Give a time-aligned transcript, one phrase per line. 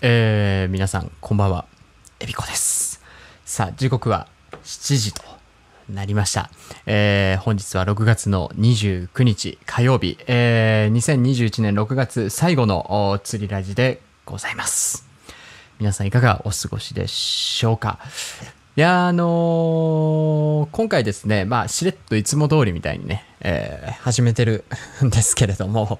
[0.00, 1.66] えー、皆さんこんばんは。
[2.20, 3.02] えびこです。
[3.44, 4.28] さあ時刻は
[4.62, 5.22] 7時と
[5.90, 6.50] なりました、
[6.86, 15.08] えー、本日は6月の29日火曜日、えー、2021年6月最後の釣りラジでございます。
[15.80, 17.98] 皆さんいかがお過ごしでしょうか？
[18.76, 24.64] いやあのー今回ですね、まあ、しれっといつも通りみたいにね、えー始めてる
[25.04, 25.98] んですけれども、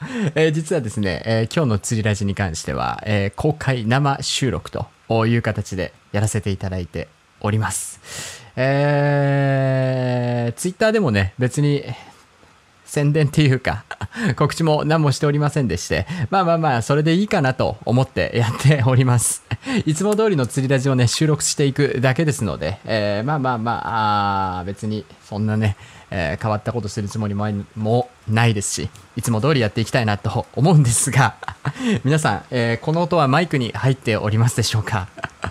[0.34, 4.86] えー実はですね、えー今日の釣りラジに関しては、えー公開生収録と
[5.26, 7.08] いう形でやらせていただいて
[7.40, 8.42] おります。
[8.56, 11.82] えー、ツイッターでもね、別に
[12.84, 13.84] 宣伝っていうか、
[14.36, 19.42] 告知も何もしておりませんでして、まあまあまあ、それでいいかなと思ってやっております。
[19.86, 25.76] いつも通りの釣りラジをね、収録していくだけですので、えーまあまあまあ、あ別にそんなね、
[26.16, 31.34] えー変わったことするつもりもないですし、いつも通りやっていきたいなと思うんですが、
[32.04, 35.08] 皆さん、えーこの音はマイクに入っておりますでしょうか？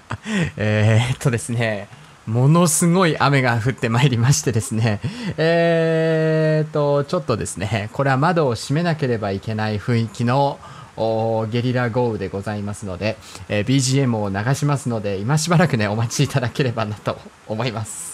[0.58, 1.88] えっとですね、
[2.26, 5.02] ものすごい雨が降ってまいりましてですね、
[5.38, 10.58] えーっと、ちょっとですね、これは窓を閉めなければいけない雰囲気の
[11.52, 13.18] ゲリラ豪雨でございますので、
[13.50, 17.18] えー BGM を流しますので、今しばらくね、お待ちいただければなと
[17.48, 18.13] 思います。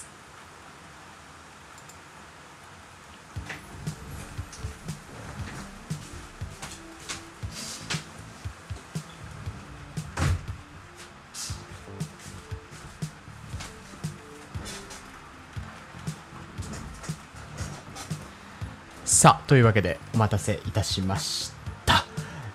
[19.20, 21.52] さあというわけでお待たせいたしまし
[21.86, 22.06] た。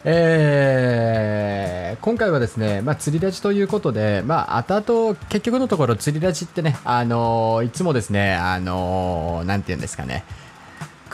[0.03, 10.25] えー今回はですね、まあ、釣りラジということで、まあ、後々結局のところ釣りラジってね、あのーいつもですね、あのーなんて言うんですかね、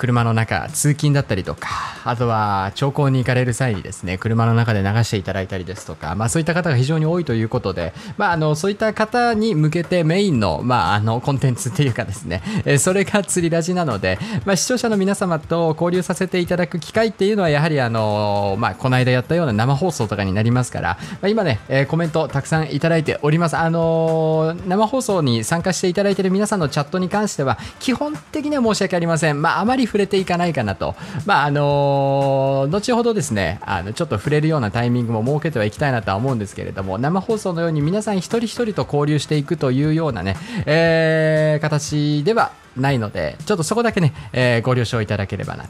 [0.01, 1.69] 車の中通勤だったりとか
[2.05, 23.57] あとは長考に行かれる際にですね車の中で流していただいたりですとか、まあ、そういった方が非常に多いということで、まあ、あのそういった方に向けてメインの,、まあ、あのコンテンツっていうかですね、えそれが釣りラジなので、まあ、視聴者の皆様と交流させていただく機会っていうのはやはりあの、まあ、この間やったような生放送とかになりますから、まあ、今ね、えコメントたくさんいただいております。
[23.59, 30.95] あの生放送に参加していただいている皆さんのチャットに関しては基本的には申し訳ありません、ま、あまり触れていかないかなと、
[31.27, 40.37] まああのー後ほどですねあのちょっと触れるようなタイミングも設けてはいきたいなとは思うんですけれども生放送のように皆さん一人一人と交流していくというようなね、
[40.67, 45.65] えー形ではないのでちょっとそこだけね、えーご了承いただければな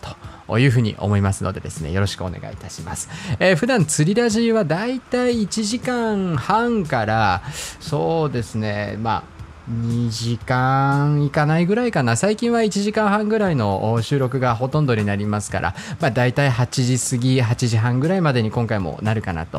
[0.46, 7.42] というふうに思いますのでですねよろしくお願いいたします、えー普段釣りラジはだいたい1時間半から
[7.80, 9.39] そうですねまあ
[9.70, 12.16] 2時間いかないぐらいかな。
[12.16, 19.58] 最近は1時間半ぐらいの収録がほとんどになりますから、まあ、大体8時過ぎ8時半ぐらいまでに今回もなるかなと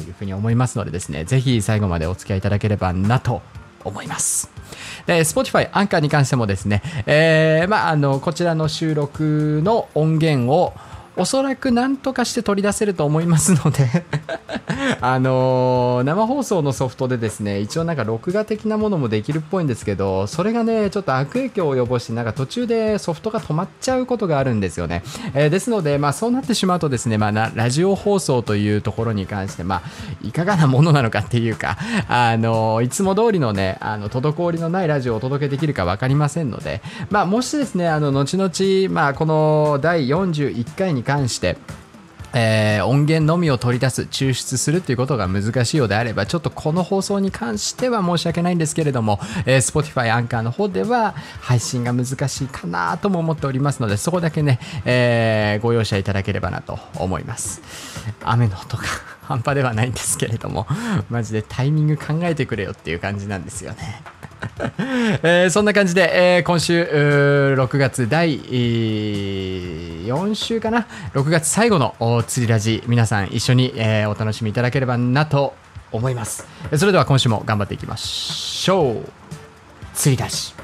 [0.00, 1.24] いうふうに思いますのでですね。
[1.24, 3.40] ぜひ最後までお付き合いいただければなと
[3.84, 4.50] 思います。
[5.06, 10.72] で Spotify、アンカーに関してもですね、えーまあ、あのこちらの収録の音源を
[11.16, 14.04] おそらく何とかして取り出せると思いますので
[15.00, 25.02] あのー生放送のソフトでですね一応なんか録画的なものもできるっぽいんですけどそれがねちょっと悪影響を及ぼしてなんか途中でソフトが止まっちゃうことがあるんですよね、
[25.34, 29.82] えーですので、まあ、そうなってしまうとですね、まあ、ラジオ放送というところに関して、まあ、
[30.26, 31.76] いかがなものなのかっていうか、
[32.08, 36.80] あのいつも通りのねあの滞りのないラジオをお届けできるか分かりませんので、
[37.10, 41.56] まあ、もしですねあの後々、まあ、この第41回に関して
[42.34, 57.60] えー音源のみを取り出す抽出するということが難しいようであればちょっとこの放送に関しては申し訳ないんですけれども、えー Spotify アンカーの方では配信が難しいかなとも思っておりますのでそこだけね、えーご容赦いただければなと思います。
[58.24, 58.84] 雨の音が。
[59.22, 60.66] 半端ではないんですけれども
[61.10, 64.02] マジでタイミング考えてくれよっていう感じなんですよね。
[65.22, 75.54] えーそんな感じで、えー今週6月第、4週かな？6月最後の釣りラジ皆さん一緒に、えーお楽しみいただければなと
[75.92, 76.46] 思います。
[76.76, 79.04] それでは今週も頑張っていきましょう。
[79.94, 80.54] 釣りラジ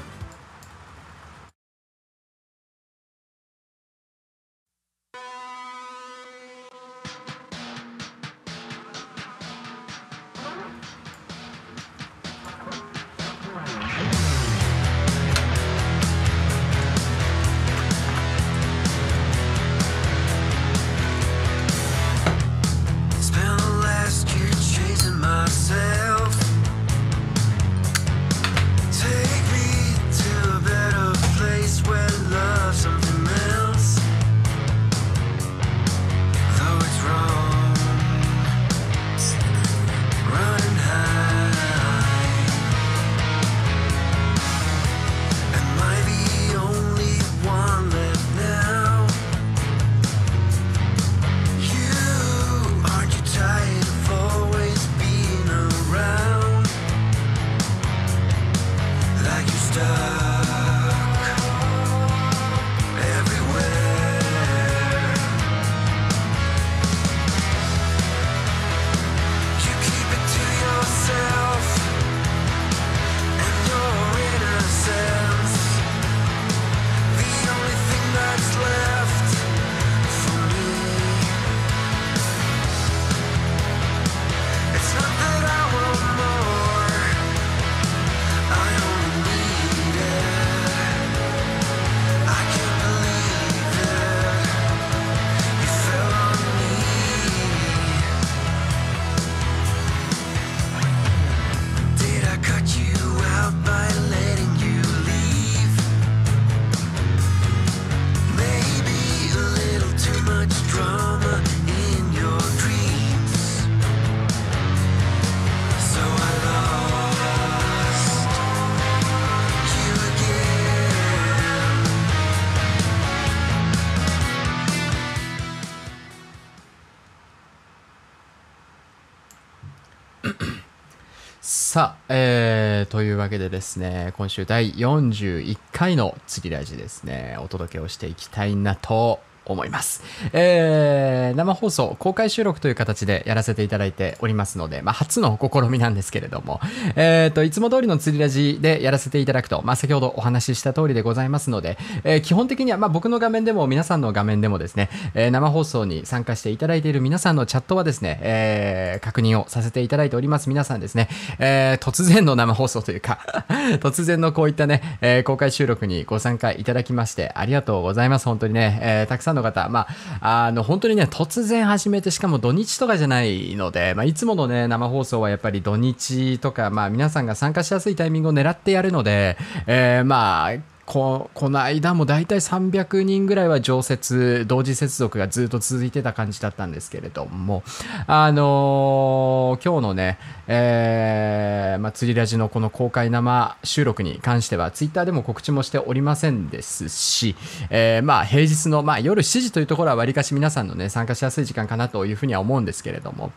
[133.29, 139.19] わけでですね、今週第41回の釣りラジですね、お届けをしていきたいなと
[139.53, 140.03] 思います。
[140.33, 146.59] えー、生放送、公開収録という形でやらせていただいておりますので、まあ、初の試みなんですけれども、
[146.95, 160.49] えーと、いつも通りの釣りラジでやらせていただくと、まあ、先ほどお話しした通りでございますので、えー基本的には、まあ、僕の画面でも皆さんの画面でもですね、えー生放送に参加していただいている皆さんのチャットはですね、えー確認をさせていただいております。
[160.49, 161.09] 皆さんですね、
[161.39, 163.19] えー突然の生放送というか、
[163.81, 168.25] 突然のこういったね、えー公開収録にご参加いただきまして、ありがとうございます。
[168.25, 169.87] 本当にね、えーたくさんのの方、ま
[170.21, 179.37] あ、あの、本当にね、突然始めて、しかも土日とかじゃないので、まあ、いつものね、生放送はやっぱり土日とか、まあ、皆さんが参加しやすいタイミングを狙ってやるので、
[179.67, 180.51] えーまあ、
[180.89, 187.61] ここの間も大体300人ぐらいは常設同時接続がずっと続いてた感じだったんですけれども
[188.07, 197.35] あのー今日のね、えーまあ、釣りラジのこの公開生収録に関してはツイッターでも告知もしておりませんですし、
[197.69, 203.31] えーまあ平日の、まあ、夜7時というところはわりかし皆さんのね参加しやすい時間かなというふうには思うんですけれども。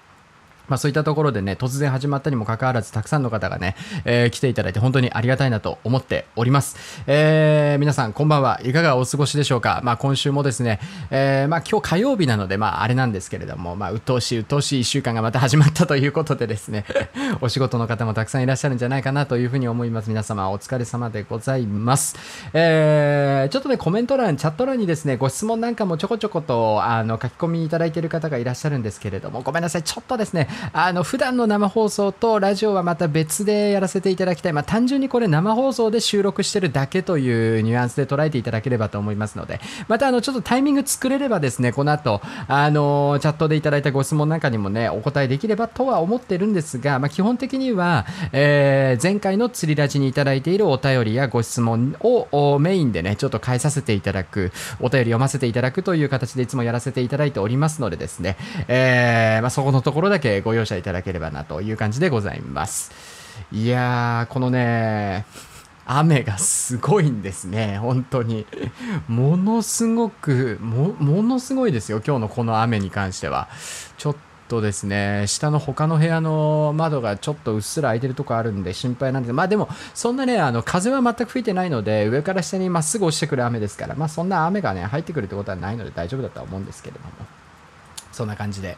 [0.68, 6.76] まあ、そういったところでね、突然始まったにもかかわらず、たくさんの方がね、えー来ていただいて本当にありがたいなと思っております。
[7.06, 8.60] えー皆さん、こんばんは。
[8.64, 9.80] いかがお過ごしでしょうか？
[9.84, 10.80] まあ、今週もですね、
[11.10, 16.84] えーまあ、今日火曜日なので、まあ、あれなんですけれども、まあ、鬱陶しい、鬱陶しい1週間がまた始まったということでですね、
[17.40, 20.08] お仕事の方もたくさんいらっしゃるんじゃないかなというふうに思います。
[20.08, 22.16] 皆様、お疲れ様でございます。
[22.52, 34.52] えーちょっとね、コメント欄、チャット欄にですね、ご質問なんかもちょこちょこと、あの、書き込みいただいている方がいらっしゃるんですけれども、ごめんなさい、ちょっとですね、あの、普段の生放送とラジオはまた別でやらせていただきたい。
[34.52, 58.36] まあ、単純にこれ生放送で収録してるだけというニュアンスで捉えていただければと思いますので、またあの、ちょっとタイミング作れればですね、この後、あの、チャットでいただいたご質問なんかにもね、お答えできればとは思ってるんですが、まあ、基本的には、えー前回の釣りラジにいただいているお便りやご質問をメインでね、ちょっと変えさせていただく、お便り読ませていただくという形でいつもやらせていただいておりますのでですね、
[58.68, 62.92] えーまあ、そこのところだけご容赦いただければなという感じでございます。
[63.50, 65.24] いやー、このね、
[65.84, 68.46] 雨がすごいんですね、本当に。
[69.08, 73.48] ものすごく、もものすごいですよ、今日のこの雨に関しては。
[73.98, 74.16] ちょっ
[74.48, 87.41] とですね、下の他の部屋の窓がちょっとうっすら開いてるとこあるんで心配なんですまあでも、そんなね、あの風は全く吹いてないので、上から下にまっすぐ落ちてくる雨ですから、まあそんな雨がね、入ってくるってことはないので大丈夫だとは思うんですけれども。
[88.12, 88.76] そんな感じで。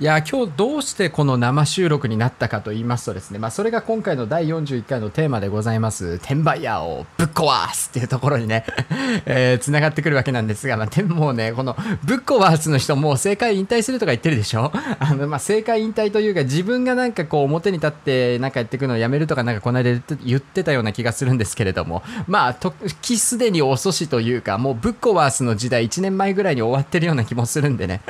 [0.00, 8.64] いや、今日どうしてこの生収録になったかと言いますとですね、まあそれが今回の第41回のテーマでございます、転売ヤーをぶっ壊すっていうところにね、
[9.26, 14.72] えー、繋がってくるわけなんですが、まあでもね、このぶっ壊すの人もう政界引退するとか言ってるでしょ？
[14.98, 28.00] あの、まあ政界引退というか自分がなんかこう表に立ってなんかやっていくのをやめるとかなんかこの間言って言ってたような気がするんですけれども、まあ時すでに遅しというか、もうぶっ壊すの時代1年前ぐらいに終わってるような気もするんでね。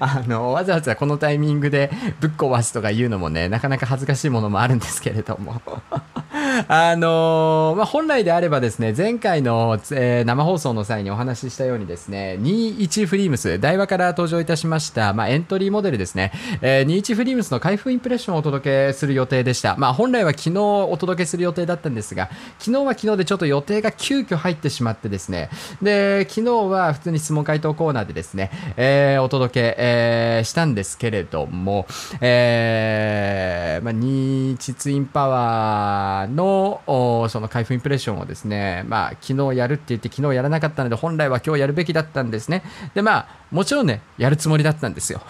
[0.00, 1.90] あのわざわざこのタイミングで
[2.20, 5.60] ぶっ壊すとか言うのもねなかなか恥ずかしいものもあるんですけれども。
[6.68, 25.50] あのまあ、本来であればですね前回の、えー生放送の際にお話ししたようにですね21フリームス台話から登場いたしました、まあ、エントリーモデルですね、えー21フリームスの開封インプレッションをお届けする予定でした、まあ、本来は昨日お届けする予定だったんですが昨日は昨日でちょっと予定が急遽入ってしまってですね。
[25.82, 29.89] で昨日は普通に質問回答コーナーでですね、えーお届け、え
[30.40, 31.86] えしたんですけれども、
[32.20, 42.62] えーまあ、21ツインパワーのその開封インプレッションをですね、まあ、昨日やるって言って昨日やらなかったので本来は今日やるべきだったんですね。
[42.94, 45.20] でまあもちろんねやるつもりだったんですよ。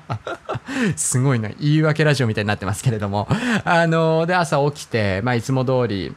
[0.96, 3.28] すごいな言い訳ラジオみたいになってますけれども。
[3.64, 6.14] あので朝起きて、まあ、いつも通り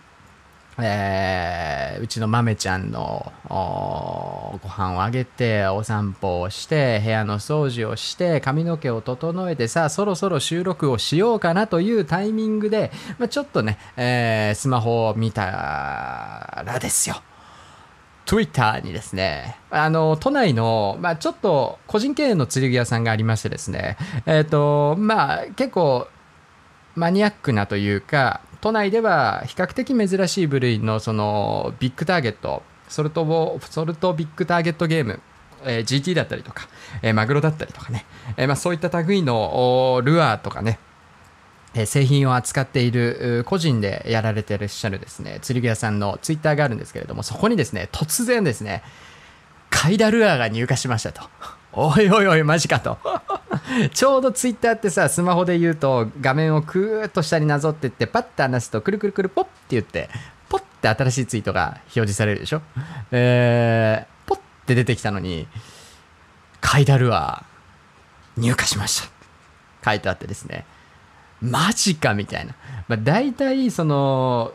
[0.79, 15.45] えーうちの豆ちゃんのおご飯をあげてお散歩をして部屋の掃除をして髪の毛を整えてさあそろそろ収録をしようかなというタイミングで、まあ、ちょっとね、えースマホを見た
[16.65, 17.21] らですよ。
[18.25, 26.07] Twitter にですね、あの、都内の、まあちょっと個人経営の釣り具屋さんがありましてですね、えっ、と、まあ結構
[26.95, 35.19] マニアックなというか、都内では比較的珍しい部類のそのビッグターゲット、ソルトソルトビッグターゲットゲーム、
[35.65, 36.69] え GT だったりとか、
[37.01, 38.05] えマグロだったりとかね、
[38.37, 40.79] えまあ、そういった類のルアーとかね、
[41.73, 48.81] え製品を扱っている個人でやられていらっしゃるですね釣り具屋さんのツイッターがあるんですけれどもそこにですね突然ですね
[49.71, 51.23] カイダルアーが入荷しましたと。
[51.73, 52.97] おいおいおいマジかと。
[53.93, 60.09] ちょうどツイッターってさスマホで言うと画面をクーッと下になぞってってパッて離すとくるくるくるポッって言って
[60.49, 62.61] ポッって新しいツイートが表示されるでしょ？
[63.11, 65.47] えー、ポッって出てきたのに
[66.61, 67.43] カイダルア
[68.37, 69.09] 入荷しまし
[69.81, 69.91] た。
[69.91, 70.65] 書いてあってですね。
[71.41, 72.55] マジかみたいな、
[72.87, 74.53] まあ、大体その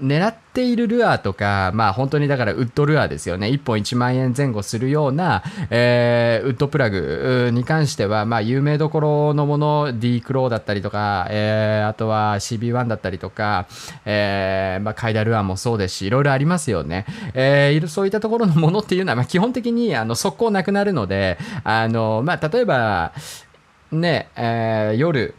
[0.00, 3.48] 狙っているルアーとか、まあ本当にだからウッドルアーですよね。
[3.48, 13.66] 1本1万円前後するような、えーウッドプラグに関しては、まあ有名どころのもの、D クローだったりとか、えーあとは CB1 だったりとか、
[14.04, 17.06] えーまあカイダルアーもそうですし、いろいろありますよね。
[17.34, 23.12] えーそういったところのものっていうのは、まあ基本的にあの速攻なくなるので、あの、まあ例えば、
[23.92, 25.34] ね、えー夜、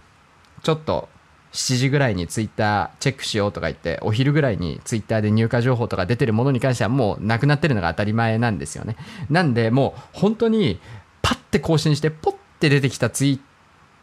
[0.63, 1.09] ちょっと
[1.53, 8.95] 7時ぐらいにツイッターチェックしようとか言ってお昼ぐらいにツイッターで入荷情報とか出てるものに関してはもうなくなってるのが当たり前なんですよね。
[9.29, 10.79] なんでもう本当に
[11.21, 13.39] パッて更新してポッて出てきたツイ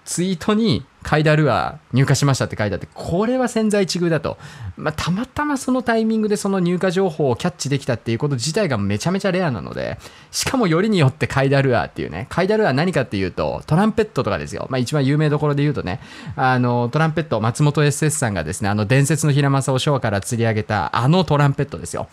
[0.04, 4.38] ツイートにカイダルアー入荷しましたって書いてあってこれは千載一遇だと、
[4.76, 9.98] まあ、たまたまそのタイミングでその入荷情報をキャッチできたっていうこと自体がめちゃめちゃレアなので
[10.30, 16.00] しかもよりによってカイダルアーっていうねカイダルアー何かっていうとトランペットとかですよ、まあ、一番有名どころで言うとね
[16.36, 22.08] あのトランペット松本 SS さんがですねあの伝説の平正を昭和から釣り上げたあのトランペットですよ。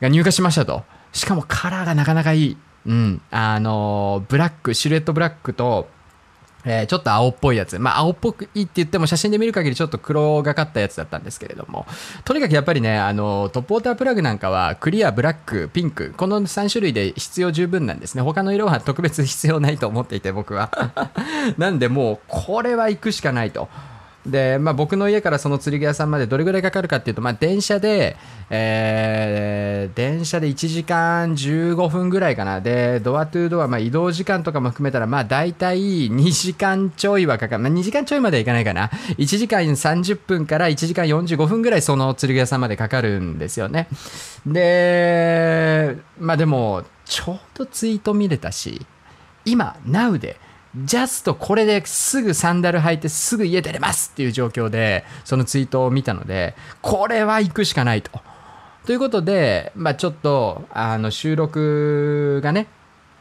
[0.00, 0.84] が入荷しましたと。
[1.12, 2.56] しかもカラーがなかなかいい。
[2.86, 3.22] うん。
[3.30, 5.88] あのブラックシルエットブラックと
[6.66, 7.78] えーちょっと青っぽいやつ。
[7.78, 11.86] まあ、青っぽくいいって言っても写真で見る限りちょっと黒がかったやつだったんですけれども、
[12.24, 18.22] とにかくやっぱりね、あの、トップウォータープラグなんかは、クリア、ブラック、ピンク、この3種類で必要十分なんですね。
[18.22, 20.70] 他の色は特別必要ないと思っていて、僕は。
[21.56, 23.68] なんで、もう、これは行くしかないと。
[24.26, 28.16] で、まあ、僕の家からその釣り具屋さんまでどれぐらいかかるかっていうと、まあ、電車で、
[28.50, 32.60] えー電車で1時間15分ぐらいかな。
[32.60, 37.62] で、ドアトゥードア、まあ、移動時間とかも含めたら、まあ、大体2時間ちょいはかかる。
[37.62, 38.88] まあ、2時間ちょいまではいかないかな。
[39.18, 43.88] 1時間30分から1時間45分ぐらいその釣り具屋さんまでかかるんですよね。
[44.46, 48.84] で、まあ、でも、ちょうどツイート見れたし、
[49.44, 50.36] 今、Now で、
[50.84, 58.10] ジャストこれですぐサンダル履いてすぐ家出れますっていう状況で、そのツイートを見たので、これは行くしかないと。
[58.84, 62.66] ということで、まあちょっと、あの、収録がね、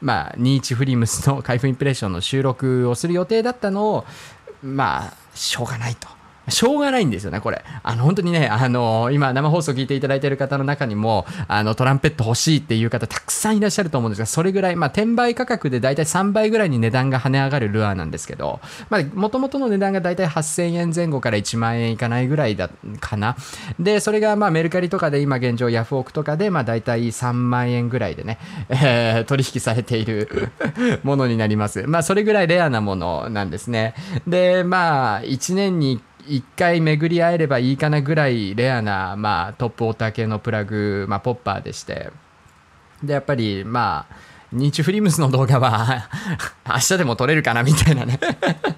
[0.01, 4.05] まあ、21フリームスの開封インプレッションの収録をする予定だったのを、
[4.62, 6.07] まあ、しょうがないと。
[6.50, 7.64] しょうがないんですよね、これ。
[7.84, 18.60] あの、本当にね、あの、今、生放送聞いていただいている方の中にも、あの、トランペット欲しいっていう方、たくさんいらっしゃると思うんですが、それぐらい、まあ、転売価格で大体3倍ぐらいに値段が跳ね上がるルアーなんですけど、
[18.90, 23.36] まあ、もともとの値段が大体8000円前後から1万円いかないぐらいだ、かな。
[23.80, 30.30] で、それが、まあ、メルカリとかで今現状、ヤフオクとかで、まあ、大体3万円ぐらいでね、えー取引されている
[31.04, 31.84] ものになります。
[31.88, 33.94] まあ、それぐらいレアなものなんですね。
[34.28, 42.12] で、まあ、1年に1 1回巡り合えればいいかなぐらいレアな、まあ、トップウォータ系のプラグ、まあ、ポッパーでして。
[43.03, 44.15] で、やっぱり、まあ、
[44.51, 46.10] ニーチフリムスの動画は
[46.65, 48.20] 明日でも撮れるかなみたいなね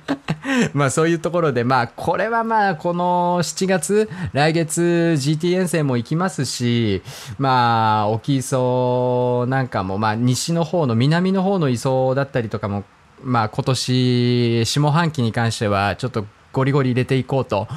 [0.74, 7.04] まあそういうところで、まあこれはまあこの7月、来月 GT 遠征も行きますし、
[7.38, 12.86] まあ沖磯なんかも、まあ西の方の南の方の磯だったりとかも、
[13.24, 16.26] まあ今年下半期に関してはちょっと
[16.58, 17.68] ゴリゴリ入れていこうと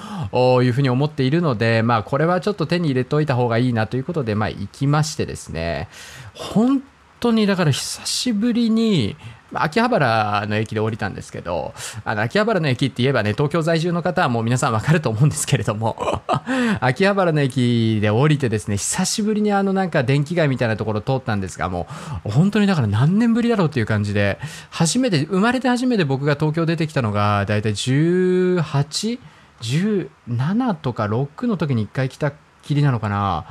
[0.62, 5.90] いうふうに思っているので、まあこれはちょっと手に入れておいた方がいいなということで、まあ行きましてですね、
[6.34, 6.82] 本
[7.20, 9.16] 当にだから久しぶりに、
[9.52, 16.22] 秋葉原の駅で降りたんですけど、あの秋葉原の駅って言えばね、東京在住の方はもう皆さんわかると思うんですけれども、
[16.80, 21.86] 秋葉原の駅で降りてですね、久しぶりにあのなんか電気街みたいなところ通ったんですが、も
[22.24, 24.38] う本当にだから何年ぶりだろうっていう感じで、
[24.70, 29.18] 初めて、生まれて初めて僕が東京出てきたのが、だいたい18、
[29.60, 33.46] 17とか6の時に1回来たきりなのかな。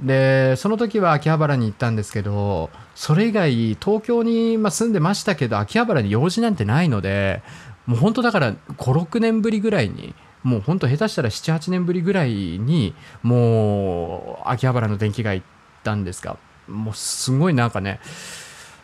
[0.00, 3.50] でその時は秋葉原に行ったんですけどそれ以外
[3.80, 7.42] 東京にまあ住んでましたけど秋葉原に用事なんてないので
[7.86, 10.14] もう本当だから56年ぶりぐらいに
[10.44, 15.46] もう本当下手したら78年ぶりぐらいにもう秋葉原の電気街行っ
[15.82, 16.36] たんですが
[16.68, 17.98] もうすごいなんかね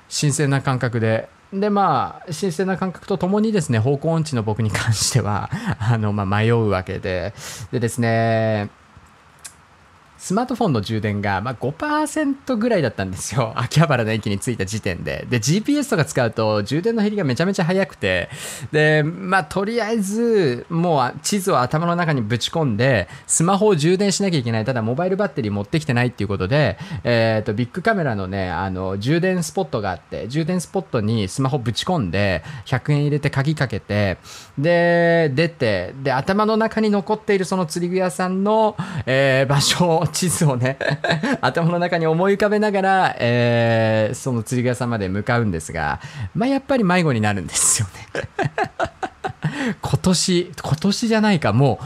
[0.08, 1.28] 新鮮な感覚で。
[1.52, 7.32] でまあ新鮮な感覚とともにですね方向音痴の僕に関してはあの、まあ、迷うわけで
[7.70, 8.70] でですね
[10.24, 13.52] スマートフォンの充電が、まあ、5%ぐらいだったんですよ。
[13.60, 15.26] 秋葉原の駅に着いた時点で。
[15.28, 18.30] で、GPS とか使うと充電の減りがめちゃめちゃ早くて、
[18.72, 24.64] で、まあ、とりあえず、もう地図を頭の中にぶち込んで、スマホを充電しなきゃいけない。
[24.64, 34.16] ただ、モバイルバッテリー持ってきてないっていうことで、えっ、と、ビッグカメラのね、あの、充電スポットがあって、充電スポットにスマホぶち込んで、100円入れて鍵かけて、
[34.56, 40.78] で、出て、で、頭の中に残っているその釣り具屋さんの、えー場所、地図をね、
[41.40, 46.00] 頭の中に思い浮かべながら、えーその釣り具屋さんまで向かうんですが、
[46.34, 48.28] まあ、やっぱり迷子になるんですよね。
[49.82, 51.80] 今年、今年じゃないか、も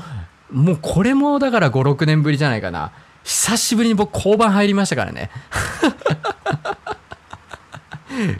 [0.52, 2.92] う、もうこれもだから5、6年ぶりじゃないかな。
[3.25, 5.30] 久しぶりに僕交番入りましたからね。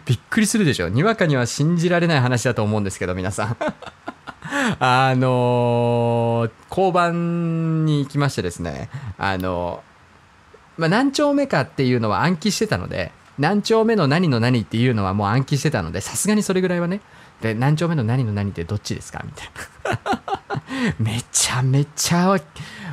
[0.05, 0.89] びっくりするでしょ。
[0.89, 3.57] にわかには信じられない話だと思うんですけど、皆さん。
[4.79, 9.83] あのー交番に行きましてですね、あの
[10.77, 17.01] まあ、何丁目かっていうのは暗記してたので、何丁目の何の何っていうのはもう暗記してたので、さすがにそれぐらいはね、
[17.41, 19.49] で、何丁目の何の何ってどっちですかみたい
[19.85, 20.61] な。
[20.99, 22.37] めちゃめちゃ、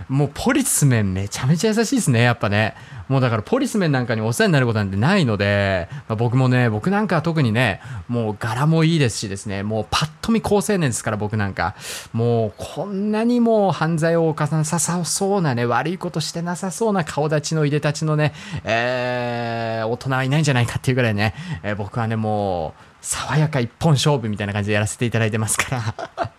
[0.08, 2.74] もうポリスメンめちゃめちゃ優しいですね、やっぱね。
[3.08, 11.74] もうだからポリスメンなんかにお世話になることなんてないので、まあ僕もね、僕なんかは特にね、もう柄もいいですしですね、もうパッと見高青年ですから僕なんか、
[12.12, 18.32] もうこんなにも犯罪を犯さなさそうなね、悪いことしてなさそうな顔立ちのいでたちのね、
[18.64, 26.36] えー大人はいないんじゃないかっていうぐらいね、えー僕はね、もう、爽やか一本勝負みたいな感じでやらせていただいてますから。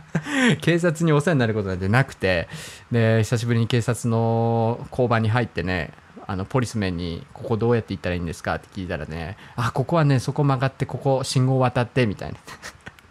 [0.60, 2.48] 警察にお世話になることなんてなくて
[2.90, 5.90] で久しぶりに警察の交番に入ってね
[6.26, 12.38] あのポリスメンに「ここどうやって行ったらいいんですか?」って聞いたらね「あここはねそこ曲がってここ信号渡って」みたいな。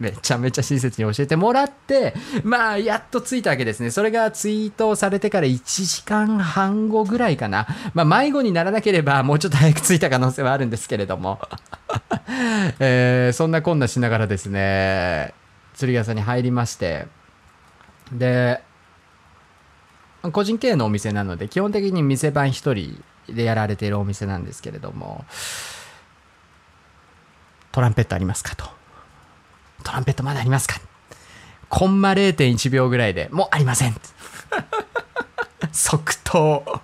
[0.01, 3.91] めちゃめちゃ親切に教えてもらって、まあ、やっと着いたわけですね。
[3.91, 7.67] それがツイートされてから1時間半後ぐらいかな。
[7.93, 11.39] まあ、迷子にならなければ、もうちょっと早く着いた可能性はあるんですけれども。
[12.79, 15.35] えーそんなこんなしながらですね、
[15.81, 17.07] 釣り屋さんに入りまして、
[18.11, 18.61] で、
[20.31, 25.25] 個人経営のお店なので、基本的に店番一人でやられているお店なんですけれども、
[27.71, 28.65] トランペットありますかと。
[29.83, 30.79] トランペットまだありますか
[31.67, 33.95] コンマ0.1秒ぐらいでもうありません。
[35.73, 36.79] 即答。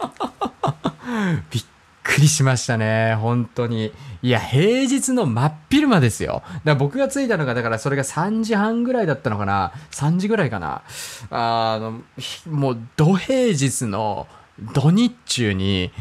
[1.50, 1.64] びっ
[2.10, 3.92] くりしましたね、本当に。
[4.22, 6.42] いや、平日の真っ昼間ですよ。
[6.44, 10.82] だから僕が着いたのが、だからそれが3時半ぐらいだったのかな、3時ぐらいかな。
[11.30, 12.02] あの、
[12.50, 14.26] もう、土平日の
[14.74, 15.92] 土日中に、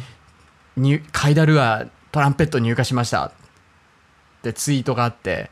[0.76, 3.28] にカイダルアトランペット入荷しました。
[3.28, 3.32] っ
[4.42, 5.52] てツイートがあって、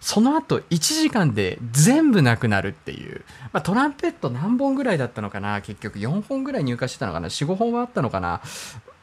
[0.00, 5.62] その後1時間で全部なくなるっていう、まあ、トランペット何本ぐらいだったのかな。
[5.62, 7.28] 結局4本ぐらい入荷してたのかな。
[7.28, 8.42] 45本はあったのかな。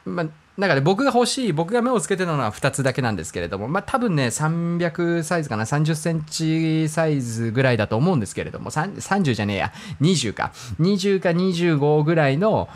[0.06, 0.26] まあ、
[0.58, 12.70] なんかね、僕が欲しい、僕が目をつけてたのは2つだけなんですけれども、まあ多分ね、300サイズかな、30センチサイズぐらいだと思うんですけれども、30じゃねえや、20か、20か25ぐらいの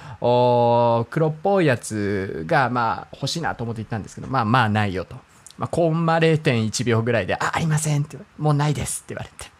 [1.11, 5.15] 黒っぽいやつが、まあ欲しいなと思って行ったんですけど、まあまあないよと。
[5.57, 9.54] まあ、コンマ0.1秒ぐらいで、あ、ありませんってもうないですって言われて。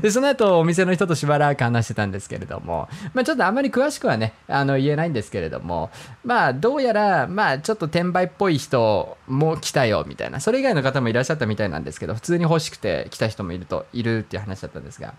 [0.00, 5.90] で、その後、お店の人としばらく話してたんですけれども、まあ、ちょっとあまり詳しくはね、あの、言えないんですけれども、
[6.24, 15.14] まあ、どうやら、まあ、ちょっと転売っぽい人も来たよ、みたいな、それ以外の方もいらっしゃったみたいなんですけど、普通に欲しくて来た人もいると、いるっていう話だったんですが、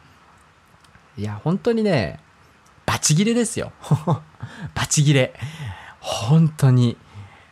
[1.17, 2.19] いや、本当にね、
[2.85, 3.71] バチギレですよ。
[4.73, 5.33] バチギレ。
[5.99, 6.97] 本当に、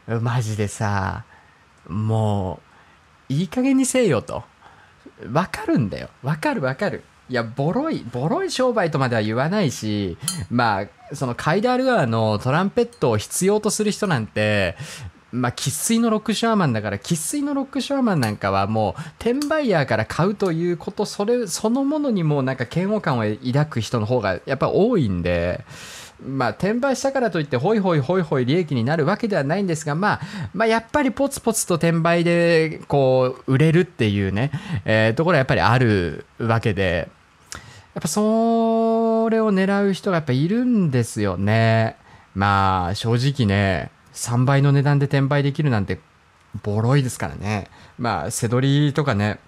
[0.08, 1.24] マジでさ、
[1.88, 2.60] も
[3.30, 4.44] う、いい加減にせえよと。
[5.32, 6.10] わかるんだよ。
[6.24, 7.04] わかるわかる。
[7.30, 10.18] いや、ボロい、ボロい商売とまでは言わないし、
[10.50, 14.76] まあ、そのカイダールアーのトランペットを必要とする人なんて、
[15.32, 25.64] まあ、生粋のロックショアマンだから、生粋のロックショアマンなんかはもう、転売ヤーから買うということ、それ、そのものにもなんか嫌悪感を抱く人の方がやっぱ多いんで、
[26.26, 30.22] まあ、転売したからといって、ホイホイホイホイ利益になるわけではないんですが、まあ、
[30.54, 34.52] まあ、やっぱりポツポツと転売で、こう、売れるっていうね、
[34.86, 37.10] えーところはやっぱりあるわけで、
[37.94, 41.96] やっぱそれを狙う人がやっぱいるんですよね。
[42.36, 46.00] まあ、正直ね、3倍の値段で転売できるなんて、
[46.64, 47.68] ボロいですからね。
[47.98, 49.40] まあ、背取りとかね、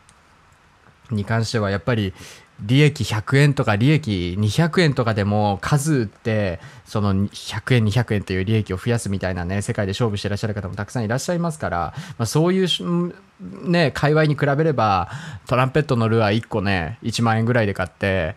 [1.11, 2.13] に関してはやっぱり
[2.61, 12.67] 利益100円とか利益200円とかでも数売ってその100円200円という利益を増やすみたいなね世界で勝負していらっしゃる方もたくさんいらっしゃいますから、まあ、そういう
[13.63, 15.09] ね界隈に比べれば
[15.47, 18.35] トランペットのルアー1個ね1万円ぐらいで買って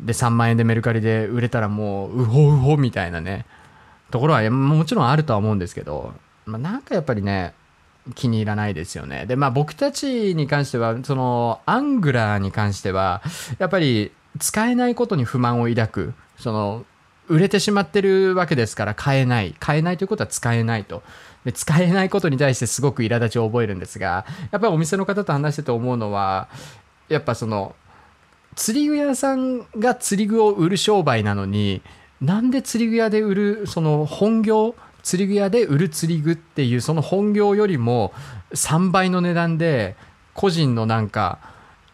[0.00, 3.44] で3万円でメルカリで売れたらもううほうほみたいなね
[4.10, 6.14] ところはもちろんあるとは思うんですけど、
[6.46, 7.54] まあ、なんかやっぱりね
[8.14, 9.26] 気に入らないですよね。
[9.26, 13.22] でまあ僕たちに関してはそのアングラーに関しては
[13.58, 16.14] やっぱり使えないことに不満を抱く。
[16.38, 16.84] その
[17.28, 19.54] 売れてしまってるわけですから買えない。
[19.58, 21.02] 買えないということは使えないと。
[21.44, 26.48] で使えないことに対してすごく苛立ちを覚えるんですがやっぱりお店の方と話してて思うのは
[27.08, 27.76] やっぱその
[28.56, 31.82] 釣り具屋さんが釣り具を売る商売なのに
[32.20, 38.12] なんで釣り具屋で売るその本業釣り具屋で売る釣り具っていうその本業よりも
[38.54, 39.96] 3倍の値段で
[40.32, 41.38] 個人のなんか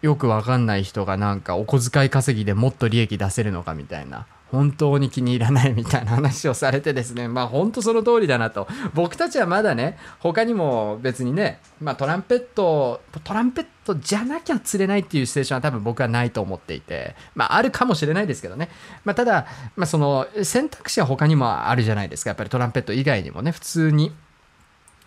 [0.00, 4.26] よくわかんない人がなんかお小遣い稼ぎでもっと利益出せるのかみたいな。
[4.50, 7.28] 本当に気に入らないみたいな話をされてですね。
[7.28, 8.66] まあ本当その通りだなと。
[8.94, 17.14] 僕たちはまだね他にも別にね、まあ、トランペットトランペットじゃなきゃ釣れないっていうシチュエーションは多分僕はないと思っていて。
[17.34, 18.68] まああるかもしれないですけどね、
[19.04, 22.30] まあ、ただ、まあ、その選択肢は他にもあるじゃないですか。
[22.30, 24.12] やっぱりトランペット以外にもね普通に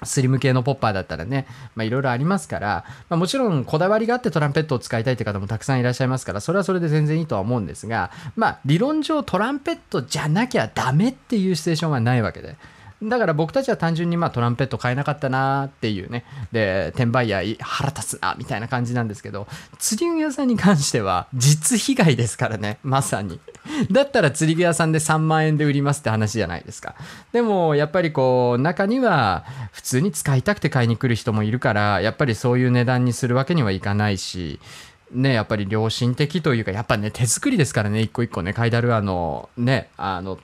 [0.05, 12.55] スリム系のポッパーだったらね、まあ、いろいろありますから、まあ、もちろんこだわりがあってトランペットを使いたいって方もたくさんいらっしゃいますから、それはそれで全然いいとは思うんですが、まあ、理論上トランペットじゃなきゃダメっていうシチュエーションはないわけで。
[13.09, 16.25] だから僕たちは単純にまあトランペット買えなかったなっていうね。
[16.51, 19.47] で、転売ヤー腹立つなみたいな感じなんですけど、
[19.79, 23.39] 釣り具屋さんに関しては実被害ですからね、まさに。
[23.91, 26.95] だったら釣り具屋さんで3万円で売りますって話じゃないですか。
[27.31, 34.59] でもやっぱりこう中には普通に使いたくて買いに来る人もいるから、やっぱりそういう値段にするわけにはいかないし、
[35.11, 40.39] ね、やっぱり良心的というか、やっぱね、手作りですからね、一個一個ね、カイダルアのね、あの、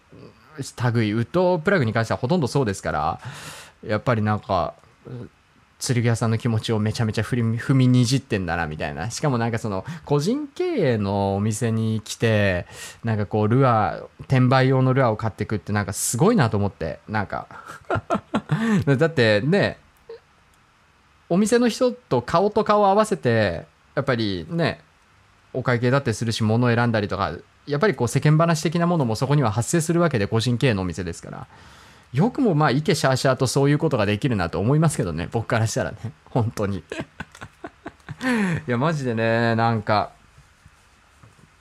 [0.94, 3.20] 類、ウッドプラグに関してはほとんどそうですから、
[3.86, 4.74] やっぱりなんか、
[5.80, 9.10] 釣具屋さんの気持ちをめちゃめちゃ踏みにじってんだなみたいな。
[9.12, 12.68] しかもなんかその個人経営のお店に来て
[13.06, 17.48] なんかこうルアー転売用のルアーを買ってくってなんかすごいなと思ってなんか。
[18.86, 19.80] だってね
[21.30, 24.82] お店の人と顔と顔を合わせてやっぱりね
[25.54, 27.34] お会計だってするし物を選んだりとか
[27.70, 31.48] やっぱりこう世間話的なものもそこには発生するわけで個人経営のお店ですから。
[32.14, 35.98] よくもまあイケシャーシャーとそういうことができるなと思いますけどね僕からしたらね。
[36.32, 36.84] 本当に。
[38.68, 40.12] いやマジでねなんか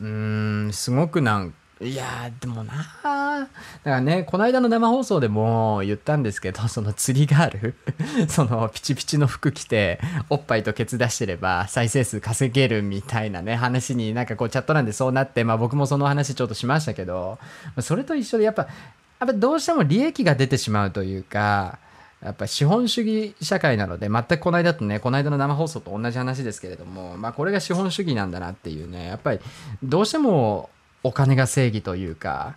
[0.00, 3.40] うーんすごくなんいやでもなー。
[3.40, 3.48] だか
[3.84, 7.74] らねこの間の生放送でも言ったんですけど その釣りガール
[8.28, 17.38] そのピチピチの服着ておっぱいとケツ出してれば再生数稼げるみたいなね話になんかこうチャットなんでそうなってまあ僕もその話ちょっとしましたけど
[17.80, 21.78] それと一緒でやっぱやっぱどうしても利益が出てしまうというか
[22.22, 29.40] やっぱ資本主義社会なので全くこの間とねこの間の生放送と同じ話ですけれどもまあこれが資本主義なんだなっていうねやっぱり
[29.82, 30.70] どうしても
[31.02, 32.56] お金が正義というか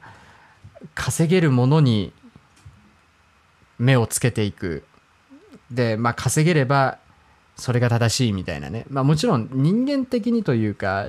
[0.96, 2.14] 稼げるものに
[3.78, 4.84] 目をつけていく。
[5.72, 6.98] でまあ稼げれば
[7.56, 8.86] それが正しいみたいなね。
[8.90, 11.08] まあもちろん人間的にというか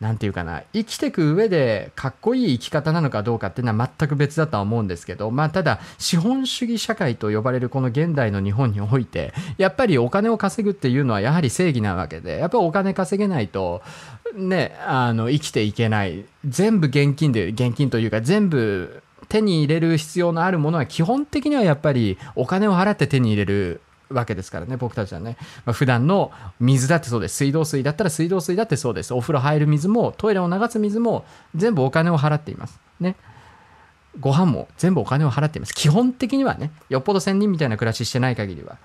[0.00, 0.62] なんていうかな。
[0.74, 13.82] 生きてく上でかっこいい生き方なのかどうかっていうのは全く別だとは思うんですけどまあただ資本主義社会と呼ばれるこの現代の日本においてやっぱりお金を稼ぐっていうのはやはり正義なわけでやっぱりお金稼げないと
[14.34, 16.24] ねあの生きていけない。
[16.46, 27.36] 全部現金で現金というか全部手に入れる必要のあるものは基本的にはやっぱりお金を払って手に入れるわけですからね僕たちはね、まあ、普段の水だってそうです。
[27.36, 29.12] 水道水だったら水道水だってそうです。
[29.14, 32.78] お風呂入る水もトイレを流す水も全部お金を払っています。
[33.00, 33.16] ね。
[34.20, 35.74] ご飯も全部お金を払っています。
[35.74, 38.78] 基本的にはねよっぽど仙人みたいな暮らししてない限りは。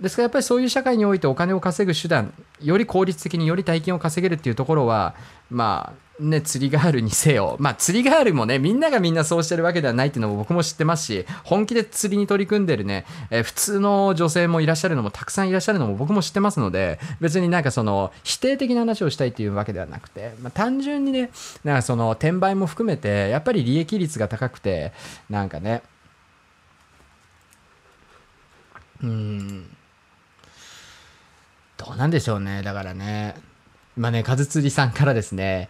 [0.00, 5.14] ですからやっぱりそういう社会においてお金を稼ぐ手段より効率的により大金を稼げるっていうところは
[5.48, 7.56] まあね釣りガールにせよ。
[7.60, 21.30] まあ釣りガールもねみんながみんなそうしてるわけではないっていうのも僕も知ってますし本気で釣りに取り組んでるね、えー普通の女性もいらっしゃるのもたくさんいらっしゃるのも僕も知ってますので別になんかその否定的な話をしたいっていうわけではなくて、まあ、単純にね
[21.64, 24.92] なんかその転売も含めてやっぱり利益率が高くて
[25.30, 25.82] なんかね
[29.02, 29.76] うん。
[31.76, 32.62] どうなんでしょうね。
[32.62, 33.34] だからね。
[33.96, 35.68] 今ね数釣りさんからですね。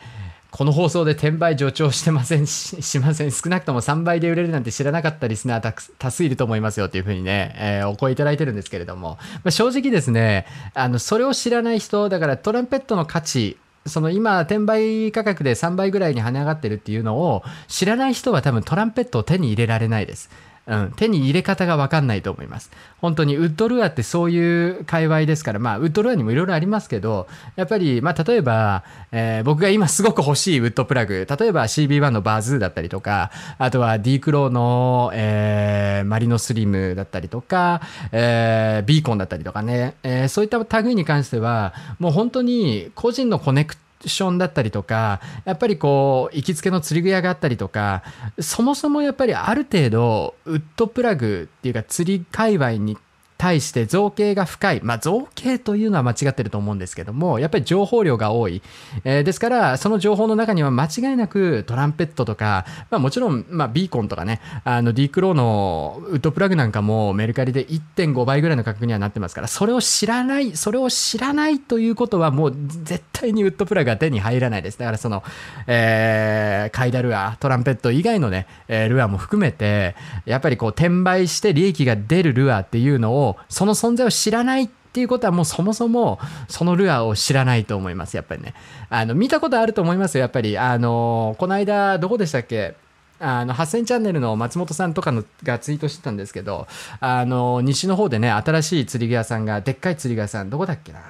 [0.50, 3.30] この放送で転売助長してませんししません。
[3.30, 20.30] 少なくとも3倍で売れるなんて知らなかったリスナーたく多数いると思いますよっていうふうにね、えーお声いただいてるんですけれども、まあ、正直ですねあのそれを知らない人だからトランペットの価値その今転売価格で3倍ぐらいに跳ね上がってるっていうのを知らない人は多分トランペットを手に入れられないです。
[20.66, 22.70] うん、手に入れ方が分かんないと思います。
[23.00, 48.02] 本当にウッドルアーってそういう界隈ですから、まあ、ウッドルアーにもいろいろありますけど、やっぱり、まあ、例えば、えー僕が今すごく欲しいウッドプラグ、例えば CB1 のバーズーだったりとか、あとは D クローの、えーマリノスリムだったりとか、えービーコンだったりとかね、えーそういった類に関しては、もう本当に個人のコネクションだったりとかやっぱりこう行きつけの釣り具屋があったりとか
[48.38, 52.98] そもそもやっぱりある程度ウッドプラグっていうか釣り界隈に
[53.38, 58.62] 対して造形が深い、まあ、造形というのは間違ってると思うんですけどもやっぱり情報量が多い、
[59.04, 74.78] えーですからその情報の中には間違いなくトランペットとか、まあ、もちろん、まあ、ビーコンとかねあの D クローのウッドプラグなんかもメルカリで1.5倍ぐらいの価格にはなってますからそれを知らないそれを知らないということはもう絶対にウッドプラグは手に入らないです。
[74.78, 75.22] だからその、
[75.66, 79.96] えーカイダルアートランペット以外のね、ルアーも含めて
[80.26, 88.54] やっぱりこう転売して利益が出るルアーっていうのをその存在を知らないっていうことはもうそもそもそのルアーを知らないと思いますやっぱりね。
[88.88, 90.56] あの見たことあると思いますよやっぱり。
[90.56, 92.74] あのこの間どこでしたっけ？
[93.18, 96.66] あの8000チャンネルの松本さんとかのがツイートしてたんですけど
[97.00, 101.00] あの西の方でね新しい釣り具屋さんがでっかい釣り具屋さんどこだっけな？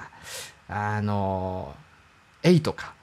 [0.69, 1.75] あの
[2.43, 2.96] 8か。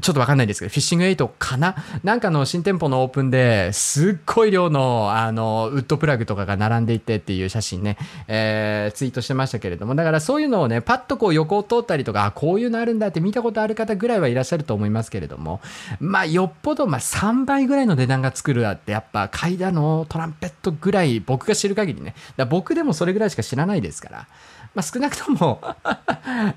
[0.00, 1.76] ちょっとわかんないですけど、フィッシング8かな？
[2.02, 7.96] なんかの新店舗のオープンですっごい量のあのウッドプラグとかが並んでいてっていう写真ね、
[8.26, 15.60] えーツイートしてましたけれども、だからそういうのをね、パッとこう横を通ったりとか、あこういうのあるんだって見たことある方ぐらいはいらっしゃると思いますけれども、
[16.00, 24.26] まあよっぽど、まあ3倍ぐらいの値段がつくるあって、やっぱ階段のトランペットぐらい僕が知る限りね、だ僕でもそれぐらいしか知らないですから、
[24.76, 25.58] まあ、少なくとも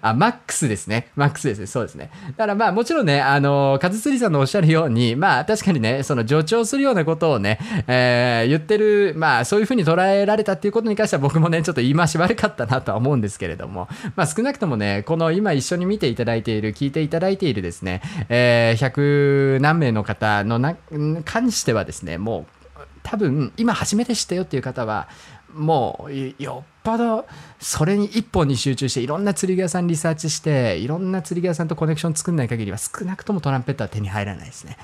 [0.01, 1.07] あ、マックスですね。
[1.15, 1.67] マックスですね。
[1.67, 2.11] そうですね。
[2.35, 20.75] だからまあもちろんね、あの、カズツリさんのおっしゃるように、まあ確かにね、その助長するようなことをね、えー言ってる、まあそういうふうに捉えられたっていうことに関しては僕もね、ちょっと言い回し悪かったなとは思うんですけれども、まあ少なくともね、この今一緒に見ていただいている、聞いていただいているですね、えー100何名の方のな、
[21.23, 22.59] 関してはですね、もう
[23.03, 25.07] 多分今初めて知ったよっていう方は
[25.53, 27.27] もうよっぽど
[27.59, 34.77] それに一本に集中していろんな釣り具屋さんリサーチしていろんな釣り具屋さんとコネクション作んない限りは少なくともトランペットは手に入らないですね。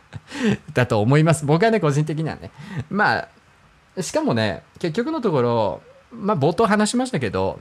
[0.72, 1.44] だと思います。
[1.44, 2.50] 僕はね個人的にはね。
[2.88, 3.26] ま
[3.96, 7.58] あしかもね結局のところまあ冒頭話しましたけど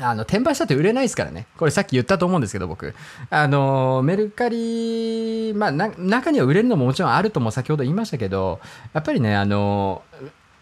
[0.00, 2.94] あの転売したって売れないですからね、これさっき言ったと思うんですけど、僕、
[3.30, 8.60] あのメルカリ、まあ、な中には売れるのももちろんあるとも先ほど言いましたけど、
[8.92, 10.02] やっぱりね、あの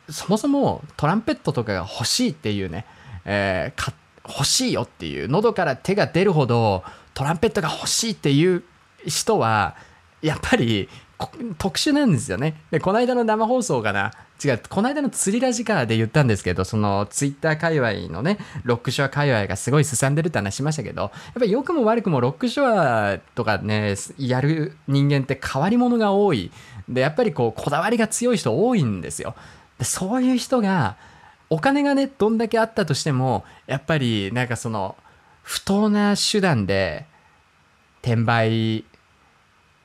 [0.08, 2.86] そもそもトランペットとかが欲しいっていうね、
[3.24, 3.92] えー
[4.28, 6.82] 欲しいよっていう、喉から手が出るほど
[7.14, 8.64] トランペットが欲しいっていう
[9.06, 9.76] 人は、
[10.20, 10.88] やっぱり
[11.58, 12.60] 特殊なんですよね。
[12.72, 14.10] で、この間の生放送かな？
[14.44, 26.50] 違う、この間の釣りラジカーで言ったんですけど、そのツイッター界隈のね、ロックショア界隈がすごいすさんでるって話しましたけど、やっぱり良くも悪くもロックショアとかね、やる人間って変わり者が多い。
[26.88, 29.36] で、やっぱりこう、こだわりが強い人多いんですよ。
[29.78, 30.96] でそういう人が、
[31.48, 34.96] お金がね、どんだけあったとしても、やっぱりなんかその、
[35.42, 37.06] 不当な手段で
[38.02, 38.84] 転売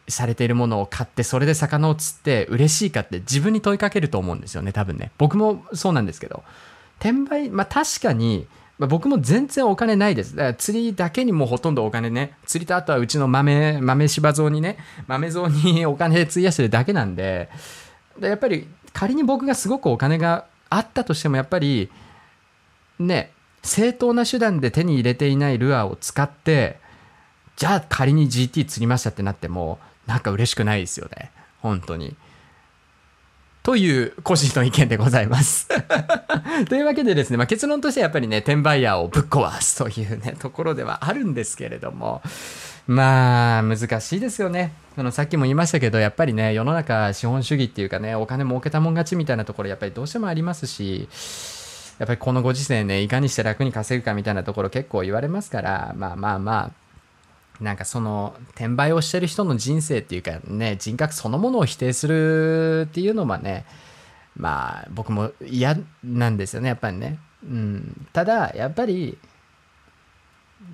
[0.08, 5.12] されているものを買ってそれで魚を釣って嬉しいかって自分に問いかけると思うんですよね多分ね。
[5.18, 6.44] 僕もそうなんですけど。
[7.00, 8.48] 転売まあ確かに
[8.82, 10.36] ま僕も全然お金ないです。
[10.36, 14.78] だから釣りだけにもうほとんどお金ね、釣りとあとはうちの豆、豆柴像にね、
[15.08, 17.50] 豆像に お金費やしてるだけなんで、
[18.20, 21.90] でやっぱり仮に僕がすごくお金があったとしても、やっぱり
[23.00, 23.32] ね、
[23.64, 26.80] 正当な手段で手に入れていないルアーを使って、
[27.56, 31.32] じゃあ仮に GT 釣りましたってなっても、なんか嬉しくないですよね。
[31.62, 32.16] 本当に。
[33.64, 35.68] という個人の意見でございます。
[36.68, 42.24] というわけでですね、まあ、結論としてはやっぱりね、転売ヤーをぶっ壊すというね、ところではあるんですけれども、
[42.92, 44.74] まあ、難しいですよね。
[44.96, 51.08] そのさっきも言いましたけど、やっぱりね、世の中資本主義っていうかね、お金儲けたもん勝ちみたいなところ、やっぱりどうしてもありますし、
[52.00, 56.72] やっぱりこのご時世ね、いかにして楽に稼ぐかみたいなところ結構言われますから、まあまあまあ、
[57.64, 63.66] なんかその転売をしてる人の人生っていうかね人格そのものを否定するっていうのはね
[64.36, 69.16] まあ僕も嫌なんですよねやっぱりね、うん、ただやっぱり、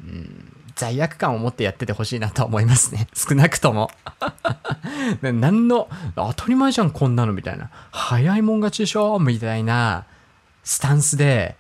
[0.05, 3.07] うん、罪悪感を持ってやっててほしいなと思いますね。
[3.17, 3.91] 少なくとも。
[5.21, 7.71] 何の当たり前じゃんこんなのみたいな。
[7.91, 10.05] 早いもん勝ちでしょみたいな。
[10.63, 11.57] スタンスで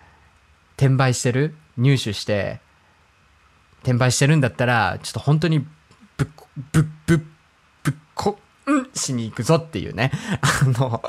[0.77, 2.59] 転売してる入手して
[3.81, 6.27] 転売してるんだったらちょっと本当にぶっ
[6.71, 7.19] ぶっぶっ
[7.83, 8.37] ぶっこ
[8.69, 10.11] んしに行くぞっていうね。
[10.41, 11.01] あの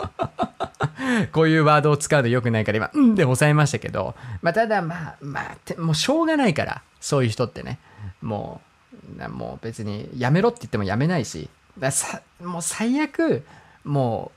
[1.33, 7.79] こういうワードを使うの良くないから今、うんで抑えましたけど、まあ、ただまあ、まあ、もうしょうがないから、そういう人ってね、
[8.23, 8.61] も
[9.17, 11.49] う、なもう別にやめろって言ってもやめないし、
[11.91, 13.45] さもう最悪、
[13.85, 14.33] も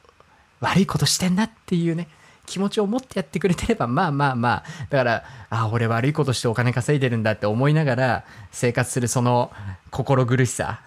[0.61, 2.07] う悪いことしてんなっていうね、
[2.45, 9.51] 気持ちを持ってやってくれてれば、まあまあまあ、だから、あ、俺悪いことしてお金稼いでるんだって思いながら生活するその
[9.89, 10.81] 心苦しさ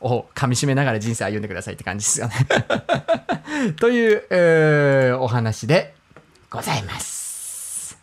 [0.00, 2.34] を噛み締めながら人生歩んでくださいって感じですよね。
[3.80, 5.94] という、えーお話で
[6.50, 7.98] ございます。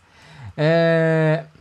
[0.57, 1.55] えー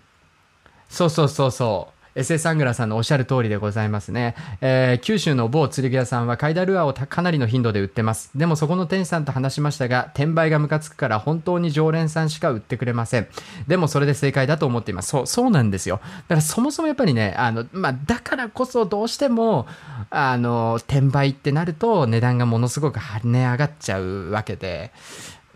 [0.88, 1.93] そうそうそうそう。
[2.14, 4.34] SS サングラさんのおっしゃる通りでございますね。
[4.60, 8.30] えー九州の某釣り具屋さんはカイダルアーをかなりの頻度で売ってます。
[8.34, 13.28] でもそこの店主さんと話しましたが、転売がムカつくから本当に常連さんしか売ってくれません。
[13.66, 15.08] でもそれで正解だと思っています。
[15.08, 16.00] そう、そうなんですよ。
[16.28, 19.66] だからそもそもやっぱりね、あの、まあ、だからこそどうしても、
[20.10, 24.92] あの、転売ってなると値段がものすごく跳ね上がっちゃうわけで、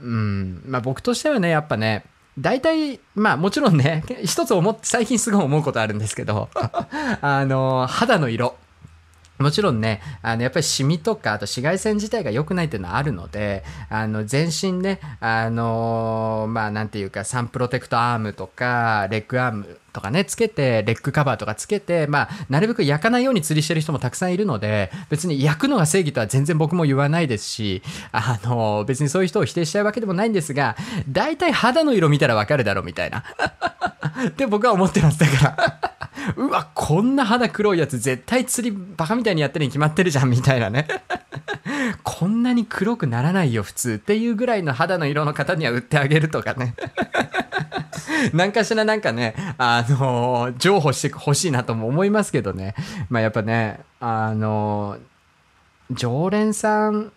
[0.01, 2.05] うん、まあ僕としてはね、やっぱね、
[2.38, 6.48] 大体、まあもちろんね、一つ思って、最近すごい思うことあるんですけど、
[7.20, 8.57] あの、肌の色。
[9.38, 30.77] もちろんね、あのやっぱりシミとか、あと紫外線自体が良くないっていうのはあるので、あの全身ね、あのまあなんていうか、サンプロテクトアームとか、レッグアームとかね、つけて、レッグカバーとかつけて、まあ、なるべく焼かないように釣りしてる人もたくさんいるので、別に焼くのが正義とは全然僕も言わないですし、あの別にそういう人を否定しちゃうわけでもないんですが、
[31.09, 33.24] 大体肌の色見たらわかるだろうみたいな。
[34.29, 35.18] って僕は思ってます。
[35.18, 35.98] だから。
[36.37, 40.87] うわ、こんな肌黒いやつ絶対釣りバカみたいにやってるに決まってるじゃんみたいなね。
[42.03, 46.74] こんなに黒くならないよ普通っていうぐらいの肌の色の方には売ってあげるとかね。
[48.33, 52.74] 何かしらなんかね、あの譲歩してほしいなとも思いますけどね。
[53.11, 54.98] まあやっぱね、あの
[55.90, 57.12] 常連さん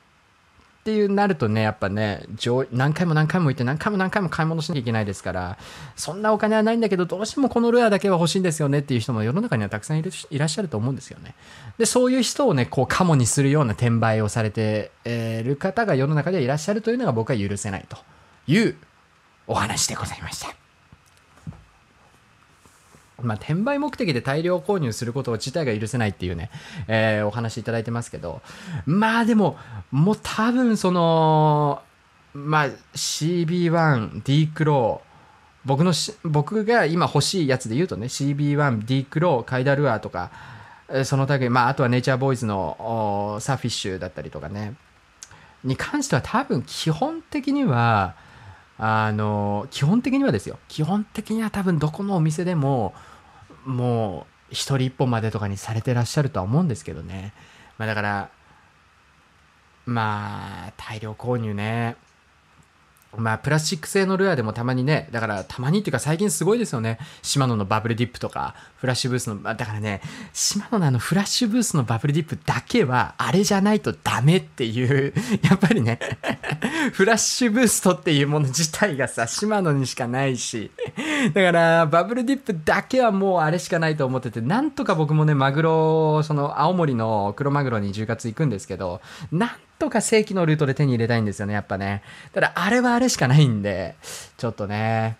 [0.81, 2.23] っていうなるとね、やっぱね、
[2.71, 5.59] 何回も何回も行って何回も何回も買い物しなきゃいけないですから、
[5.95, 11.35] そんなお金はないんだけど、どうしてもこのルアーだけは欲しいんですよねっていう人も世の中にはたくさんいるいらっしゃると思うんですよね。
[11.77, 17.97] で、そういう人をね、こう、カモにするような転売をされてる方が世の中ではいらっしゃるというのが僕は許せないと
[18.47, 18.75] いう
[19.45, 20.60] お話でございました。
[23.23, 26.49] まあ、転売目的で大量購入すること自体が許せないっていうね、
[26.87, 28.41] えーお話いただいてますけど、
[28.85, 29.57] まあでも、
[29.91, 31.81] もう多分その、
[32.33, 35.11] まあ CB1、D クロー、
[35.65, 40.31] 僕の僕が今欲しいやつで言うとね、CB1、D クロー、カイダルアーとか、
[41.05, 44.75] その類、まああとはネイチャーボーイズのサフィッシュだったりとかね、
[45.63, 48.15] に関しては多分基本的には、
[48.83, 50.57] あの基本的にはですよ。
[50.67, 52.95] 基本的には多分どこのお店でも
[53.65, 57.33] もう一人一本までとかにされてらっしゃるとは思うんですけどね、
[57.77, 58.29] まあ、だから
[59.85, 61.95] まあ大量購入ね。
[63.17, 66.97] まあプラスチック製のルアーでもたまにねだからたまにっていうか最近すごいですよね。
[67.21, 70.01] シマノのバブルディップとかフラッシュブースのだからね
[70.33, 75.99] シマノのあのフラッシュブースのバブルディップだけはあれじゃないとダメっていう やっぱりね
[76.93, 80.71] フラッシュブーストっていうもの自体がさシマノにしかないし
[81.33, 89.49] だからバブルディップだけはもうあれしかないと思っててなんとか僕もねマグロその青森の黒マグロに10月行くんですけどなん
[89.81, 92.03] とか正規のルートで手に入れたいんですよねやっぱね。
[92.33, 93.95] ただあれはあれしかないんで
[94.37, 95.17] ちょっとね。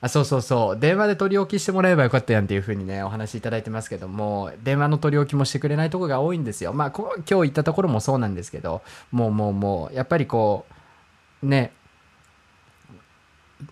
[0.00, 0.80] あそうそうそう。
[0.80, 6.72] 電話で取り置きしてもらえばよかったやんっていう風にねお話いただいてますけども電話の取り置きもしてくれないとこが多いんですよ。
[6.72, 8.80] まあ今日行ったところもそうなんですけど
[9.12, 10.64] もうもうもうやっぱりこ
[11.42, 11.72] うね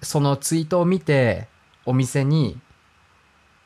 [0.03, 1.49] そのツイートを見て
[1.87, 2.59] お店に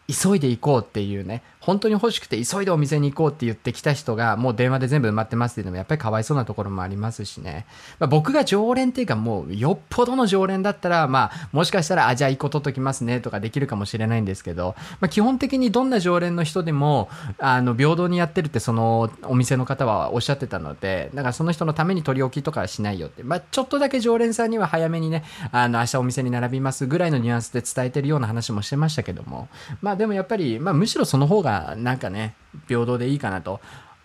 [0.07, 7.67] 急いで行こうっていうね本当に欲しくて急いでお店に行こうって言ってきた人がもう電話で全部埋まってますっていうのもやっぱりかわいそうなところもありますしね、
[7.99, 29.49] まあ、僕が常連っていうかもうよっぽどの常連だったらまあもしかしたらあじゃあ一個取っときますねとかできるかもしれないんですけど、まあ、基本的にどんな常連の人でもあの平等にやってるってそのお店の方はおっしゃってたのでだからその人のために取り置きとかはしないよって、まあ、ちょっとだけ常連さんには早めにねあの明日お店に並びますぐらいのニュアンスで伝えてるような話もしてましたけども。
[29.83, 32.35] まあでもやっぱり、まあ、むしろその方がなんかね
[32.67, 33.61] 平等でいいかなと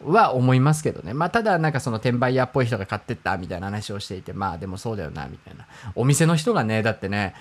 [0.05, 1.13] は思いますけどね。
[1.13, 5.65] まあ、ただ、なんかその転売屋っぽい人が買ってったみたいな話をしていて、まあ、でもそうだよな、みたいな。
[5.95, 7.33] お店の人がね、だってね、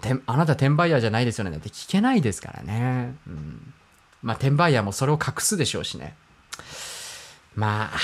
[0.00, 3.14] てあなた転売屋じゃないですよね、って聞けないですからね。
[3.26, 3.74] うん。
[4.22, 6.14] まあ、転売屋もそれを隠すでしょうしね。
[7.54, 7.98] まあ、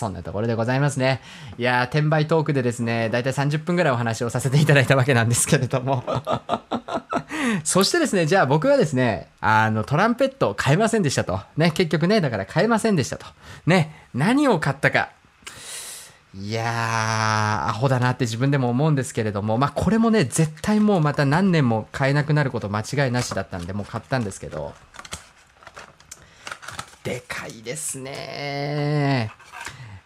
[0.00, 1.20] そんなところでございますね。
[1.58, 6.02] いやー、転売トークでですね、だいたい30分ぐらいお話をさせていただいたわけなんですけれども。
[7.64, 11.38] そしてですね、じゃあ僕はですね、あの、トランペットを買えませんでしたと。
[11.58, 13.26] ね、結局ね、だから買えませんでしたと。
[13.66, 15.10] ね、何を買ったか。
[16.34, 24.72] いやー、アホだなって自分でも思うんですけれども、まあこれもね、絶対もうまた何年も買えなくなること間違いなしだったんで、もう買ったんですけど、
[27.02, 29.32] でかいですね。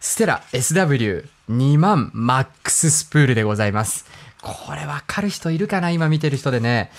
[0.05, 4.05] ステラ SW2 万マックススプールでございます。
[4.43, 5.91] これわかる人いるかな？
[5.91, 6.93] 今見てる人でね。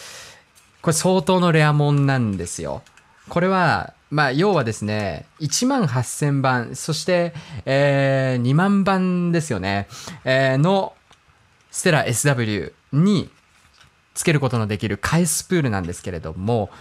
[0.82, 2.82] これ相当のレアもんなんですよ。
[3.30, 7.36] これは、まあ、要はですね、1万8000番、そして、
[7.66, 9.88] えー、2万番ですよね、
[10.24, 10.96] えーの、
[11.70, 13.30] ステラ SW に
[14.16, 16.72] つけることのできるカイスプールなんですけれども、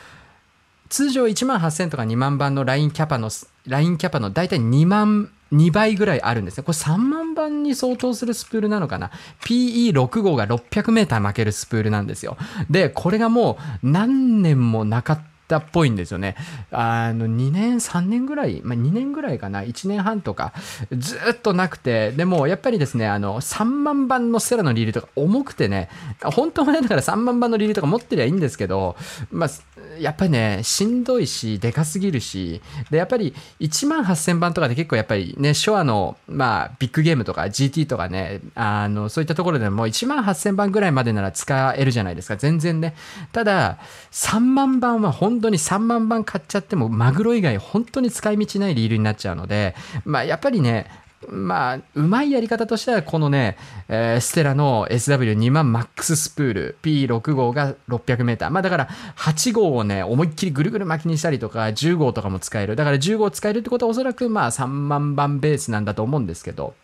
[0.89, 3.29] 通常1万8000とか2万番のラインキャパの、
[3.67, 6.65] ラインキャパの大体2万、2倍ぐらいあるんですね。
[6.65, 9.11] これ3万番に相当するスプールなのかな
[9.45, 12.37] ?PE6 号が600メーター負けるスプールなんですよ。
[12.71, 16.37] で、これがもう何年もなかったっぽいんですよね。
[16.71, 20.53] あの、2年、3年ぐらい、まあ、2年ぐらいかな、1年半とか、
[20.97, 25.89] ずっとなくて、でもやっぱりですね、あの、3万番のセラのリールとか重くてね、
[26.23, 28.97] 本当はね、だから3万番のリールとか持ってりゃいいんですけど、
[29.31, 29.51] まあ、
[29.99, 42.95] やっぱりね、しんどいし、でかすぎるし、で、やっぱり1万8000番とかで結構やっぱりね、ショアの、まあ、ビッグゲームとか GT とかね、あの、そういったところでも1万8000番ぐらいまでなら使えるじゃないですか、全然ね。
[43.33, 43.79] ただ、
[44.13, 49.75] 3万番は本本当に3万番買っちゃっても、マグロ以外本当に使い道ないリールになっちゃうので、
[50.05, 50.87] まあ、やっぱりね、
[51.29, 53.57] まあ、うまいやり方としては、このね、
[53.89, 58.51] えーステラの SW2 万マックススプール、P6 号が600メーター。
[58.51, 62.77] まあだから、8号をね、思いっきりぐるぐる巻きにしたりとか、10号とかも使える。
[62.77, 66.75] だから10号使えるってことはおそらくまあ3万番ベースなんだと思うんですけど、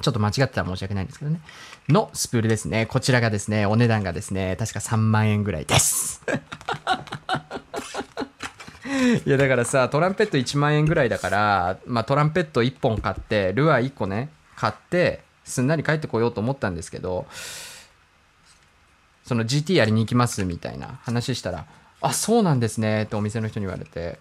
[0.00, 1.40] ちょっと間違ってたら申し訳ないんですけどね。
[1.88, 2.86] のスプールですね。
[2.86, 6.22] こちらがですね、お値段がですね、確か3万円ぐらいです。
[9.24, 17.26] いやだからさトランペット1万円ぐらいだから、まあ、トランペット1本買ってルアー1個ね買ってすんなり帰ってこようと思ったんですけど
[19.24, 21.66] その GT やりに行きますみたいな話したら
[22.00, 24.18] 「あそうなんですね」ってお店の人に言われて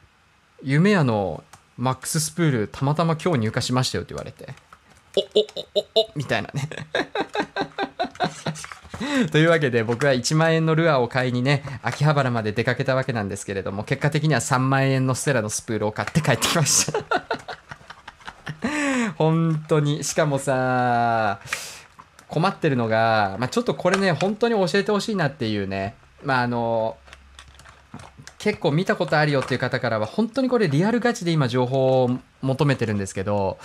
[0.62, 1.42] 「夢屋の
[1.76, 4.54] マックススプールたまたま今日入荷しましたよ」って言われて
[5.16, 5.24] 「おお
[5.74, 6.68] おおおみたいなね。
[9.30, 17.00] というわけで僕は1万円のルアーを買いにね秋葉原まで出かけたわけなんですけれども結果的には3万円のステラのスプールを買って帰ってきました。
[19.16, 20.04] 本当に。
[20.04, 21.40] しかもさ
[22.28, 25.94] 困ってるのが、まあ、ちょっとこれね本当に教えてほしいなっていうね。
[26.22, 26.96] まああの
[28.38, 33.58] 結構見たことあるよっていう方からは本当にこれリアルガチで今情報を求めてるんですけど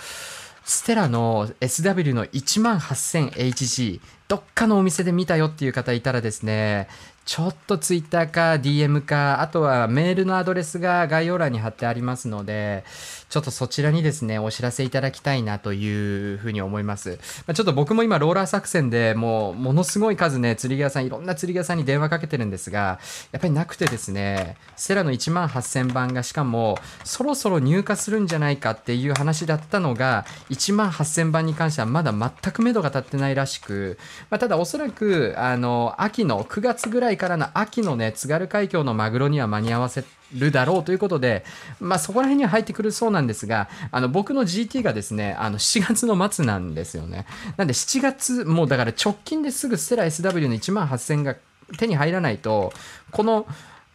[0.64, 6.88] ステラの SW の 18000HG どっかのお店で見たよっていう方いたらですね
[7.24, 12.84] ちょっとツイッターか DM かあとはメールのアドレスが概要欄に貼ってありますので
[13.30, 17.10] ちょっとそちらにですねお知らせいただきたいなというふうに思います、
[17.46, 22.98] まあ、ちょっと僕も今ローラー作戦でもうものすごい数ね釣り具屋さんいろんな釣り具屋さんに電話かけてるんですが
[23.30, 33.96] やっぱりなくてですねセラの1万8000番がしかもそろそろ入荷するんじゃないかっていう話だったのが1万8000番に関してはまだ全く目処が立ってないらしく、
[34.28, 40.02] まあ、ただおそらくあの秋の9月ぐらいからの秋のね津軽海峡のマグロには間に合わせ
[40.34, 41.44] るだろうということで、
[41.80, 47.26] まあ、そこら辺には入ってくるそうなんですがあの僕の GT がですねあの7月の末なんですよね。
[47.56, 51.36] なんで7月もうだから直近ですぐステラ SW の1万8000が
[51.78, 52.72] 手に入らないと
[53.10, 53.46] この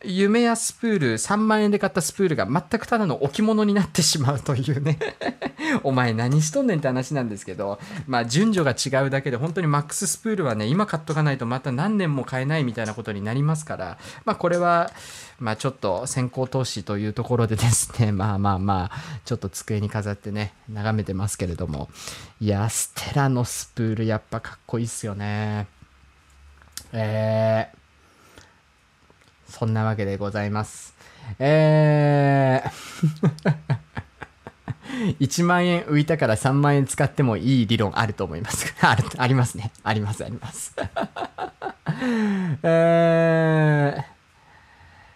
[0.05, 4.99] 夢やスプール3万円で買ったスプールが全くただの置物になってしまうというね。
[5.83, 7.79] お前何しとんねんって話なんですけど。
[8.07, 13.97] まあ順序が違うだけで本当にマックススプールはね今買っとかないとまた何年も買えないみたいなことになりますから。
[14.25, 14.91] まあこれは
[15.39, 18.11] まあちょっと先行投資というところでですね。
[18.13, 21.89] まあまあまあちょっと机に飾ってね眺めてますけれども。
[22.39, 25.67] いやステラのスプールやっぱかっこいいっすよね。
[26.91, 27.84] えー
[29.57, 30.93] そんなわけでございます。
[31.39, 33.55] えー、
[35.21, 38.75] 1万円浮いたから3万円使ってもいい理論あると思います。
[38.85, 39.71] あるありますね。
[39.81, 40.75] あります、あります。
[42.63, 44.03] えー、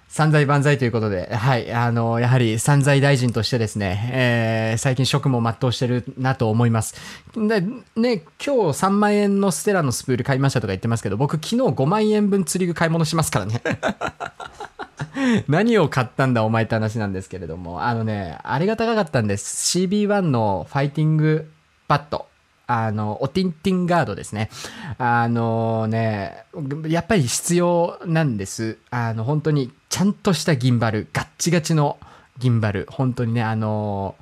[0.09, 6.95] 散財万歳ということで、はい、あの、やはり散財大臣としてですね、えー最近職務を全うしてるなと思います。
[7.35, 7.61] で、
[7.95, 13.61] ね、今日3万円のステラのスプール買いましたとか言ってますけど、僕昨日5万円分釣り具買い物しますからね。
[15.47, 19.77] 何を買ったんだお前って話なんですけれども、あのね、あれが高かったんです。
[19.77, 21.51] CB1 のファイティング
[21.87, 22.27] バット。
[22.65, 24.49] あの、オティンティンガードですね。
[24.99, 26.45] あのね、
[26.87, 28.77] やっぱり必要なんです。
[28.91, 31.97] あの、本当にちゃんとしたギンバル、ガッチガチの
[32.37, 32.87] ギンバル。
[32.89, 34.15] 本当にね、あの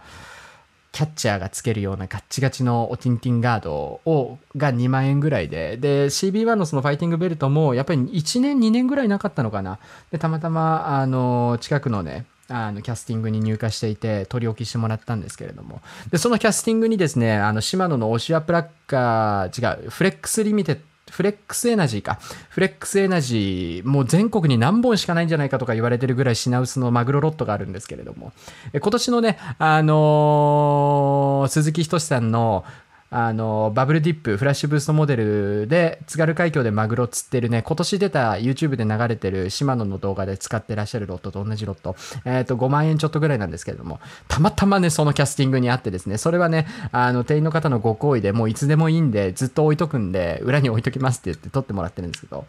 [0.92, 9.78] キャッチャーがつけるようなガッチガチのオティンティンガードをが2万円ぐらいで、で、CB1 のそのファイティングベルトもやっぱり1年、2年ぐらいなかったのかな。
[10.12, 20.82] で、たまたま、あの、近くのね、あのキャスティングに入荷していて取り置きしてもらったんですけれどもでそのキャスティングにですねあのシマノのオシアプラッガー違うフレックスリミテッド
[21.12, 22.20] フレックスエナジーか。
[22.50, 28.34] フレックスエナジー、もう全国に何本しかないんじゃないかとか言われてるぐらい品薄のマグロロッドがあるんですけれども、
[28.74, 32.66] え今年のね、あのー鈴木斉さんの
[33.10, 41.96] あのバブルディップフラッシュブーストモデルで津軽海峡でマグロ釣ってるね今年出た YouTube で流れてるシマノの動画で使ってらっしゃるロッドと同じロッド、
[42.26, 52.46] えっと5万円ちょっとぐらいなんですけれどもたまたまねそのキャスティングにあってですねそれはねあの店員の方のご好意でもういつでもいいんでずっと置いとくんで裏に置いときますって言って撮ってもらってるんですけど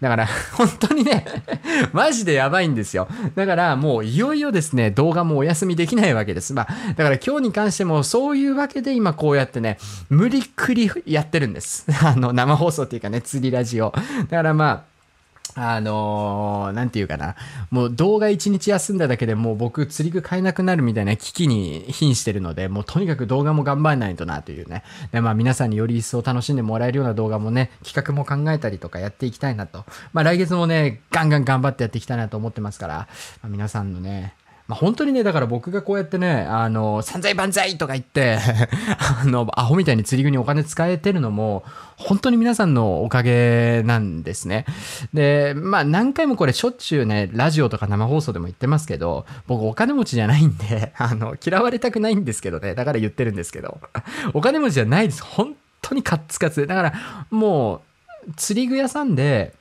[0.00, 1.24] だから 本当にね
[1.92, 9.78] マジでやばいんですよだからもういよいよですね動画もお休みできないわけですまあだから今日に関してもそういうわけで今こうやってね
[10.08, 11.86] 無理くりやってるんです。
[12.04, 13.92] あの、生放送っていうかね、釣りラジオ。
[14.28, 14.97] だからまあ、
[15.60, 17.34] あのーなんていうかな。
[17.70, 24.84] もう動画一日休んだだけでもう僕釣り具買えなくなるみたいな危機に瀕してるので、もうとにかく動画も頑張らないとなというね。
[25.12, 29.84] で、まあ皆さんにより一層楽しんでもらえるような動画もね、企画も考えたりとかやっていきたいなと。
[30.12, 32.94] まあ来月もね、ガンガン頑張ってやっていきたいなと思ってますから、
[33.42, 34.34] まあ、皆さんのね、
[34.68, 38.38] まあ、本当にね、だから僕がこうやってね、あの、散財万歳とか言って、
[39.22, 41.64] あの、アホみたいに釣り具にお金使えてるのも、
[41.96, 44.66] 本当に皆さんのおかげなんですね。
[45.14, 53.80] で、まあ何回もこれしょっちゅうね、ラジオとか生放送でも言ってますけど、僕お金持ちじゃないんで、 あの、嫌われたくないんですけどね、だから言ってるんですけど、
[54.34, 55.22] お金持ちじゃないです。
[55.22, 56.66] 本当にカッツカツ。
[56.66, 56.92] だから、
[57.30, 57.76] も
[58.26, 59.54] う、釣り具屋さんで、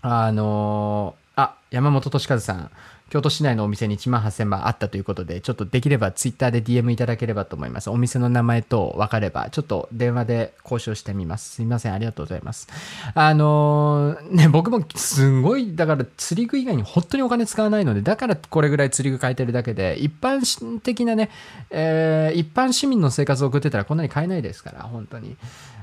[0.00, 2.70] あのあ、山本俊和さん、
[3.12, 7.90] 京都市内のお店に1万8000番あったということで、ちょっとできればツイッターで DM いただければと思います。
[7.90, 11.56] お店の名前と分かれば、ちょっと電話で交渉してみます。
[11.56, 12.68] すいません、ありがとうございます。
[13.14, 21.28] あのーね、僕もすごい、だから釣り具以外に本当にお金使わないので、だからこれぐらい釣り具買えてるだけで、一般的なね、
[21.68, 25.36] えー一般市民の生活を送ってたらこんなに買えないですから、本当に。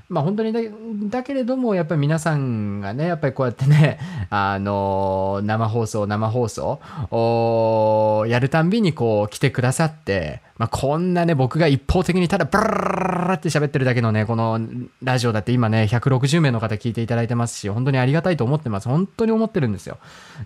[0.09, 0.59] まあ本当にだ
[1.19, 3.99] だけれどもやっぱり皆さんがねやっぱりこうやってね
[4.31, 6.79] あの生放送生放送
[7.11, 14.59] をやるたんびにこう来てくださって、まあ、こんなね僕が一方的にただブラララって喋ってるだけのねこの
[15.01, 18.89] ラジオだって今ね160名の方聞いていただいてますし本当にありがたいと思ってます。
[18.89, 19.97] 本当に思ってるんですよ。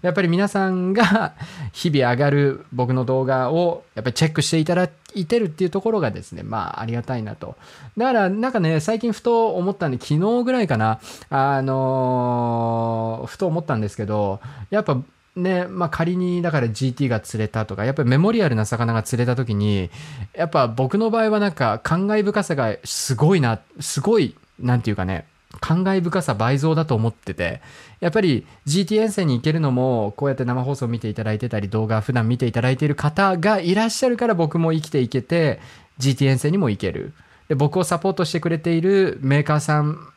[0.03, 1.33] やっぱり皆さんが
[1.73, 7.55] 日々上がる僕の動画をやっぱりチェックしていただいてるっていうところがですねまあありがたいなと。
[7.97, 10.99] だからなんかね最近ふと思ったんで昨日ぐらいかな。
[11.31, 14.97] あのーふと思ったんですけどやっぱ
[15.35, 19.89] ねまあ、仮にだから GT が釣れたとかやっぱりメモリアルな魚が釣れた時に
[20.35, 25.25] やっぱ僕の場合はなんか感慨深さがすごいなすごいなんていうかね
[25.59, 27.61] 感慨深さ倍増だと思ってて
[27.99, 35.59] やっぱり GT 遠征に行けるのもこうやって生放送を見ていただいてたり動画普段見ていただいている方がいらっしゃるから僕も生きていけて
[35.99, 37.13] GT 遠征にも行ける。
[37.49, 40.12] で僕をサポートしてくれているメーカーさん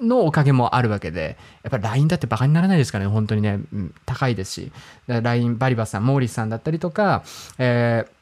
[0.00, 3.60] のおかげもあるわけで、やっぱ LINE だってバカにならないですからね、本当にね、
[4.06, 4.72] 高いですし、
[5.06, 7.22] LINE バリバさん、モーリスさんだったりとか、
[7.58, 8.18] えー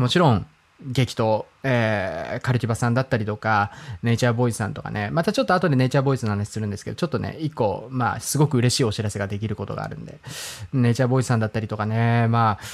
[0.00, 0.46] もちろん、
[0.82, 10.18] 激闘、えーカルティバさんだったりとか、ネイチャーボーイズさんとかね、またちょっと後でネイチャーボーイズの話するんですけど、ちょっとね、一個、まあ、すごく嬉しいお知らせができることがあるんで、
[10.74, 12.64] ネイチャーボーイズさんだったりとかね、まあ、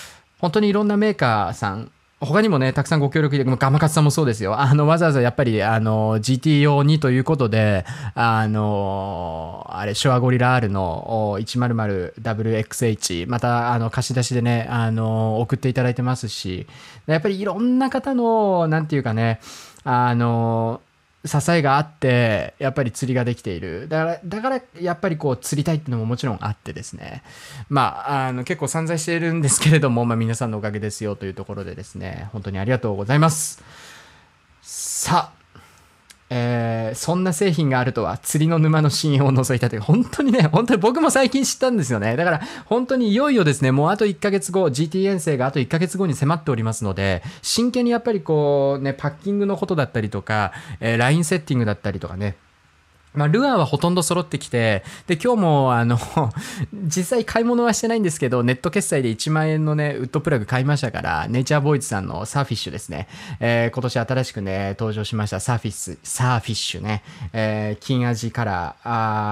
[0.40, 1.92] 本当にいろんなメーカーさん、
[2.24, 4.60] 他にもね、たくさんご協力いただく、ガマカツさんもそうですよ。
[4.60, 16.68] あの、わざわざやっぱり、あの、GT 用にということで、あの、あれ、ショアゴリラ R の 100WXH、また、あの、貸し出しでね、あの、送っていただいてますし、
[17.06, 19.40] やっぱりいろんな方の、なんていうかね、
[19.82, 20.80] あの、
[21.24, 23.88] 支えがあってやっぱり釣りができている。
[23.88, 27.22] だからだからやっぱりこう釣りたいっていうのももちろんあってですね。
[27.68, 33.62] まああの結構散財しているんですけれども、まあ、皆さんのおかげですよというところでですね本当にありがとうございます。
[34.62, 35.41] さあ
[36.34, 42.16] えーそんな製品があるとは釣りの沼の深淵を覗いたという本当にね 本当に僕も最近知ったんですよね。
[42.16, 52.36] だから本当にいよいよですねもうあと1ヶ月後 GT 遠征があと1ヶ月後に迫っておりますので真剣にやっぱりこうねパッキングのことだったりとか、えーラインセッティングだったりとかね
[53.14, 55.98] まあ、ルアーはほとんど揃ってきて、で、今日も、あの、
[56.72, 63.08] 実際買い物はしてないんですけど、ネット決済で1万円のね、ウッドプラグ買いましたから、ネイチャーボーイズさんのサーフィッシュですね。
[63.40, 67.02] えー今年新しくね、登場しましたサーフィス、サーフィッシュね。
[67.32, 68.88] えー金アジカラー、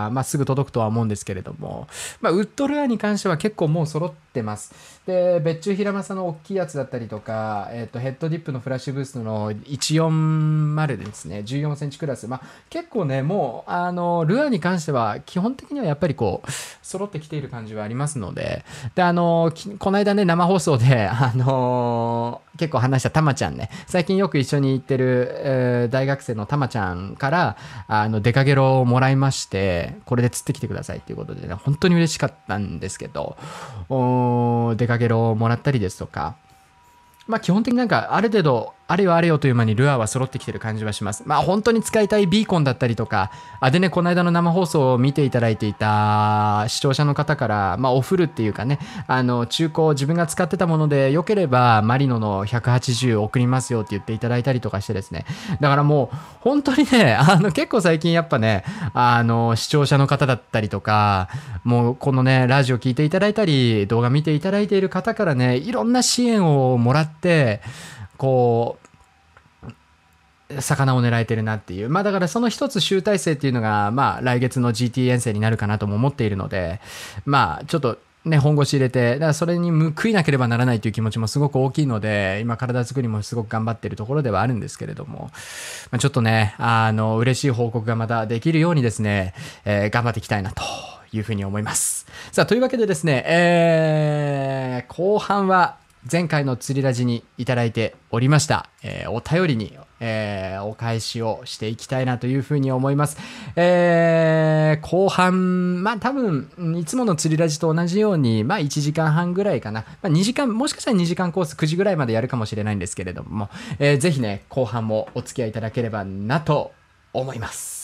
[0.06, 1.88] あーまあ、すぐ届くとは思うんですけれども、
[2.20, 4.72] まあ、ウッドルアーに関しては結構もう揃ってます
[5.10, 11.40] で別注平正の大きいやつだったりとか、えっとヘッドディップのフラッシュブーストの140ですね。
[11.40, 16.50] 14センチクラス、まあ、結構ねもうあのルアーに関しては基本的にはやっぱりこう
[16.82, 18.64] 揃ってきている感じはありますので。
[18.94, 23.70] であのこの間ね生放送であの結構話したたまちゃんね。
[23.86, 27.56] 最近よく一緒に行ってる、えー大学生のたまちゃんから
[27.86, 33.36] あのデカゲロをもらいましてこれで釣ってきてくださいっていうことでね本当に嬉しかったんですけど
[33.88, 36.36] おデカゲロをもらったりですとか。
[37.26, 41.22] まあ基本的になんかある程度あれよあれよという間にルアーは揃ってきてる感じはします。
[41.24, 43.30] まあ本当に使いたいビーコンだったりとか、
[43.60, 55.24] あでね、この間の生放送を見ていただいていた視聴者の方から、まあオフるっていうかね、あの中古自分が使ってたもので良ければマリノの180送りますよって言っていただいたりとかしてですね。
[55.60, 61.28] だからもう本当にね、 あの結構最近やっぱね、あの視聴者の方だったりとか、
[61.62, 67.60] もうこのね、ラジオ聞いていただいたり、動画見ていただいている方からね、いろんな支援をもらって、
[68.20, 68.76] こ
[70.50, 71.88] う、魚を狙えてるなっていう。
[71.88, 76.80] まあだからその一つ集大成っていうのが、まあ来月の GT 遠征になるかなとも思っているので、
[77.24, 77.96] まあちょっと
[78.26, 85.30] ね、本腰入れて、だからそれに報いなければならないという気持ちもすごく大きいので、今体作りもすごく頑張っているところではあるんですけれども、
[85.90, 89.32] まあ、ちょっとね、あの、嬉しい報告がまたできるようにですね、
[89.64, 90.62] えー頑張っていきたいなと
[91.14, 92.06] いうふうに思います。
[92.30, 95.76] さあ、というわけでですね、えー後半は
[96.10, 103.18] 前回の釣りラジにいただいておりました、えーお便りに、えーお返しをしていきたいなというふうに思います。
[103.54, 109.84] えー後半、まあ多分、いつもの釣りラジと同じように、まあ1時間半ぐらいかな。
[110.00, 116.72] まあ2時間、もしかしたら2時間コース9時ぐらいまでやるかもしれないんですけれども、えーぜひね、後半もお付き合いいただければなと
[117.12, 117.79] 思います。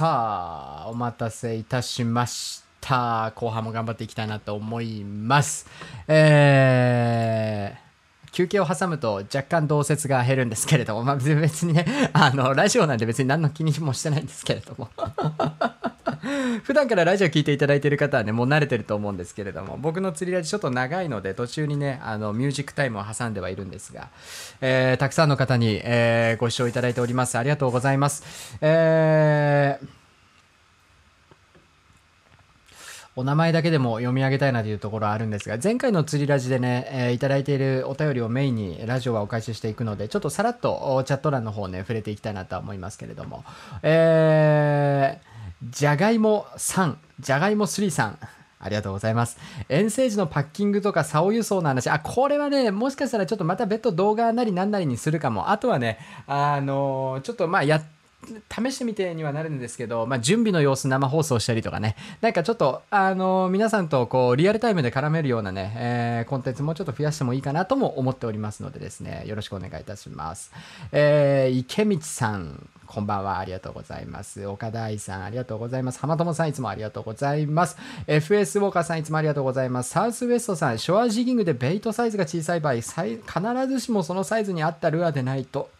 [0.00, 3.32] さあ、お待たせいたしました。
[3.32, 5.66] 後半も頑張っていきたいなと思います。
[6.08, 7.90] えー
[8.32, 11.84] 休憩を挟むと若干同説が減るんですけれども、まあ、別にね、
[12.14, 14.88] あの、ラジオなんで別に何の気にもしてないんですけれども。
[16.64, 24.08] 普段からラジオ聞いていただいている方はね、もう慣れてると思うんですけれども、僕の釣りラジちょっと長いので、途中にね、あの、ミュージックタイムを挟んではいるんですが、
[24.60, 27.38] えーたくさんの方に、えーご視聴いただいております。
[27.38, 28.58] ありがとうございます。
[28.60, 29.86] えー
[33.16, 43.44] お名前だけでも読み上げたいなというところはあるんですが、前回の釣りラジでね、えーいただいているお便りをメインにラジオはお返ししていくので、ちょっとさらっとチャット欄の方ね、触れていきたいなと思いますけれども、
[43.82, 45.29] えー、
[45.62, 48.18] じゃがいも3、じゃがいも3さん、
[48.58, 49.38] ありがとうございます。
[49.68, 55.50] 遠征時のパッキングとか竿輸送の話、あ、これはね、もしかしたらちょっとまた別途動画なりなんなりにするかも。
[55.50, 57.84] あとはね、あのーちょっとまあやっ
[58.48, 70.52] 試してみてにはなるんですけど、まあ、準備の様子生放送したりとかね、なんかちょっと、あの皆さんとこうリアルタイムで絡めるようなね、えーコンテンツもうちょっと増やしてもいいかなとも思っておりますのでですね、よろしくお願いいたします。
[70.92, 74.46] えー池道さん、こんばんは、ありがとうございます。
[74.46, 76.00] 岡田愛さん、ありがとうございます。
[76.00, 77.76] 浜友さん、いつもありがとうございます。
[78.06, 79.90] FS ウォーカーさん、いつもありがとうございます。
[79.90, 82.96] サウスウエストさん、ショアジギングでベイトサイズが小さい場合、必
[83.68, 85.70] ずしもそのサイズに合ったルアーでないと、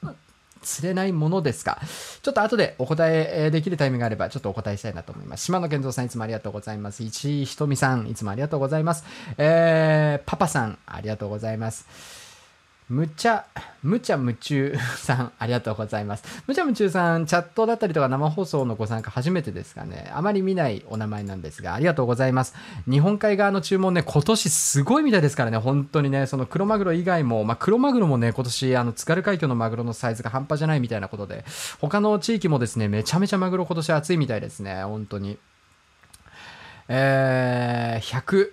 [0.63, 1.81] 釣れないものですか
[2.23, 5.45] ちょっと後でお答えできるタイミングがあればちょっとお答えしたいなと思います。
[5.45, 7.03] 島野健三さんいつもありがとうございます。
[7.03, 9.05] 市井ひとみさんいつもありがとうございます。
[9.39, 12.20] えー、パパさんありがとうございます。
[12.91, 13.45] むちゃ、
[13.85, 16.43] むちゃ夢中さん、 ありがとうございます。
[16.49, 20.11] むちゃ夢中さん、チャットだったりとか生放送のご参加初めてですかね。
[20.13, 22.57] あまり見ないお名前なんですが、ありがとうございます。
[22.91, 31.45] 日本海側の注文ね、今年すごいみたいですからね、本当にね、その黒マグロ以外も、まあ、黒マグロもね、今年、あの、津軽海峡のマグロのサイズが半端じゃないみたいなことで、
[31.81, 35.39] 他の地域もですね、めちゃめちゃマグロ今年暑いみたいですね、本当に。
[36.89, 38.51] えー、100、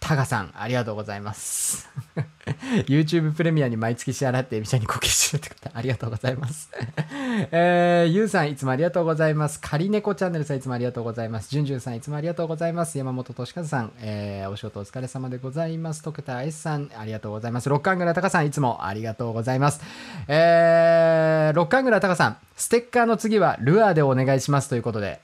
[0.00, 1.88] タガさん、ありがとうございます。
[2.88, 6.70] YouTube プレミアに毎月支払ってエビちゃんに貢献してるって方、ありがとうございます。
[7.52, 9.60] えー、ゆうさん、いつもありがとうございます。
[9.60, 11.50] カリネコチャンネルさん、いつもありがとうございます。
[11.50, 12.96] じゅんじゅんさん、いつもありがとうございます。
[12.96, 16.02] 山本俊和さん、えー、お仕事お疲れ様でございます。
[16.02, 17.68] 徳田 S さん、ありがとうございます。
[17.68, 19.80] 六冠倉隆さん、いつもありがとうございます。
[20.28, 25.20] えー、六冠倉隆さん、ステッカーの次はルアーでお願いしますということで、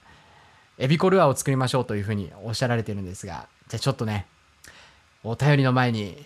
[0.79, 4.27] エビコルアーを作りましょうというふうにおっしゃられてるんですが、じゃあちょっとね、
[5.29, 6.25] お便りの前に、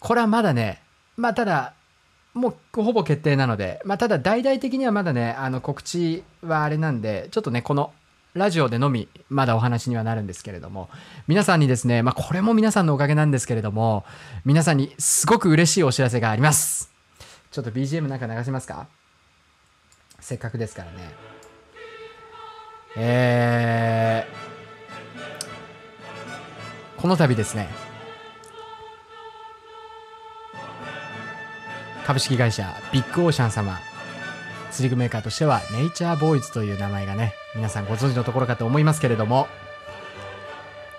[0.00, 0.80] これはまだね、
[1.16, 1.74] まあただ、
[2.34, 7.92] もうほぼ決定なので、まあただ大々的にはまだね、あの告知はあれなんで、ちょっとね、この
[8.34, 10.88] ラジオでのみ、まだお話にはなるんですけれども、
[11.28, 14.04] 皆さんにですね、まあこれも皆さんのおかげなんですけれども、
[14.44, 16.90] 皆さんにすごく嬉しいお知らせがあります。
[17.50, 18.86] ちょっと BGM なんか流しますか？
[20.18, 21.12] せっかくですからね。
[22.96, 27.68] えー、この度ですね、
[32.06, 33.80] 株式会社ビッグオーシャン様。
[34.70, 39.48] 釣り具メーカーとしてはネイチャーボーイズという名前がね皆さんご存知のところかと思いますけれども。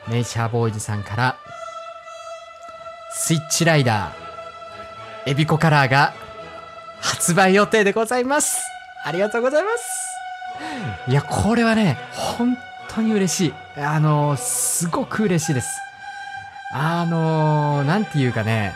[0.08, 1.38] ネイチャーボーイズさんから
[3.14, 6.14] スイッチライダーエビコカラーが
[7.00, 8.58] 発売予定でございます。
[9.06, 11.10] ありがとうございます。
[11.10, 12.58] いやこれはね本
[12.90, 13.54] 当に嬉しい。
[13.82, 15.70] あのすごく嬉しいです。
[16.74, 18.76] あのなんていうかね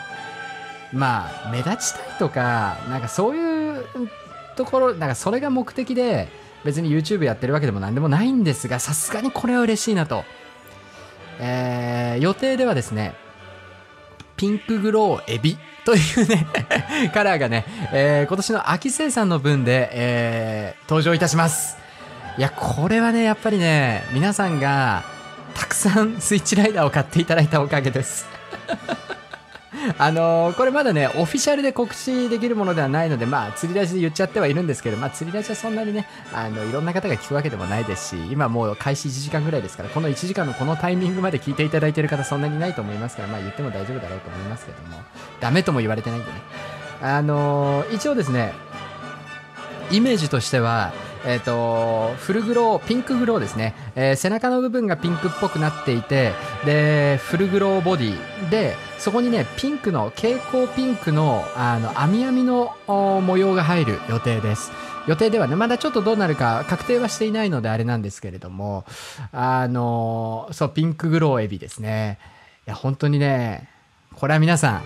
[0.92, 3.84] まあ目立ちたいとかなんかそういう
[4.56, 6.28] ところなんかそれが目的で
[6.64, 10.24] 別に YouTube やってるわけでも何でもないんですがさすがにこれは嬉しいなと、
[11.40, 13.14] えー予定ではですね
[14.36, 16.46] ピンクグローエビというね
[17.14, 21.76] カラーがね、えー今年の秋生産の分で、えー登場いたします。
[22.38, 25.02] いやこれはねやっぱりね皆さんが
[25.54, 28.26] たくさんスイッチライダーを買っていただいたおかげです。
[29.98, 45.02] あのーこれまだね、オフィシャルで告知できるものではないので、まあ、釣り出しで言っちゃってはいるんですけど、まあ、釣り出しはそんなにね、あの、いろんな方が聞くわけでもないですし、今もう開始1時間ぐらいですから、この1時間のこのタイミングまで聞いていただいている方そんなにいないと思いますから、まあ、言っても大丈夫だろうと思いますけども、
[45.40, 46.40] ダメとも言われてないんでね。
[47.00, 48.52] あのー一応ですね、
[49.90, 50.92] イメージとしては、
[51.28, 53.74] えっ、と、フルグロー、ピンクグローですね。
[53.94, 56.32] えー背中の部分がピンクっぽくなっていて、
[56.64, 64.72] で、フルグローボディで、そこにね、ピンクの、蛍光ピンクの、あの、網網の模様が入る予定です。
[65.06, 68.86] 予定ではね、まだちょっとどうなるか確定はしていないのであれなんですけれども、
[69.30, 72.18] あの、そう、ピンクグローエビですね。
[72.66, 73.68] いや、本当にね、
[74.16, 74.82] これは皆さん、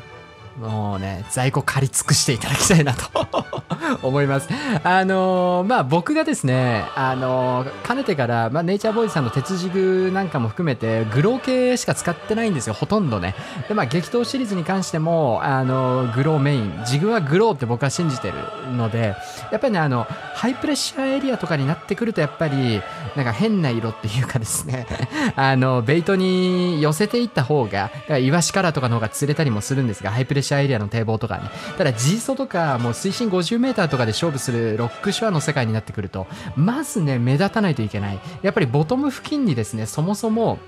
[0.61, 3.09] もうね、在庫借り尽くしていただきたいなと
[4.07, 4.49] 思います。
[4.85, 13.35] あのーまあ僕がですね、あのーかねてから、まあ、ネイチャーボーイズさんの鉄ジグなんかも含めて、グロー系しか使ってないんですよ、ほとんどね。
[13.69, 18.35] で、まあ激闘シリーズに関しても、あのーグローメイン、ジグはグローって僕は信じてる
[18.77, 19.17] ので、
[19.51, 22.83] やっぱりね、あの、ハイプレッシャーエリアとかになってくると、やっぱり、
[23.17, 24.87] なんか変な色っていうかですね、
[25.37, 31.49] あの、ベイトに寄せていった方が、イワシカラーとかの方が釣れたりもするんですが、ハイプレッシャーエリアの堤防とかに。
[31.77, 36.27] ただ、G ソとか、もう水深50メーターとかで勝負するロックショアの世界になってくると、
[36.57, 38.19] まずね、目立たないといけない。
[38.43, 40.59] やっぱりボトム付近にですね、そもそも、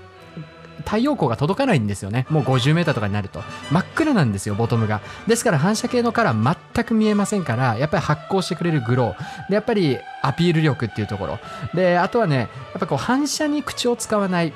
[0.85, 2.25] 太陽光が届かないんですよね。
[2.29, 3.41] もう 50m とかになると。
[3.71, 5.01] 真っ暗なんですよボトムが。
[5.27, 9.49] ですから反射系のカラー全く見えませんからやっぱり発光してくれるグロー。
[9.49, 11.39] でやっぱりアピール力っていうところ。
[11.73, 12.45] であとはねや
[12.77, 14.53] っぱこう反射に口を使わない。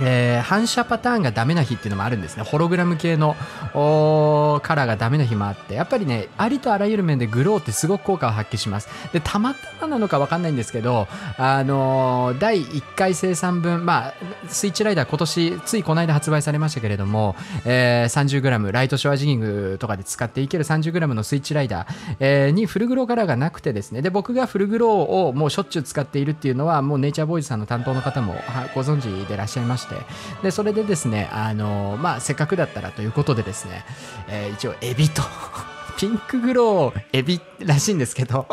[0.00, 2.42] えー反射パターンがダメな日っていうのもあるんですね。
[2.42, 3.36] ホログラム系の
[4.62, 5.74] カラーがダメな日もあって。
[5.74, 8.88] やっぱりねありとあらゆる面でグローってすごく効果を発揮します。
[9.12, 14.14] でたまたまなのかわかんないんですけどあのー第1回生産分まあ
[14.48, 24.02] スイッチライダー今年ついこの間発売されましたけれども、えー 30g ライトショアジギングとかで使っていける 30g のスイッチライダー、えーにフルグローカラーがなくてですね。
[24.02, 28.34] で僕がフルグローをもうしょっちゅう使っているっていうのはもうネイチャーボーイズさんの担当の方も
[28.74, 29.87] ご存知でいらっしゃいました。
[29.88, 29.96] て。
[30.42, 33.84] でそれでですねあのまあせっかくだったらということでですね、
[34.28, 35.22] えー一応エビと
[35.98, 38.46] ピンクグローエビらしいんですけど。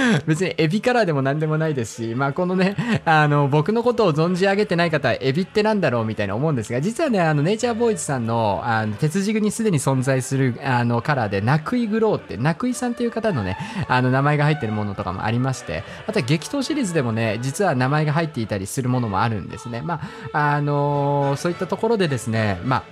[0.26, 13.56] 別にエビカラーでも何でもないですし、まあ、このねあの僕のことを存じ上げてない方はエビってなんだろうみたいな思うんですが実はねあのネイチャーボーイズさんのあの鉄軸にすでに存在するあのカラーでナクイグローってナクイさんっていう方のね
[13.88, 19.82] あの名前が入ってるものとかもありましてあとは激闘シリーズでもね実は名前が入っていたりするものもあるんですね。
[19.82, 20.00] ま
[20.32, 22.82] ああのそういったところでですねまあ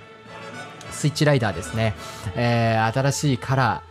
[0.91, 1.95] スイッチライダーですね、
[2.35, 3.83] えー新しいカラ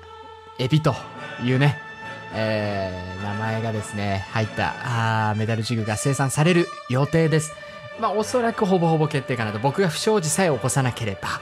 [0.58, 0.94] ーエビと
[1.42, 1.89] いうね
[2.34, 7.52] えー名前がですね入ったあメダルジグが生産される予定です。
[8.01, 9.59] まあおそらくほぼほぼ決定かなと。
[9.59, 11.40] 僕が不祥事さえ起こさなければ。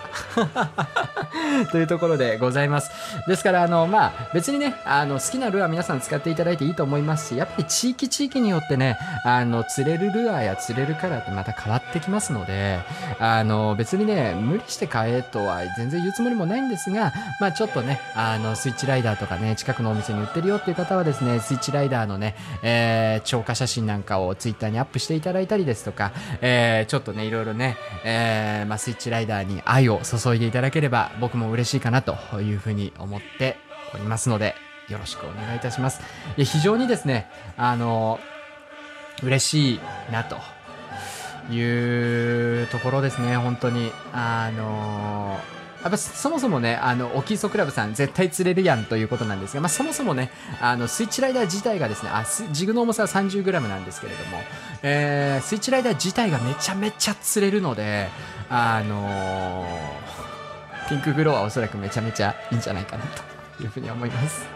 [1.71, 2.91] というところでございます。
[3.27, 12.81] ですからあのまあ別にねあの好きなルアー皆さん使っていただいていいと思いますしやっぱり地域地域によってねあの釣れるルアーや釣れるカラーってまた変わってきますので
[13.19, 26.13] あの別にね無理して買えとは全然言うつもりもないんですがまあちょっとねあのスイッチライダーとかね近くのお店に売ってるよっていう方はですねスイッチライダーのね、えー超過写真なんかをツイッターにアップしていただいたりですとか、
[26.49, 33.57] えちょっとねいろいろね、えーまあ、スイッチライダーに愛を注いでいただければ僕も嬉しいかなというふうに思って
[33.95, 34.55] おりますので
[34.89, 36.01] よろしくお願いいたします
[36.37, 38.19] いや非常にですねあの
[39.23, 39.81] 嬉しい
[40.13, 40.37] なと
[41.53, 43.91] いうところですね、本当に。
[44.13, 45.41] あの
[45.89, 50.31] やっぱそもそもね、あの、オキソクラブさん絶対釣れるやんということなんですが、まあそもそもね、
[50.61, 54.43] あの、スイッチライダー自体がですね、あ、ジグの重さは 30g なんですけれども、
[54.83, 58.09] えースイッチライダー自体がめちゃめちゃ釣れるので、
[58.51, 59.67] あの
[60.89, 63.05] ピンクグローはおそらくめちゃめちゃいいんじゃないかな
[63.57, 64.47] というふうに思います。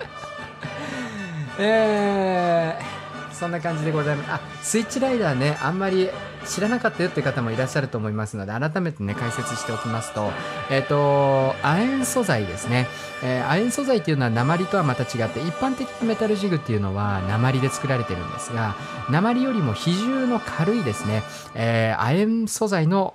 [1.58, 3.01] えー
[3.42, 4.30] そんな感じでございます。
[4.30, 6.08] あ、スイッチライダーね、あんまり
[6.46, 10.30] 知らなかったよって方もいらっしゃると思いますので、改めてね、解説しておきますと、
[10.70, 12.86] えっ、と、亜鉛素材ですね。
[13.24, 18.76] えー亜鉛素材っていうのは鉛とはまた違って、一般的なメタルジグっていうのは鉛で作られてるんですが、
[19.10, 21.24] 鉛よりも比重の軽いですね、
[21.56, 23.14] えー亜鉛素材の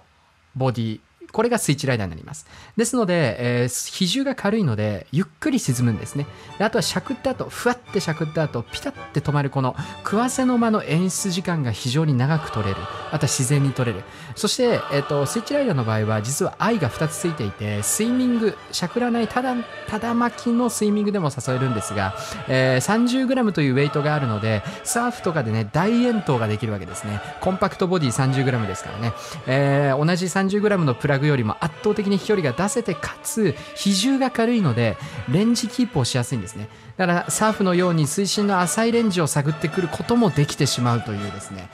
[0.57, 0.99] ボディ、
[1.31, 2.47] これがスイッチライダーになります。
[2.77, 6.27] ですので、えー比重が軽いので、ゆっくり沈むんですね。
[6.59, 12.79] であとはしゃくった後、ふわってしゃくった後、ピタって止まるこの食わせの間の演出時間が非常に長く取れる。
[13.11, 14.03] あとは自然に取れる。
[14.35, 19.55] そして、えっ、と、スイッチライダーの場合は、実は愛が2つついていて、スイミング、しゃくらない、ただ、
[19.87, 22.15] ただ巻きのスイミングでも誘えるんですが、
[22.47, 27.21] えー 30g というウェイトがあるので、サーフとかでね、大遠投ができるわけですね。
[27.41, 29.13] コンパクトボディ 30g ですからね。
[29.47, 34.97] えー同じ 30g のプラグよりも圧倒的に飛距離が出せて、かつ、比重が軽いので、
[35.29, 36.69] レンジキープをしやすいんですね。
[36.97, 41.69] だから、サーフのように水深の浅いレンジを探ってくることもできてしまうというですね、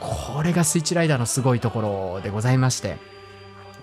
[0.00, 1.80] これがスイッチライダーのすごいとこ
[2.16, 3.17] ろでございまして。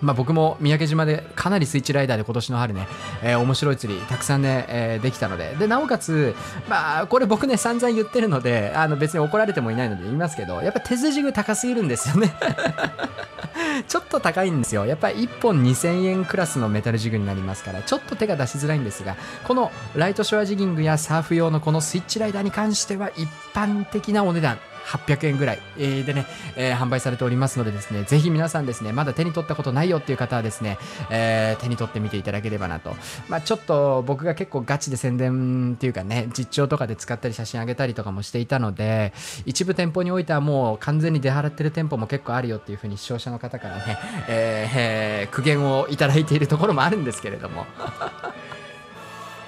[0.00, 2.86] まあ、僕も三宅島でかなりスイッチライダーで今年の春ね、
[3.22, 5.54] えー面白い釣りたくさんね、えーできたので。
[5.58, 6.34] でなおかつ、
[6.68, 12.34] まあ、これ僕ね散々言ってるのであの別に怒られてもいないので言いますけどやっぱ手筋具高すぎるんですよね。
[13.88, 14.86] ちょっと高いんですよ。
[14.86, 24.58] やっぱり1本2000円クラスのメタルジグになりますからちょっと手が出しづらいんですがこのライトショアジギングやサーフ用のこのスイッチライダーに関しては一般的なお値段。
[24.86, 26.26] 800円ぐらいえーでね、
[26.56, 30.78] えー販売されておりますのでですね、ぜひ皆さんですね、まだ手に取ったことないよっていう方はですね、
[31.10, 32.94] えー手に取ってみていただければなと。
[33.28, 39.12] まあちょっと僕が結構ガチで宣伝っていうかね、実調とかで使ったり写真あげたりとかもしていたので、
[39.44, 47.66] 一部店舗においてはもう完全に出払ってる店舗も結構あるよっていうふうに視聴者の方からね、えーえー苦言をいただいているところもあるんですけれども。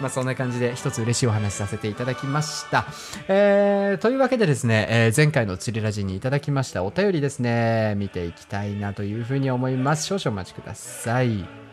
[0.00, 2.86] まあそんな感じで一つ嬉しいお話させていただきました。
[3.28, 10.06] えーというわけでですね、えー前回の釣りラジにいただきましたお便りですね、見ていきたいなというふうに思います。
[10.06, 11.67] 少々お待ちください。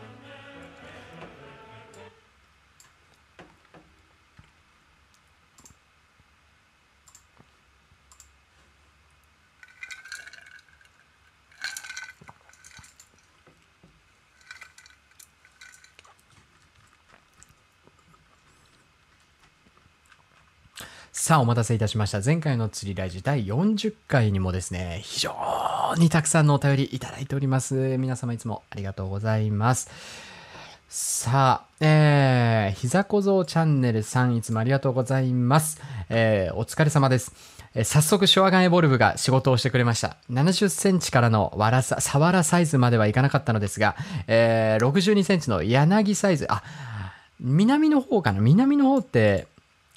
[21.26, 22.20] さあ、お待たせいたしました。
[22.24, 25.34] 前回の釣りラジ第40回にもですね、非常
[25.98, 27.74] にたくさんのお便りいただいております。
[27.98, 29.90] 皆様いつもありがとうございます。
[30.88, 35.80] さあ、えー、ひざこぞうチャンネルさん、いつもありがとうございます。
[36.10, 37.32] えー、お疲れ様です。
[37.74, 40.18] えー早速、ショアガンエボルブが仕事をしてくれました。
[40.30, 43.96] 70センチからのわらさ、サワラサイズまではいかなかったのですが、
[44.28, 46.62] えー、62センチの柳サイズ、あ、
[47.40, 48.40] 南の方かな？
[48.40, 49.48] 南の方って、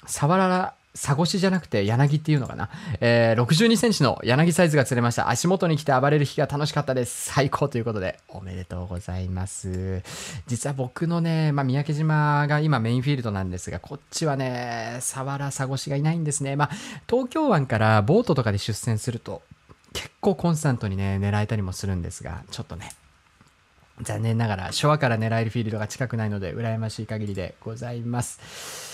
[0.06, 2.68] サワラ、サゴシじゃなくて柳っていうのかな、
[3.00, 5.28] えー、62センチの柳サイズが釣れました。
[5.28, 7.30] 足元に来て暴れる日が楽しかったです。
[7.32, 10.02] 最高ということで、おめでとうございます。
[10.48, 16.56] 実は僕のね、まあ、三宅島が今メインフィールドなんですが、こっちはね、サワラ、サゴシがいないんですね。
[16.56, 16.70] まあ、
[17.08, 19.42] 東京湾からボートとかで出船すると、
[19.92, 22.90] 結構コンスタントにね、狙えたりもするんですが、ちょっとね、
[24.02, 28.89] 残念ながら、昭和から狙えるフィールドが近くないので、羨ましい限りでございます。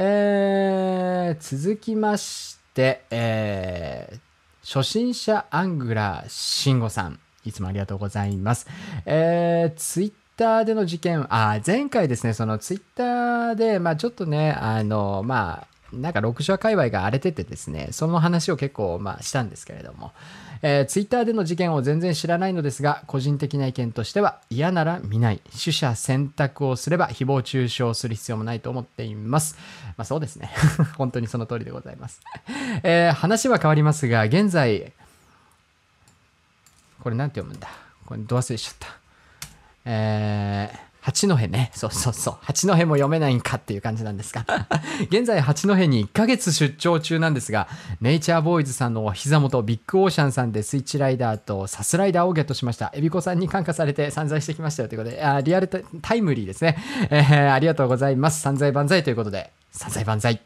[0.00, 4.18] え、続きまして、えー、
[4.62, 8.68] 初心者アングラー慎吾さん、いつもありがとうございます。
[9.06, 20.12] えー、ツイッターでの事件、あ、前回ですね、そのツイッターで、まあちょっとね、あの、まあ、なんか6社界隈が荒れててですね、その話を結構まあしたんですけれども、
[20.62, 29.56] えー、ツイッターでの事件を全然知らないのですが、個人的な意見としては、嫌なら見ない、取捨選択をすれば誹謗中傷する必要もないと思っています。
[29.96, 30.50] まあそうですね。
[30.98, 32.20] 本当にその通りでございます。
[32.82, 34.92] えー話は変わりますが、現在、
[37.00, 37.68] これなんて読むんだ？
[38.06, 38.88] これど忘れしちゃった。
[39.84, 41.70] えー八戸ね。
[41.74, 42.36] そうそうそう。
[42.42, 44.44] 八戸も読めないんかっていう感じなんですが。
[45.08, 47.66] 現在、八戸に1ヶ月出張中なんですが、
[48.02, 52.92] ネイチャーボーイズさんのお膝元、ビッグオーシャンさんでスイッチライダーとサスライダーをゲットしました。
[52.94, 56.76] エビコさんに感化されて散財してきましたよということで、あリアルタタイムリーですね、
[57.08, 58.42] えーありがとうございます。
[58.42, 60.42] 散財万歳ということで、散財万歳。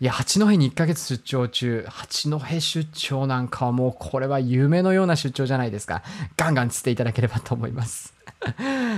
[0.00, 6.02] いや、八戸に1ヶ月出張中、八戸出張なんかはもうこれは夢のような出張じゃないですか。
[6.36, 8.14] ガンガン釣っていただければと思います。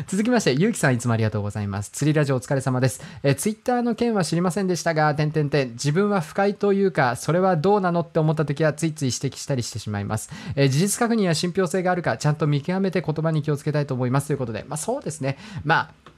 [0.06, 1.90] 続きまして、ゆうきさんいつもありがとうございます。
[1.90, 3.02] 釣りラジオお疲れ様です。
[3.22, 10.30] え、ツイッターの件は知りませんでしたが、点々点、自分は不快というか、それはどうなのって思った時はついつい指摘したりしてしまいます。
[10.56, 14.28] え事実確認や信憑性があるか、ちゃんと見極めて言葉に気をつけたいと思います。
[14.28, 15.36] ということで、まあそうですね。
[15.64, 16.09] まあ、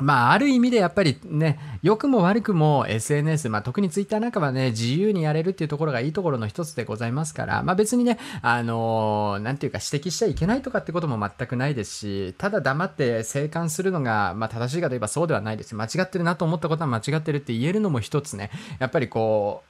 [0.00, 15.74] まあ、ある意味でやっぱりね、良くも悪くも SNS、まあ、特にツイッターなんかはね、自由にやれるっていうところがいいところの一つでございますから、まあ別にね、あのーなんていうか指摘しちゃいけないとかってことも全くないですし、ただ黙って静観するのが、まあ正しいかといえばそうではないです。
[15.74, 19.62] 間違ってるなと思ったことは間違ってるって言えるのも一つね、やっぱりこ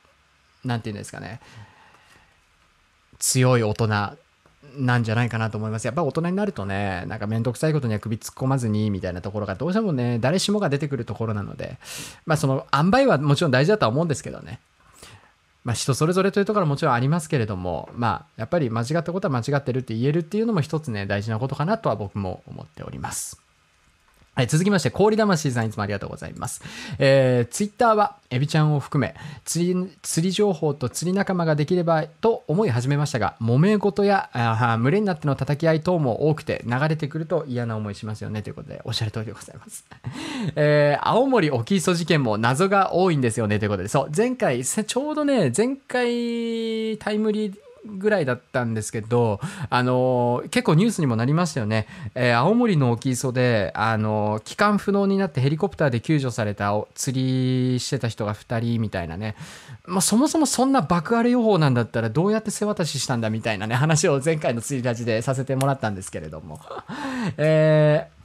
[0.64, 1.40] う、なんていうんですかね、
[3.18, 4.16] 強い大人
[4.76, 5.84] なんじゃないかなと思います。
[5.84, 11.78] やっぱ大人になるとね、なんか面倒くさいことには首突っ込まずにみたいなところがどうしてもね、誰しもが出てくるところなので、
[12.26, 14.60] まあその塩梅はもちろん大事だとは思うんですけどね。
[15.64, 23.40] まあ人それぞれというところはもちろんありますけれども、まあやっぱり間違ったことは間違ってるって言えるっていうのも一つね、大事なことかなとは僕も思っております。
[24.32, 26.62] はい、続きまして、氷魂さんいつもありがとうございます。
[26.98, 39.84] えー、ツイッターは、エビちゃんを含め、釣り、釣り情報と釣り仲間ができればと思い始めましたが、揉め事や、あー群れになっての叩き合い等も多くて、流れてくると嫌な思いしますよね、ということで、おっしゃる通りでございます。
[40.54, 47.54] えー、青森沖磯事件も謎が多いんですよね、ということで、そう、前回、ちょうどね、前回、タイムリー、
[47.86, 51.86] ぐらいだったんですけど、あの結構ニュースにもなりましたよね。
[52.14, 59.36] えー青森の沖磯で、あの帰還不能になってヘリコプターで救助された釣りしてた人が2人みたいなね。
[59.86, 66.60] まあ、そもそもそんな爆荒れ予報なんだったらどうやって背渡ししたんだみたいなね、話を前回の釣りラジでさせてもらったんですけれども。
[67.36, 68.20] えー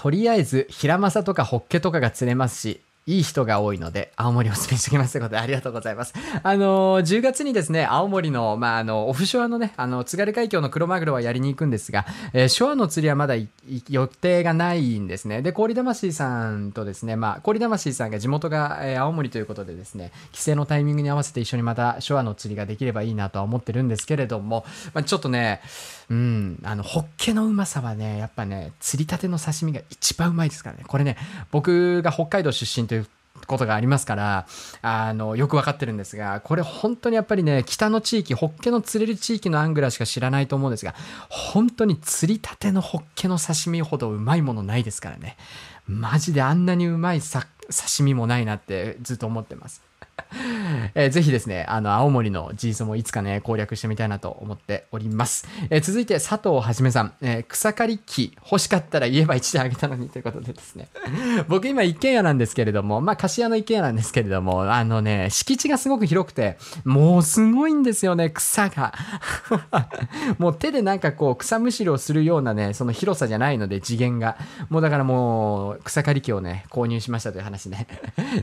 [0.00, 6.12] とりあえず、ヒラマサとかホッケとかが釣れますし、いい人が多いので、青森をお勧めしておきますということで、ありがとうございます。
[6.42, 12.04] あのー10月にですね、青森の、まあ、あの、オフショアのね、あの、津軽海峡のクロマグロはやりに行くんですが、
[12.34, 13.36] えーショアの釣りはまだ
[13.88, 15.40] 予定がないんですね。
[15.40, 25.62] で、氷魂さんとですね、まあ、氷魂さんが地元が、えー青森ということでですね、帰省のタイミングに合わせて一緒にまたショアの釣りができればいいなとは思ってるんですけれども、まあ、ちょっとね、
[26.10, 30.84] うん、あの、ホッケのうまさはね、やっぱね、釣りたての刺身が一番うまいですからね。
[30.86, 31.18] これね、
[31.50, 33.06] 僕が北海道出身という
[33.46, 34.46] ことがありますから、
[34.80, 40.94] あの、よくわかってるんですが、これ本当にやっぱりね、北の地域、ホッケの釣れる地域のアングラーしか知らないと思うんですが、
[41.28, 45.36] 本当に釣りたてのホッケの刺身ほどうまいものないですからね。
[45.86, 47.46] マジであんなにうまい刺
[48.00, 49.82] 身もないなってずっと思ってます。
[50.94, 55.46] えーぜひですね、あの、青森のジーソもいつかね、攻略してみたいなと思っております。
[55.70, 60.88] えー続いて、佐藤はじめさん、えー草刈り機欲しかったら言えば1台あげたのにということでですね。
[61.48, 68.92] 僕今一軒家なんですけれども、まあ、貸し屋の一軒家なんですけれども、あのね、敷地がすごく広くて、もうすごいんですよね、草が。
[70.38, 74.36] もう手でなんかこう、草むしりをするようなね、その広さじゃないので、次元が。
[74.68, 77.86] もうだからもう、草刈り機をね、購入しましたという話ね、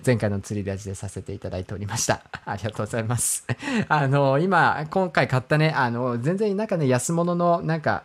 [0.05, 2.22] 前回の釣りラジでさせていただいてておりました。
[2.45, 3.45] ありがとうございます。
[3.89, 8.03] あの、今、今回買ったね、あの、全然なんかね、安物の、なんか、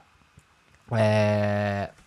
[0.97, 2.00] えー、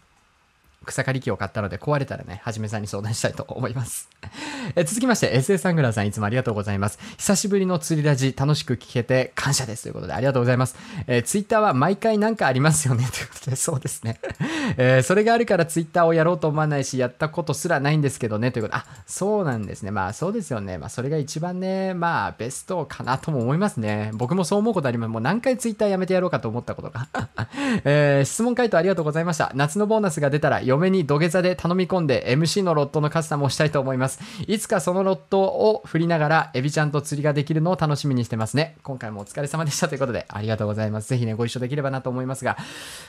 [0.86, 4.10] 草刈り機を買ったので壊れたらね、はじめさんに相談したいと思います。
[4.76, 7.00] え続きまして、SA サングラーさんいつもありがとうございます。
[7.18, 10.76] 久しぶりの釣りラジ、楽しく聞けて感謝ですということでありがとうございます。
[11.08, 14.20] えー、ツイッターは毎回なんかありますよねということで、そうですね。
[14.78, 19.92] えーそれがあるからツイッターをやろうと思わないし、やったことすらないんですけどねということ、あ、そうなんですね。
[19.92, 20.78] まあそうですよね。
[20.78, 24.12] まあそれが一番ね、まあベストかなとも思いますね。
[24.14, 25.10] 僕もそう思うことあります。
[25.10, 27.08] もう何回ツイッターやめてやろうかと思ったことが。
[27.84, 29.52] えー質問回答ありがとうございました。
[29.54, 34.20] 夏のボーナスが出たら嫁に土下座で頼み込んで MC のロットのカスタムをしたいと思います。
[34.48, 38.76] いつかそのロットを振りながらエビちゃんと釣りができるのを楽しみにしてますね。
[38.82, 41.10] 今回もお疲れ様でしたということでありがとうございます。
[41.10, 42.58] ぜひね、ご一緒できればなと思いますが、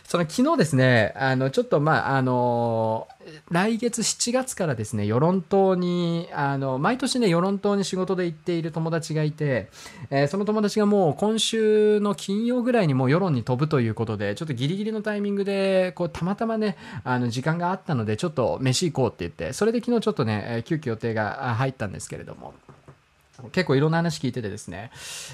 [0.06, 3.08] その昨日ですね、あの、ちょっとまあ、あの
[3.50, 9.70] 来月7月からですね、与論島に、あの、毎年ね、与論島に仕事で行っている友達がいて、
[10.10, 22.54] えーその友達がもう今週の金曜ぐらいにもう世論に飛ぶということで、ちょっとギリギリのタイミングで、こう、たまたまね、あの、時間があったので、ちょっと飯行こうって言って、それで昨日ちょっとね、えー急遽予定が入ったんですけれども、
[23.52, 24.90] 結構いろんな話聞いててですね。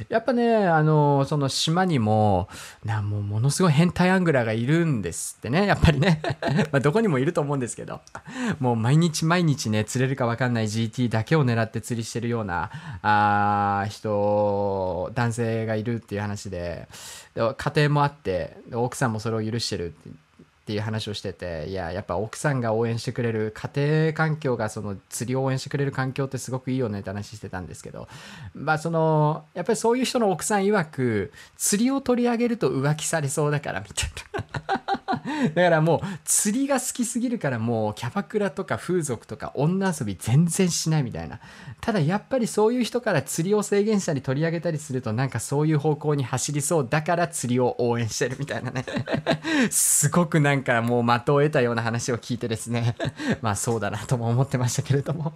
[0.09, 2.49] やっぱねあのその島にも
[2.85, 5.67] なもうものすごい変態アングラーがいるんですってね。
[5.67, 6.21] やっぱりね。
[6.73, 8.01] まあどこにもいると思うんですけど。
[8.59, 12.71] もう毎日毎日ね釣れるか分かんない GT だけを狙って釣りしてるような
[13.03, 16.89] あ人男性がいるっていう話で。
[17.35, 20.11] で家庭もあって奥さんもそれを許してるって
[20.71, 28.07] っていう話をしてていややっぱ奥さんが応援してくれる家庭環境がその釣りを応援してくれる環境ってすごくいいよねって話してたんですけど
[28.55, 34.11] まあそのやっぱりそういう人の奥さん曰く釣りを取り上げると浮気されそうだからみたい
[34.87, 35.00] な。
[35.55, 41.41] だからもう釣りが好きすぎるからもうキャバクラとか風俗とか女遊び全然しないみたいな。
[41.81, 48.85] ただやっぱりそういう人から釣りを制限したり取り上げたりするとなんかそういう方向に走りそうだから釣りを応援してるみたいなね。
[49.71, 52.97] すごくなんかもう的を得たような話を聞いてですね。
[53.43, 55.33] まあそうだなとも思ってましたけれども。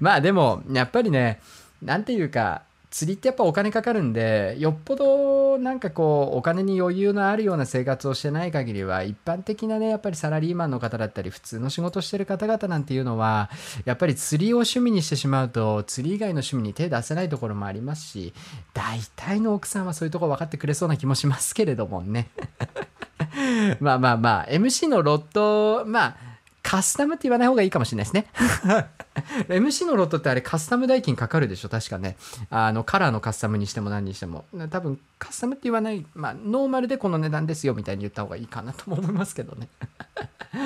[0.00, 1.40] まあでもやっぱりね
[1.82, 13.50] なんていうか釣りってやっぱお金かかるんでよっぽどなんかこうお金に余裕のあるような生活をしてない限りは一般的なねやっぱりサラリーマンの方だったり普通の仕事してる方々なんていうのは
[13.84, 18.32] やっぱり釣りを趣味にしてしまうと釣り以外の趣味に手出せないところもありますし
[18.72, 22.28] 大体の奥さんはそういうとこ分かってくれそうな気もしますけれどもね。
[23.80, 26.27] まあまあまあ MC のロットまあ
[26.70, 28.26] カスタムって言わない方がいいかもしれないですね。
[29.48, 31.70] MC のロットってあれカスタム代金かかるでしょ？
[31.70, 32.18] 確かね。
[32.50, 34.44] あのカラーのカスタムにしても何にしても。
[34.70, 39.68] 多分カスタムって言わないまあノーマルでこの値段ですよみたいに言った方がいいかなとも思いますけどね。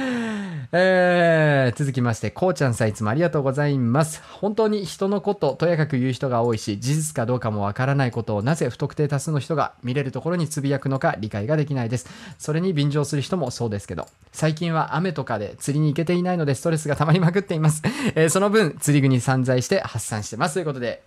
[0.72, 4.22] えー続きまして、こうちゃんさんいつもありがとうございます。
[4.40, 12.06] 本当に人のこと、とやかく言う人が多いし、事実かどうかもわからないことをなぜ不特定多数の人が見れるところにつぶやくのか理解ができないです。
[12.38, 17.82] それに便乗する人もそうですけど、最近は雨とかで釣りに行けていないのでストレスが溜まりまくっています。
[18.14, 20.54] えーその分、釣り具に散財して発散してます。
[20.54, 21.02] ということで、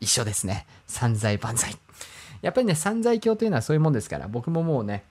[0.00, 0.66] 一緒ですね。
[0.86, 1.76] 散財万歳。
[2.42, 5.04] やっぱりね、散財教というのはそういうもんですから、僕ももうね、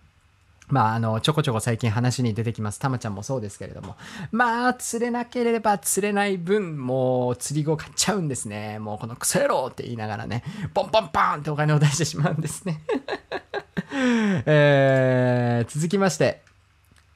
[0.71, 2.79] まあ、あの、ちょこちょこ最近話に出てきます。
[2.79, 3.97] たまちゃんもそうですけれども。
[4.31, 8.79] まあ、釣れなければ釣れない分、もう釣り具を買っちゃうんですね。
[8.79, 10.43] もうこのクソ野郎って言いながらね、
[10.73, 12.81] ポンポンポンってお金を出してしまうんですね。
[14.45, 16.41] えー続きまして、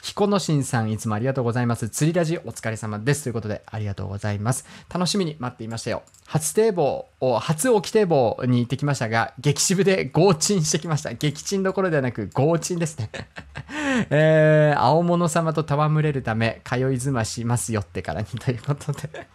[0.06, 1.90] 彦野新さんいつもありがとうございます。
[1.90, 3.24] 釣りラジお疲れ様です。
[3.24, 4.64] ということでありがとうございます。
[4.88, 6.04] 楽しみに待っていましたよ。
[6.28, 11.12] 初堤防を、初沖堤防に行ってきましたが、激渋で合鎮してきました。
[11.16, 13.10] 激鎮どころではなく合鎮ですね。
[14.12, 19.28] えー、青物様と戯れるため、通いずましますよってからにということで、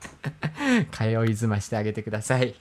[0.93, 2.55] 通いずましてあげてください。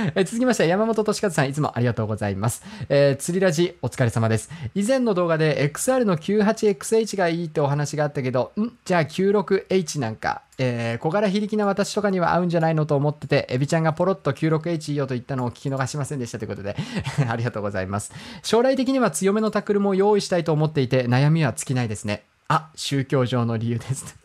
[0.14, 2.62] えー続きまして、山本俊和さん、いつもありがとうございます。
[2.88, 4.50] えー釣りラジ、お疲れ様です。
[4.74, 8.70] 以前の動画で XR の 98XH がいいってお話があったけど、ん？
[8.84, 16.76] じゃあ 96H なんか、えー小柄非力な私とかには合うんじゃないのと思ってて、エビちゃんがポロッと 96H いいよと言ったのを聞き逃しませんでしたということで、
[17.28, 18.12] ありがとうございます。
[18.42, 22.22] 将来的には強めのタックルも用意したいと思っていて、悩みは尽きないですね。
[22.52, 24.18] あ、宗教上の理由です。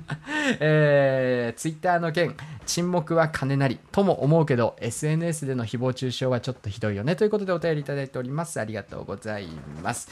[0.60, 2.34] えー、ツイッターの件、
[2.64, 7.16] 沈黙は金なりとも思うけど、SNS での誹謗中傷はちょっとひどいよね。
[7.16, 8.58] ということでお便りいただいております。
[8.58, 9.48] ありがとうござい
[9.82, 10.08] ます。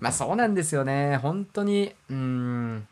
[0.00, 1.18] まあそうなんですよね。
[1.18, 2.88] 本当に、うん、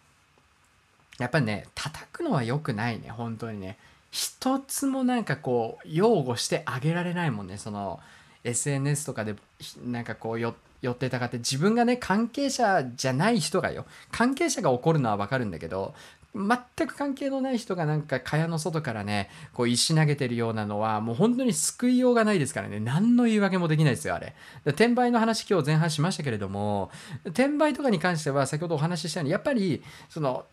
[1.18, 3.78] やっぱりね、叩くのは良くないね、本当にね。
[4.10, 7.98] 一つもなんかこう、擁護してあげられないもんね、その、
[8.44, 9.36] SNS とかで、
[9.82, 15.94] なんかこう、よ寄ってたかって、自分がね、関係者じゃない人がよ、関係者が怒るのは分かるんだけど、
[16.34, 24.34] 全く関係のない人がなんか蚊帳の外からね、こう石投げてるようなのは、もう本当に救いようがないですからね、何の言い訳もできないですよ、あれ。
[24.64, 26.90] 転売の話今日前半しましたけれども、
[27.26, 30.46] 転売とかに関しては先ほどお話ししたように、やっぱり、その、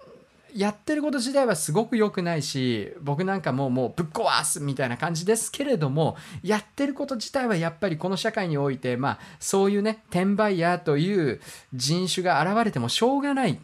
[0.56, 11.40] やってること自体はすごく良くないし僕なんかもうもうぶっ壊すみたいな感じですけれどもやってること自体はやっぱりこの社会においてまあそういうね転売ヤーという
[11.74, 13.60] 人種が現れてもしょうがない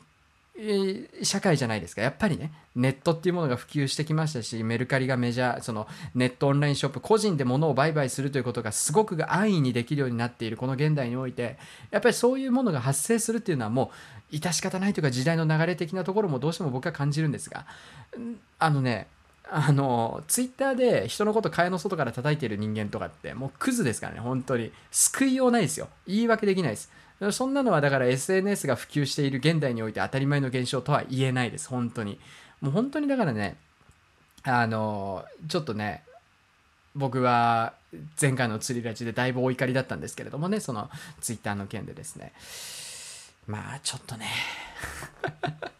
[1.22, 2.02] 社会じゃないですか。
[2.02, 11.58] やっぱりねネットっていうものが普及してきましたしメルカリがメジャーそのネットオンラインショップ個人で物を売買するということがすごく安易にできるようになっているこの現代において
[11.92, 17.66] やっぱりそういうものが発生するっていうのはもう致し方ないというか時代の流れ的なところもどうしても僕は感じるんですが
[18.60, 19.08] あのね
[19.50, 24.72] あのツイッターで人のこと蚊帳の外から叩いてる人間とかってもうクズですからね本当に。
[24.92, 25.88] 救いようないですよ。
[26.08, 26.92] 言い訳できないです。
[27.32, 31.70] そんなのはだから SNS が普及している現代において当たり前の現象とは言えないです。
[31.70, 32.20] 本当に。
[32.62, 33.58] もう本当にだからね
[34.44, 36.04] あのちょっとね
[36.96, 37.74] 僕は
[38.20, 40.90] 前回の釣りラジでだいぶお怒りだったんですけれどもねその
[41.22, 42.34] ツイッターの件でですね。
[43.48, 44.28] まあちょっとね。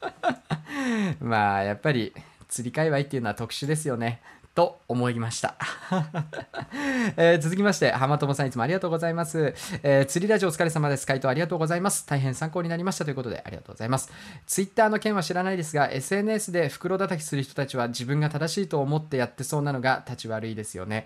[1.20, 2.14] まあやっぱり
[2.48, 4.22] 釣り界隈っていうのは特殊ですよね。
[4.56, 5.56] と思いました、
[7.18, 11.06] えー続きまして浜友さんいつもありがとうございます、えー釣りラジオお疲れ様です。
[11.06, 12.06] 回答ありがとうございます。
[12.06, 14.10] 大変参考になりましたということでありがとうございます。
[14.48, 21.06] ツイッターの件は知らないですが SNS で袋叩きする人たちは自分が正しいと思ってやってそうなのが立ち悪いですよね。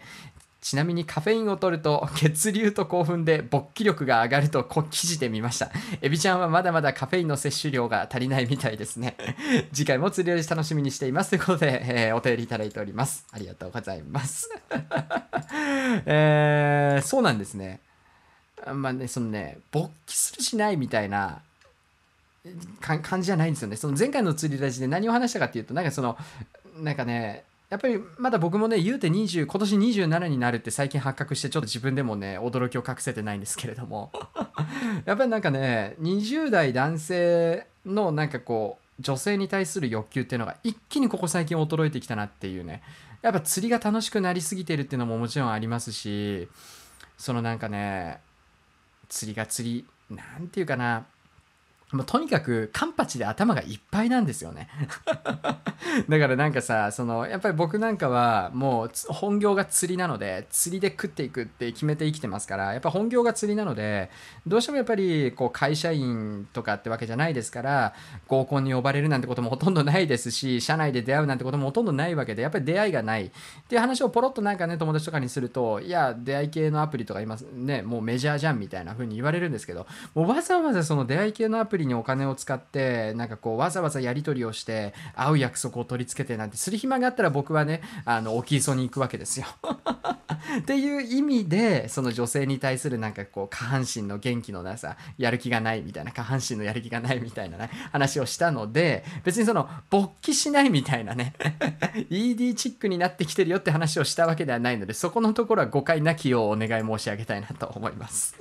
[0.70, 5.72] ちなみにカフェインを取ると 血流と興奮で勃起力が上がると記事で見ました。
[6.00, 9.18] エビちゃんはまだまだカフェインの摂取量が足りないみたいですね。
[9.74, 13.26] 次回も釣り味楽しみにしていますということで、えーお便りいただいております。
[13.32, 14.48] ありがとうございます。
[16.06, 17.80] えーそうなんですね。
[18.72, 21.42] まあね、そのね、勃起するしないみたいな
[22.80, 23.76] 感じじゃないんですよね。
[23.76, 26.16] その前回の釣りラジで何を話したかっていうと、なんかその、
[26.78, 34.12] なんかね、やっぱりまだ僕もね、言うて20、今年27になるって最近発覚して、ちょっと自分でもね、驚きを隠せてないんですけれども、
[35.06, 42.82] やっぱりなんかね、20代男性のなんかこう、女性に対する欲求っていうのが一気にここ最近衰えてきたなっていうね、
[43.22, 46.50] やっぱ釣りが楽しくなりすぎてるっていうのももちろんありますし、
[47.18, 48.20] そのなんかね、
[49.10, 51.06] 釣りが釣り、なんていうかな、
[51.92, 54.70] もうとにかくカンパチで頭がいっぱいなんですよね。
[56.08, 64.12] だからなんかさそのやっぱり僕なんかはもう本業が釣りなので釣りで食っていくって決めて生きてますからやっぱ本業が釣りなので
[64.46, 67.94] どうしてもやっぱりこう会社員とかってわけじゃないですから
[68.28, 73.32] 合コンに呼ばれるなんてこともほとんどないですし社内で出会うなんてこともほとんどないわけでやっぱり出会いがないっ
[73.68, 89.46] ていう話をポロッとなんかね友達とかにするといや出会い系のアプリとか今ねもうメジャーじゃんみたいな風に言われるんですけどもうわざわざその出会い系のアプリにお金を使ってなんかこうわざわざやり取りをして会う約束を取り付けてなんてする暇があったら僕はねあの沖磯に行くわけですよ。
[90.60, 101.34] っていう意味でその女性に対するなんかこう下半身の元気のなさやる気がないみたいな下半身のやる気がないみたいなね話をしたので別にその勃起しないみたいなね
[102.10, 108.36] ED チックになってきてるよって話をしたわけではないのでそこのところは誤解なきようお願い申し上げたいなと思います。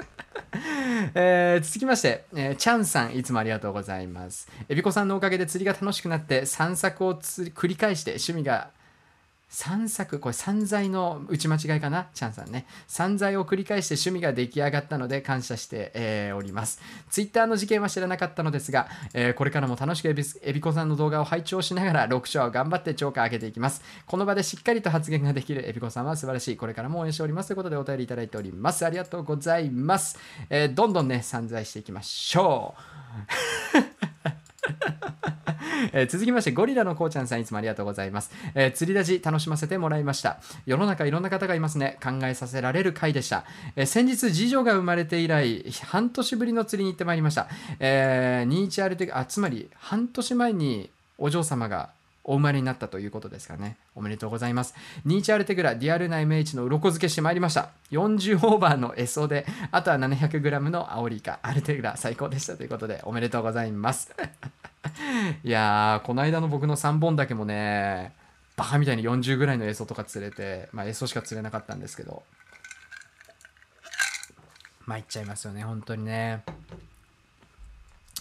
[1.15, 4.49] えー続きまして、えーチャンさんいつもありがとうございます。
[4.69, 8.71] えびこさんのおかげで釣りが楽しくなって散策を繰り返して趣味が
[9.51, 12.09] 散策これ散財の打ち間違いかな？
[12.13, 12.67] チャンさんね。
[12.87, 16.81] 散財を繰り返して趣味が出来上がったので感謝して、えーおります。
[17.11, 23.83] ツイッターの事件は知らなかったのですが、えーこれからも楽しくえびこさんの動画を拝聴しながら6章を頑張って超過上げていきます。
[24.07, 26.57] この場でしっかりと発言ができるえびこさんは素晴らしい。
[26.59, 28.85] これからも応援しておりますということでお便りいただいております。
[28.85, 30.19] ありがとうございます、
[30.51, 32.75] えーどんどんね散財していきましょ
[33.95, 33.98] う。
[35.93, 40.39] えー続きましてゴリラのこうちゃんさんいつもありがとうございます、えー釣りラジ楽しませてもらいました。
[40.67, 41.99] 世の中いろんな方がいますね。
[42.03, 43.45] 考えさせられる回でした、
[43.77, 47.49] えー先日次女が生まれて以来半年ぶりの釣りに行ってまいりました、
[47.81, 51.91] えー、21ある時あつまり半年前にお嬢様が
[52.29, 53.79] お生まれになったということですからね。
[53.95, 54.75] おめでとうございます。
[55.07, 57.71] ニーチャルテグラ、ディアルナ MH の鱗付けしてまいりました。
[57.91, 64.15] 40オーバーのエソで、あとは 700g のアオリイカ、アルテグラ、最高でしたということで、おめでとうございます。
[65.43, 68.13] いやー、この間の僕の3本だけもね、
[68.57, 72.25] バカみたいに40ぐらいのエソとか釣れて、まあエソしか釣れなかったんですけど、
[74.85, 76.43] 参っちゃいますよね、本当にね。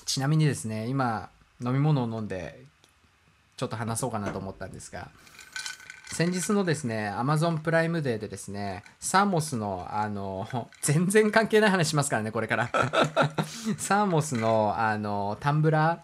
[0.05, 1.29] ちなみにですね、今、
[1.61, 2.66] 飲み物を飲んで、
[3.57, 5.09] ちょっと話そうかなと思ったんですが、
[6.13, 10.47] 先日のですね、Amazon プライムデーでですね、サーモスの、あの、
[10.81, 12.69] 全然関係ない話しますからね、これから。
[13.77, 16.03] サーモスの、あの、タンブラ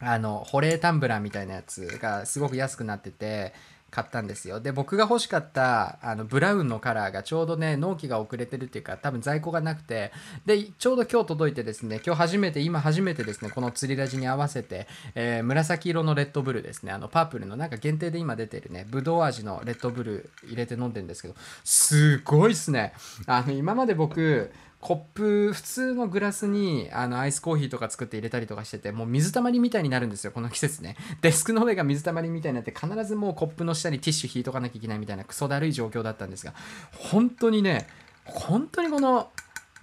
[0.00, 3.54] ー、あの、保冷タンブラーみたいなやつがすごく安くなってて、
[3.96, 4.60] 買ったんですよ。
[4.60, 10.12] で、僕が欲しかった、あの、ブラウンのカラーがちょうどね、納期が遅れてるっていうか、多分在庫がなくて、
[10.44, 22.92] で、ちょうど今日届いてですね、今日初めて、今初めてですね、この釣りラジに合わせて、えー紫色のレッドブルですね、あの、パープルのなんか限定で今出てるね、ブドウ味のレッドブル入れて飲んでるんですけど、すごいっすね。
[23.26, 24.52] あの、今まで僕、
[24.86, 30.96] コップ普通のグラスにあのアイスコーヒーとか作って入れたりとかしててもう水たまりみたいになるんですよこの季節ね。
[31.22, 36.54] デスクの上が水たまりみたいになって必ずもうコップの下にティッシュ引いとかなきゃいけないみたいなクソだるい状況だったんですが
[36.92, 37.88] 本当にね
[38.26, 39.28] 本当にこの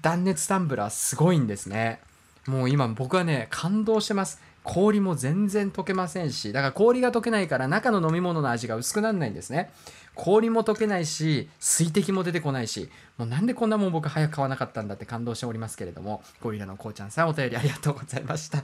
[0.02, 2.00] 断熱タンブラーすごいんですね。
[2.48, 4.40] もう今僕はね感動してます。
[4.64, 9.70] 氷も全然溶けませんしだから氷が溶けないから中の飲み物の味が薄くならないんですね。
[10.16, 18.64] 氷も溶けないし水滴も出てこないしもうなんでこんなもん僕早く買わなかったんだって感動しておりますけれどもゴリラのこうちゃんさんお便りありがとうございました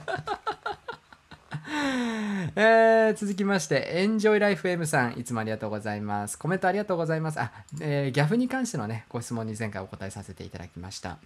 [2.56, 6.38] えー続きまして、エンジョイライフ M さん、いつもありがとうございます。
[6.38, 7.40] コメントありがとうございます。
[7.40, 11.18] あ、えーギャフに関してのね、ご質問に前回お答えさせていただきました。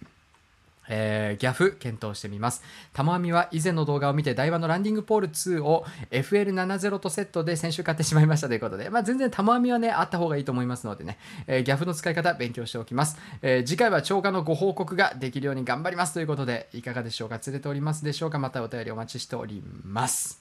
[0.89, 2.63] えーギャフ検討してみます。
[2.93, 11.17] 玉網は以前の動画を見て台湾のランディングポール2を FL70 とセットで先週買ってしまいましたということで、まあ、全然玉網はね、あった方がいいと思いますのでね、
[11.47, 13.17] えーギャフの使い方勉強しておきます。
[13.41, 17.39] えー次回は超過のご報告ができるように頑張りますということで、いかがでしょうか？
[17.39, 18.39] 釣れておりますでしょうか？
[18.39, 20.39] またお便りお待ちしております。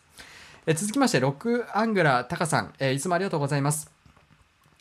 [0.67, 3.91] え続きまして、ロックアングラータカさん、えいつもありがとうございます。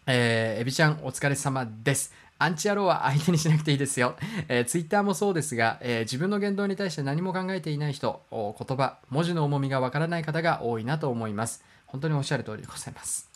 [0.06, 2.14] えーエビちゃんお疲れ様です。
[2.40, 4.16] アンチ野郎は相手にしなくていいですよ。
[4.50, 11.64] えー、ツイッターもそうですが、えー自分の言動に対して何も考えていない人、言葉、文字の重みがわからない方が多いなと思います。
[11.86, 13.30] 本当におっしゃる通りでございます。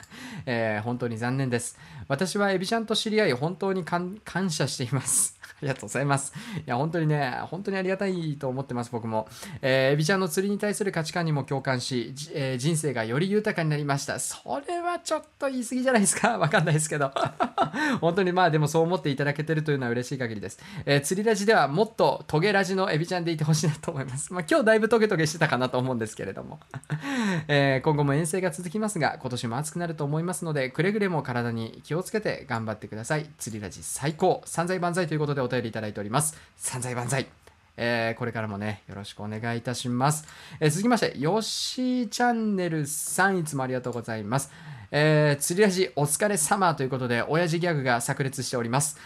[0.46, 1.78] えー本当に残念です。
[2.08, 4.20] 私はエビちゃんと知り合い、本当に感
[4.50, 5.37] 謝しています。
[5.58, 6.34] ありがとうございます。
[6.58, 9.28] いや、本当にね、本当にありがたいと思ってます、僕も。
[9.62, 14.20] えーエビちゃんの釣りに対する価値観にも共感し、えー人生がより豊かになりました。
[14.20, 16.38] それはちょっと言い過ぎじゃないですか。
[16.40, 17.12] わかんないですけど。
[18.02, 20.60] 本当にまあでもそう思っていただけてるというのは嬉しい限りです。
[20.86, 24.32] えー釣りラジではもっとトゲラジのエビちゃんでいてほしいなと思います。
[24.34, 26.60] まあ今日だいぶトゲトゲしてたかなと思うんですけれども。
[27.48, 33.26] えー今後も遠征が続きますが、今年も暑くなると思いますので、くれぐれも体に気をつけて頑張ってください。
[33.38, 34.42] 釣りラジ最高。
[34.46, 36.38] 散財万歳ということでお便りいただいております。
[36.56, 37.28] 散財万歳。
[37.78, 40.28] えーこれからもね、よろしくお願いいたします。
[40.60, 44.52] えー続きまして、よしチャンネルさん、いつもありがとうございます。
[44.90, 48.98] えー釣りラジお疲れ様ということで、親父ギャグが炸裂しております。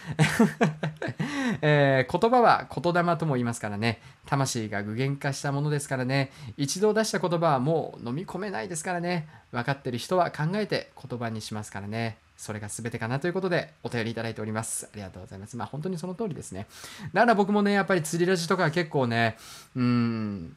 [1.60, 12.16] えー言葉は言霊とも言いますからね、魂が具現化したものですからね、一度出した言葉はもう飲み込めないですからね、分かってる人は考えて言葉にしますからね。
[12.42, 14.88] それが全てかなということでお便りいただいております。
[14.92, 15.56] ありがとうございます。
[15.56, 16.66] まあ本当にその通りですね。
[17.14, 19.36] だから僕もね、やっぱり釣りラジとか結構ね、
[19.76, 20.56] うん、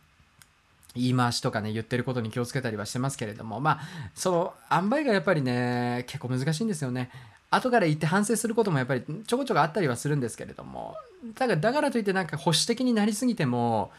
[0.96, 3.80] 言い回しとかね、言ってることに気をつけたりはしてますけれども、まあ、
[4.16, 7.12] その、塩梅がやっぱりね、結構難しいんですよね。
[7.52, 10.96] 後から言って反省することもやっぱりちょこちょこあったりはするんですけれども、
[11.36, 13.92] だからだからといってなんか保守的になりすぎても、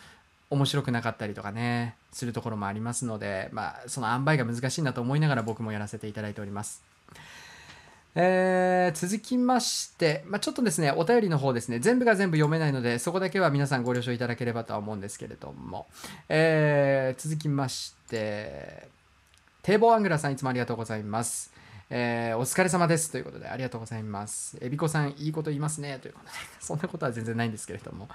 [0.51, 6.83] 面白くなかったりとかね、するところもありますので、まあ、その塩梅が難しいなと思いながら僕もやらせていただいております。
[8.19, 15.87] えー続きまして、まあ、ちょっとですね、お便りの方ですね、全部が全部読めないので、そこだけは皆さんご了承いただければとは思うんですけれども、
[16.31, 18.89] えー続きまして、
[19.63, 21.53] 堤防アングラさんいつもありがとうございます。
[21.89, 24.59] えーお疲れ様ですということでありがとうございます。
[24.61, 28.09] えびこさんいいこと言いますねということで、 そんなことは全然ないんですけれども、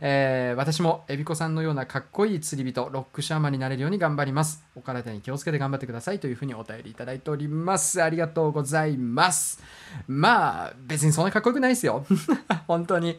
[0.00, 4.64] えー私もえびこさんのようなかっこいい釣り人、ロックシャーマンになれるように頑張ります。
[4.76, 8.00] お体に気をつけて頑張ってくださいというふうにお便りいただいております。
[8.02, 9.60] ありがとうございます。
[10.06, 12.06] まあ、別にそんなかっこよくないですよ。
[12.68, 13.18] 本当に。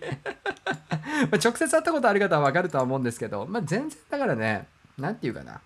[1.31, 4.67] ま直接会ったことある方はわかるとは思うんですけど、まあ全然だからね、
[4.97, 5.59] なんていうかな。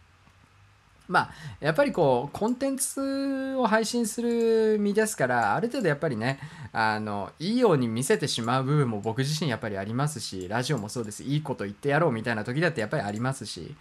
[1.12, 1.30] まあ、
[1.60, 6.40] やっぱりこうコンテンツを配信する身ですからある程度やっぱりね
[6.72, 11.24] あのいいように見せてしまう部分も僕自身やっぱりありますしラジオもそうです。
[11.24, 13.76] いいこと言ってやろうみたいな時だってやっぱりありますし。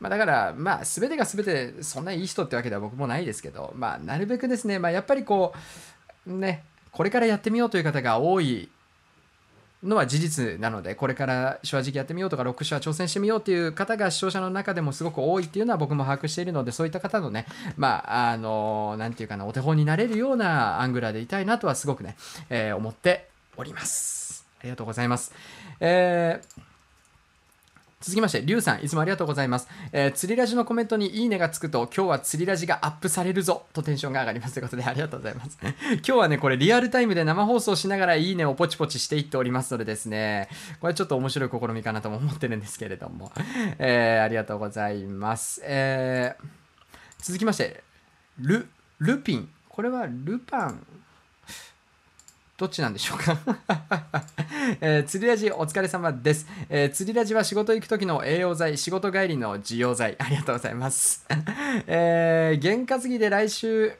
[0.00, 5.52] まあ、だから、まあ、全てが全てそんないい人ってわけでは僕もないですけど、まあ、なるべくですね、まあ、やっぱりこ
[6.24, 6.62] う、ね、
[6.92, 8.68] これからやってみようという方が多い
[9.82, 17.46] のは事実なので、これから正直やってみようとか、ロック手話挑戦してみようっていう方が視聴者の中でもすごく多いっていうのは僕も把握しているので、そういった方のね、
[17.76, 22.16] まあ、あの、何て言うかな、お手本になれるようなアングラーでいたいなとはすごくね、
[22.50, 24.46] えー思っております。
[24.60, 25.32] ありがとうございます。
[25.80, 26.67] えー
[28.00, 29.66] 続きまして、リュウさん、いつもありがとうございます。
[29.90, 35.58] えー釣りラジのコメントにいいねがつくと、今日は釣りラジがアップされるぞとテンションが上がりますということで、ありがとうございます。
[35.62, 40.48] 今日はね、これリアルタイムで生放送しながらいいねをポチポチしていっておりますのでですね、
[40.80, 43.32] これちょっと面白い試みかなとも思ってるんですけれども、
[43.78, 45.60] えーありがとうございます。
[45.64, 46.44] えー
[47.20, 47.82] 続きまして、
[48.38, 48.68] ル、
[49.00, 49.48] ルピン。
[49.68, 50.86] これはルパン。
[52.58, 53.38] どっちなんでしょうか、
[54.82, 60.16] えー釣りラジお疲れ様です、えー釣りラジは仕事行く時の栄養剤仕事帰りの需要剤。
[60.18, 61.24] ありがとうございます、
[61.86, 63.92] えー、験担ぎで来週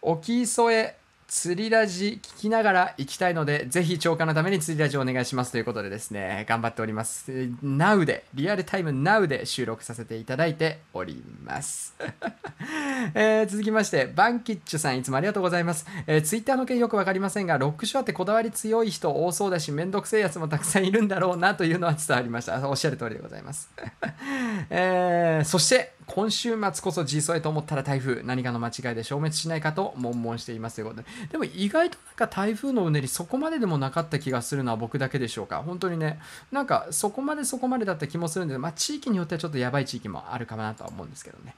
[0.00, 0.94] 沖添
[1.28, 7.30] 釣りラジ聞きながら行きたいので、ぜひ超過のために釣りラジお願いしますということでですね、頑張っております。
[7.62, 11.94] Now で、リアルタイム Now で収録させていただいております。
[13.12, 15.84] えー続きまして、バンキッチュさん、いつもありがとうございます。
[16.06, 22.66] えー、ツイッターの件よくわかりませんが、ロックショアってこだわり強い人多そうだし、めんどくせえやつもたくさんいるんだろうなというのは伝わりました。
[22.66, 23.68] おっしゃる通りでございます。
[24.70, 35.62] えーそして、今週末こそ G ソエと思ったら台風、何かの間違いで消滅しないかと悶々していますということで、でも意外となんか台風のうねり、そこまででもなかった気がするのは僕だけでしょうか。
[35.62, 36.18] 本当にね、
[36.50, 41.54] なんかそこまでそこまでだった気もするんで、まあ地域によってはちょっとやばい地域もあるかなとは思うんですけどね。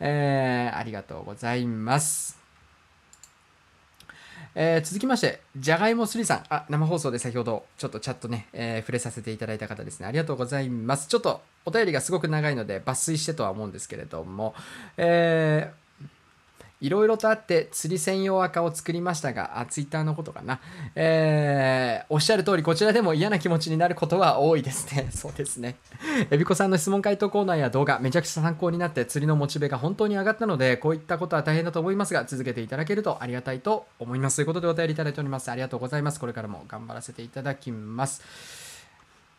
[0.00, 2.43] えーありがとうございます。
[4.54, 10.06] えー続きまして、じゃがいもすりさん、あ、生放送で先ほどちょっとチャットね、えー触れさせていただいた方ですね。
[10.06, 11.08] ありがとうございます。
[11.08, 14.54] ちょっとお便りがすごく長いので抜粋してとは思うんですけれども、
[14.96, 15.83] えー
[16.80, 20.60] いろいろとあって釣り専用赤を作りましたが、あ、ツイッターのことかな。
[20.94, 25.08] えーおっしゃる通り、こちらでも嫌な気持ちになることは多いですね。
[25.14, 25.76] そうですね。
[26.30, 34.36] えびこさんの質問回答コーナーや動画、めちゃくちゃ参考になって釣りのモチベが本当に上がったので、こういったことは大変だと思いますが、続けていただけるとありがたいと思います。
[34.36, 35.50] ということでお便りいただいております。
[35.50, 36.20] ありがとうございます。
[36.20, 38.22] これからも頑張らせていただきます。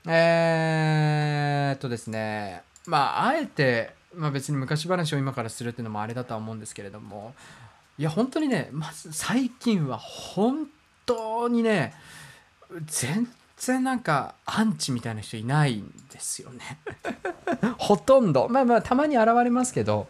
[0.08, 7.34] えーっとですね、まあ、あえて、まあ、別に昔話を今からするっていうのもあれだとは思うんですけれども、
[7.98, 10.68] いや、本当にね、まず最近は本
[11.06, 11.94] 当にね、
[12.86, 13.28] 全
[13.58, 16.80] 然なんかアンチみたいな人いないんですよね。
[17.78, 18.48] ほとんど。
[18.50, 20.08] まあまあ、たまに現れますけど、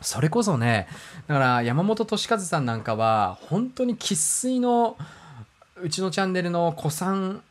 [0.00, 0.88] それこそね、
[1.26, 4.96] だから山本俊和さんなんかは、本当に生粋の
[5.82, 7.42] うちのチャンネルの古参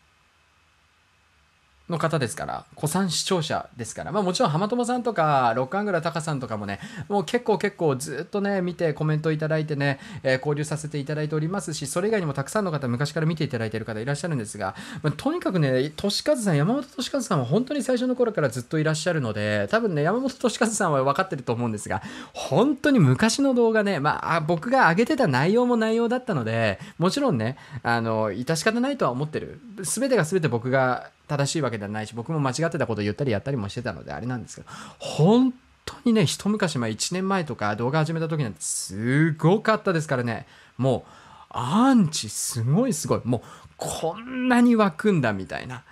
[1.90, 6.80] の方ですから、古参視聴者ですから、まあもちろん浜友さんとか、ロックアングラタカさんとかもね、
[7.10, 22.02] もう結構結構ずっとね、見てコメントいただいてね、えー交流させていただいておりますし、それ以外にもたくさんの方、昔から見ていただいている方いらっしゃるんですが、まあとにかくね、俊和さん、山本俊和さんは本当に最初の頃からずっといらっしゃるので、多分ね、山本俊和さんは分かってると思うんですが、
[22.34, 29.60] 本当に昔の動画ね、まあ、僕が上げてた内容も内容だったので、もちろんね、あの、致し方ないとは思ってる。
[29.84, 34.68] すべてが全て僕が正しいわけではないし、僕も間違ってたことを言ったりやったりもしてたので、あれなんですけど、
[34.99, 35.53] 本
[35.85, 40.47] 当にね、一昔前、1年前とか動画始めた時なんてすごかったですからね、
[40.77, 41.11] もう、
[41.49, 43.22] アンチすごいすごい。
[43.23, 43.41] もう、
[43.77, 45.84] こんなに湧くんだみたいな。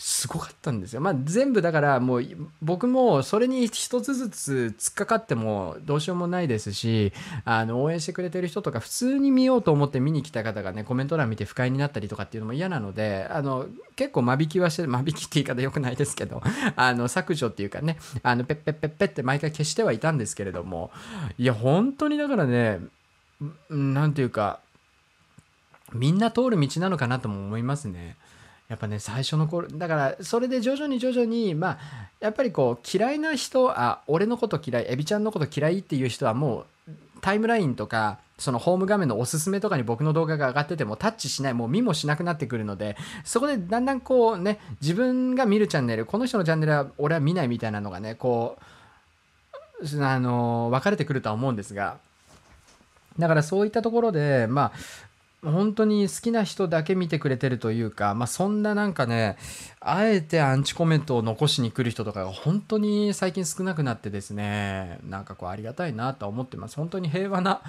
[0.00, 1.00] すごかったんですよ。
[1.00, 2.24] まあ全部だからもう
[2.62, 7.12] 僕もそれに一つずつ突っかかってもどうしようもないですし、
[7.44, 13.66] あの応援してくれてる人とか普通に見ようと思って見に来た方がね、コメント欄見て不快になったりとかっていうのも嫌なので、あの
[13.96, 16.42] 結構間引きはして、間引きって言い方良くないですけど、
[16.76, 20.92] あの削除っていうかね、あのペッペッペッペッって毎回消してはいたんですけれども、
[21.38, 22.78] いや本当にだからね、
[23.74, 24.60] んなんていうか、
[25.92, 28.16] みんな通る道なのかなとも思いますね。
[28.68, 31.78] やっぱね最初の頃だからそれで徐々に徐々にまあ
[32.20, 51.98] やっぱりこう嫌いな人あ俺のこと嫌いエビちゃんのこと嫌いっていう人はもうタイムラインとかそのホーム画面のおすすめとかに僕の動画が上がっててもタッチしないもう見もしなくなってくるのでそこでだんだんこうね自分が見るチャンネルこの人のチャンネルは俺は見ないみたいなのがねこうあの分かれてくるとは思うんですが
[53.18, 54.72] だからそういったところでまあ
[55.42, 59.36] 本当に好きな人だけ見てくれてるというか、まあ、そんななんかね
[59.80, 66.76] あえてアンチコメントを残しに来る人とかが本当に最近少なくなってですねなんかこうありがたいなと思ってます。
[66.76, 67.62] 本当に平和な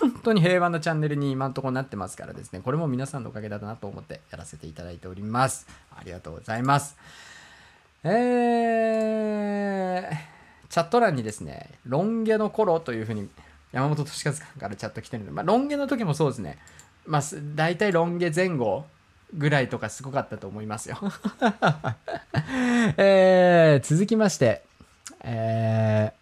[0.00, 5.66] 本当に平和なチャンネルに今のところなってますからですねこれも皆さんのおかげだなと思ってやらせていただいております。
[5.94, 6.96] ありがとうございます。
[8.02, 10.16] えー、
[10.70, 13.28] チャット欄にですね、ロン毛の頃というふうに
[13.72, 16.56] 山本俊和さんからチャット来てるので、まあ、ロン毛の時もそうですね、
[17.10, 17.22] まあ、
[17.56, 18.86] 大体ロン毛前後
[19.34, 20.96] ぐらいとかすごかったと思いますよ。
[22.96, 24.62] えー、続きまして、
[25.24, 26.12] え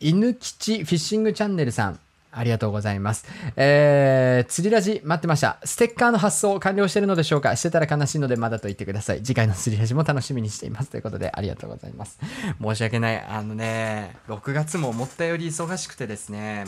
[0.00, 1.98] ー、犬吉フィッシングチャンネルさん。
[2.30, 3.24] ありがとうございます。
[3.56, 5.58] えー、釣りラジ待ってました。
[5.64, 7.56] ステッカーの発送完了してるのでしょうか？
[7.56, 9.22] してたら悲しいのでまだと言ってください。
[9.22, 10.90] 次回の釣りラジも楽しみにしています。
[10.90, 12.18] ということでありがとうございます。
[12.62, 13.20] 申し訳ない。
[13.20, 16.64] あのね、6月も思ったより忙しくてですね、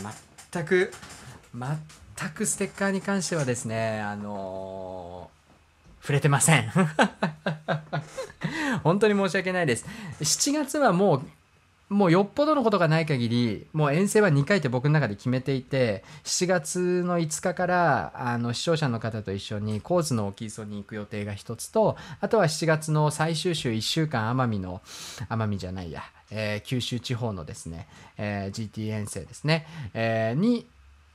[0.53, 0.93] 全く、
[1.55, 5.41] 全くステッカーに関してはですね、あのー
[6.01, 6.71] 触れてません。
[8.83, 9.85] 本当に申し訳ないです。
[10.21, 11.23] 7月はもう、
[11.91, 24.83] もうよっぽどのことがない限り、もう遠征は2回って僕の中で決めていて、7月の5日から、あの、視聴者の方と一緒に、コーズの沖磯に行く予定が一つと、あとは7月の最終週1週間、奄美の、
[25.29, 30.67] 奄美じゃないや、えー九州地方のですね、えー GT 遠征ですね、えーに、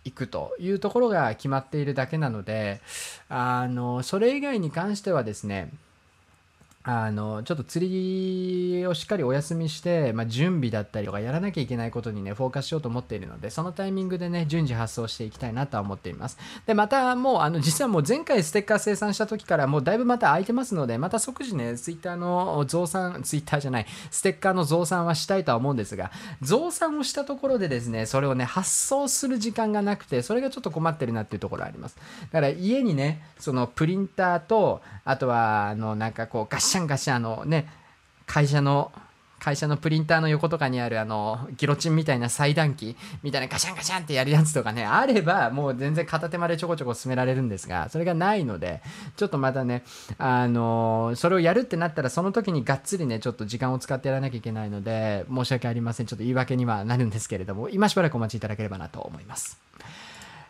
[0.04, 2.82] 行くというところが決まっているだけなので、
[3.30, 5.72] あの、それ以外に関してはですね、
[6.88, 16.38] あのちょっと釣りをしっかりお休みして、まあ、準備だったりとかやらなきゃいけないことにねフォーカスしようと思っているのでそのタイミングでね順次発送していきたいなとは思っています。
[16.68, 26.12] でまたもうあの実はもう前回ステッカー生産した時からもうだいぶまた空いてますのでまた即時ねツイッターの増産ツイッターじゃないステッカーの増産はしたいとは思うんですが
[26.44, 31.98] 増産をしたところでですねそれをね発送する時間がなくてそれがちょっと困ってるなっていうところあります。
[32.32, 37.70] だから家にねそのプリンターとあとはあのなんかこうガシッシャンガシャンあのね
[38.26, 38.92] 会社の
[39.40, 48.82] 会社のプリンターの横とかにあるあのギロチンみたいな裁断機みたいなガシャンガシャンってやるやつとかねあればもう全然片手間でちょこちょこ進められるんですがそれがないので
[49.16, 49.84] ちょっとまたね
[50.18, 56.08] あのそれをやるってなったらその時にがっつりねちょっと時間を使ってやらなきゃいけないので申し訳ありません。
[56.08, 59.58] ちょっと言い訳にはなるんですけれども今しばらくお待ちいただければなと思います。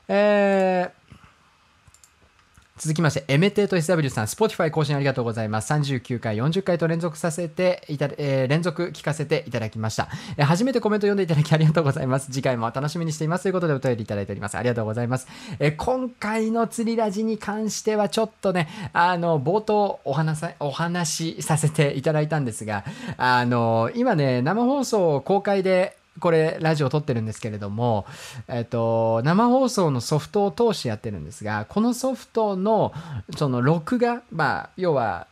[0.08, 1.05] えー
[2.78, 5.72] 続きまして、エメテと SW さん、Spotify 更新ありがとうございます。
[5.72, 12.30] 39回、40回と連続させていた、えー連続聞かせていただきました、えー初めてコメント読んでいただきありがとうございます。
[12.34, 13.44] 次回も楽しみにしています。
[13.44, 14.58] ということでお便りいただいております。
[14.58, 15.26] ありがとうございます。
[15.60, 22.84] えー今回の釣りラジに関してはちょっとね、あの、冒頭お話さ、お話しさせていただいたんですが、
[23.16, 28.06] あの、今ね、生放送公開で、これラジオ撮ってるんですけれども、
[28.48, 32.94] えっと、生放送のソフトを通してやってるんですがこのソフトの
[33.38, 35.28] その録画まあ要は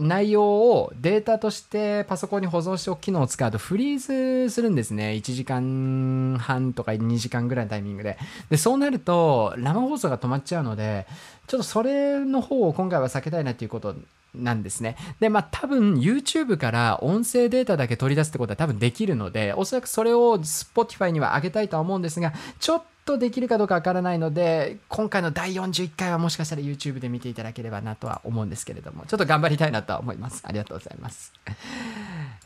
[0.00, 5.12] 内容をデータとしてパソコンに保存しておく機能を使うとフリーズするんですね。
[5.12, 8.16] 1時間半とか2時間ぐらいのタイミングで。
[8.48, 11.06] で、そうなると生放送が止まっちゃうので、
[11.46, 13.94] ちょっとそれの方を今回は避けたいなっていうこと
[14.34, 14.96] なんですね。
[15.18, 30.42] で、まあ多分 YouTube から音声データだけ取り出すってことは多分できるので、おそらくそれを Spotify には上げたいとは思うんですが、ちょっとできるかどうかわからないので、今回の第41回はもしかしたら YouTube で見ていただければなとは思うんですけれども、ちょっと頑張りたいなとは思います。
[30.44, 31.32] ありがとうございます。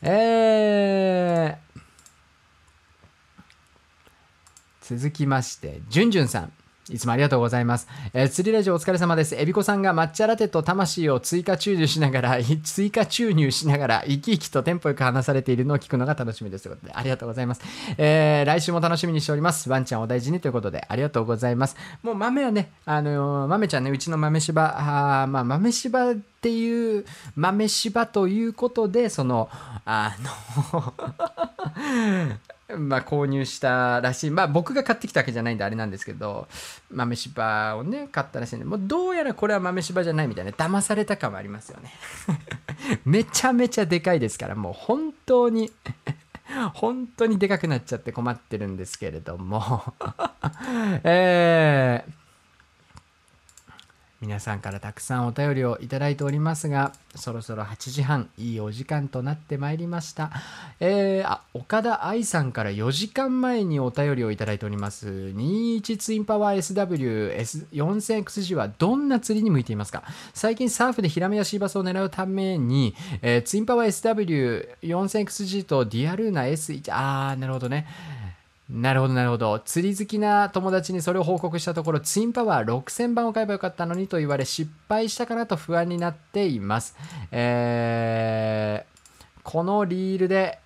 [0.01, 1.81] えー、
[4.81, 6.53] 続きまして、じゅんじゅんさん。
[6.91, 7.87] いつもありがとうございます。
[8.13, 9.35] えー釣りラジオお疲れ様です。
[9.35, 16.65] エビコさんが抹茶ラテと魂を追加注入しながら、 追加注入しながら、生き生きとテンポよく話されているのを聞くのが楽しみです。
[16.65, 17.61] ということで、ありがとうございます。
[17.97, 19.67] えー来週も楽しみにしております。
[19.67, 21.75] ワンちゃんお大事にということで、ありがとうございます。
[22.03, 27.05] もう豆はね、あのー豆ちゃんね、うちの豆柴、あまあ、豆柴っていう、
[27.35, 29.49] 豆柴ということで、その、
[29.85, 30.15] あ
[30.71, 30.93] の、
[32.67, 36.47] まあ、購入したらしい、まあ、僕が買ってきたわけじゃないんであれなんですけど
[36.89, 41.91] 豆柴をね買ったらしいんでもうどうやらこれは豆柴じゃないみたいな騙された感はありますよね。
[43.05, 45.71] めちゃめちゃでかいですからもう本当に
[46.73, 49.93] 本当にでかくなっちゃって困ってるんですけれども。
[51.03, 52.24] えー
[54.25, 60.31] 皆さんからたくさんお便りをいただいておりますがそろそろ8時半いいお時間となってまいりました、
[60.79, 65.07] えーあ岡田愛さんから4時間前にお便りをいただいております。
[65.07, 66.57] 21ツインパワー
[67.71, 70.03] SW4000XG はどんな釣りに向いていますか？
[70.33, 73.87] 最近サーフでヒラメやシーバスを狙うために、えーツインパワー
[74.81, 77.85] SW4000XG とディアルーナ S1 あーなるほどね。
[78.69, 79.59] なるほどなるほど。
[79.59, 86.95] 釣り好きな友達にそれを報告したところツインパワー6000番を買えばよかったのにと言われ失敗したかなと不安になっています。
[87.31, 88.95] えー
[89.45, 90.57] このリールで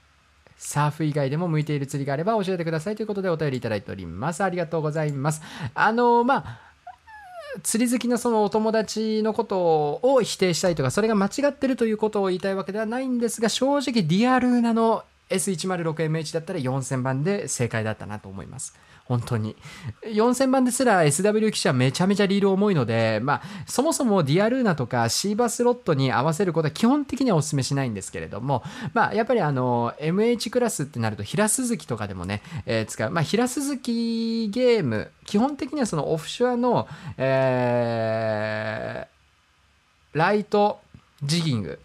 [0.58, 4.42] サーフ以外でも向いている釣りがあれば教えてくださいということでお便りいただいております。
[4.42, 5.42] ありがとうございます。
[5.76, 6.60] あのまあ
[7.64, 18.76] 釣り好きなそのお友達のことを否定したいとかそれが間違ってるということを言いたいわけではないんですが正直ディアルーナの S106MH だったら4000番で正解だったなと思います。
[19.06, 19.56] 本当に。
[20.04, 33.10] 4000番ですら SW 機種はめちゃめちゃリール重いので、まあ、そもそもディアルーナとかシーバスロットに合わせることは基本的にはお勧めしないんですけれども、まあ、やっぱりあの、MH クラスってなると、平鈴木とかでもね、えー使う。
[33.10, 36.88] まあ、平鈴木ゲーム、基本的にはそのオフショアの、
[37.18, 39.20] えー
[40.14, 40.80] ライト
[41.24, 41.80] ジギング、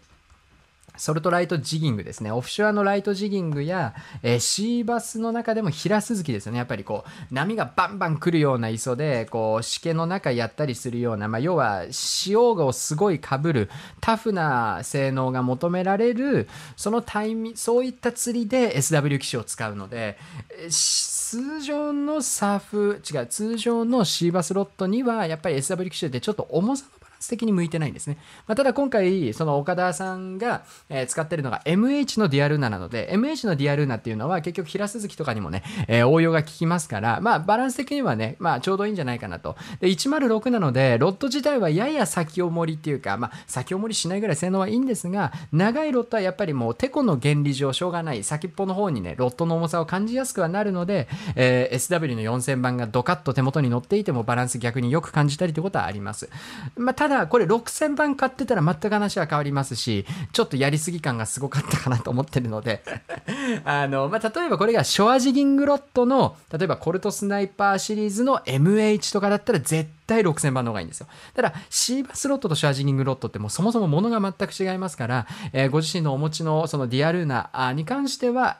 [0.97, 2.31] ソルトライトジギングですね。
[2.31, 3.93] オフショアのライトジギングや、
[4.23, 6.57] えーシーバスの中でも平鈴木ですよね。
[6.57, 13.69] やっぱりこう、波がバンバン来るような磯で、こう、しけの中やったりするような、まあ、要は、潮をすごい被る、
[14.01, 20.17] タフな性能が求められる、そのタイミングそういった釣りで SW 機種を使うので、
[20.61, 28.17] えー通常のサーフ、違う、通常のシーバスロットには、やっぱり SW 機種ってちょっと重さの的に向いてないんですね。
[28.47, 39.55] まあ、ただ今回、その岡田さんが、え使ってるのが MH のディアルーナなので、MH のディアルーナっていうのは結局平鈴木とかにもね、え応用が効きますから、まあバランス的にはね、まあちょうどいいんじゃないかなと。
[39.79, 56.29] で、106なので、ロッド自体はやや先を盛りっていうか、まあ先を盛りしないぐらい性能はいいんですが、長いロットはやっぱりもうテコの原理上しょうがない、先っぽの方にね、ロットの重さを感じやすくはなるので、えー SW の4000番がドカッと手元に乗っていてもバランス逆によく感じたりということはあります。
[56.75, 62.83] まあ、ただ、これ6000番買ってたら全く話は変わりますし、ちょっとやりすぎ感がすごかったかなと思ってるので、
[63.65, 71.07] あの、まあ、例えばこれがショアジギングロットの、例えばコルトスナイパーシリーズの MH とかだったら絶対6000番の方がいいんですよ。
[71.33, 78.57] ただ、シーバスロットとシャージニングロットってもうそもそも物が全く違いますから、えーご自身のお持ちのそのディアルーナに関しては、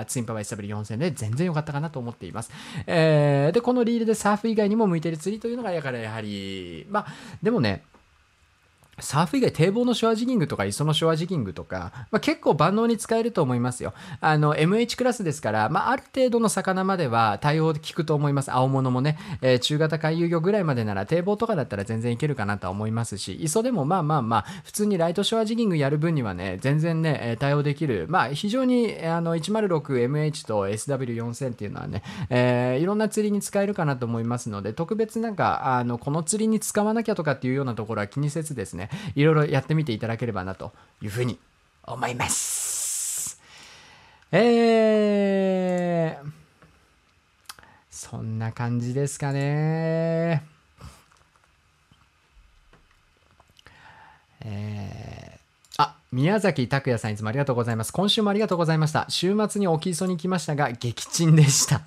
[0.00, 2.50] あツインパワー SW4000 で全然良かったかなと思っています。
[2.86, 7.06] えーで、このリールでサーフ以外にも向いている釣りというのが、やからやはり、まあ、
[7.42, 7.82] でもね、
[9.00, 13.94] サーフ以外堤防のショアジギングとか磯のショアジギングとか、まあ、結構万能に使えると思いますよ。
[14.20, 18.52] あの MH クラスですから、まあ、ある程度の魚までは対応効くと思います。
[18.52, 28.06] 青物もね、えー中型回遊魚ぐらいまでなら堤防とかだったら全然いけるかなと思いますし、磯でもまあまあまあ、普通にライトショアジギングやる分にはね、全然ね、えー対応できる。
[28.08, 40.72] まあ非常にあの 106MH と SW4000 っていうのはね、えーいろんな釣りに使えるかなと思いますので、特別なんか、あの、この釣りに使わなきゃとかっていうようなところは気にせずですね、いろいろやってみていただければなと
[41.02, 41.38] いうふうに
[41.84, 43.40] 思います。
[44.32, 46.30] えー、
[47.90, 50.44] そんな感じですかね。
[54.42, 54.79] えー、
[56.12, 57.92] 宮崎拓也さんいつもありがとうございます。
[57.92, 59.06] 今週もありがとうございました。
[59.08, 61.82] 週末に沖磯に来ましたが、撃沈でした。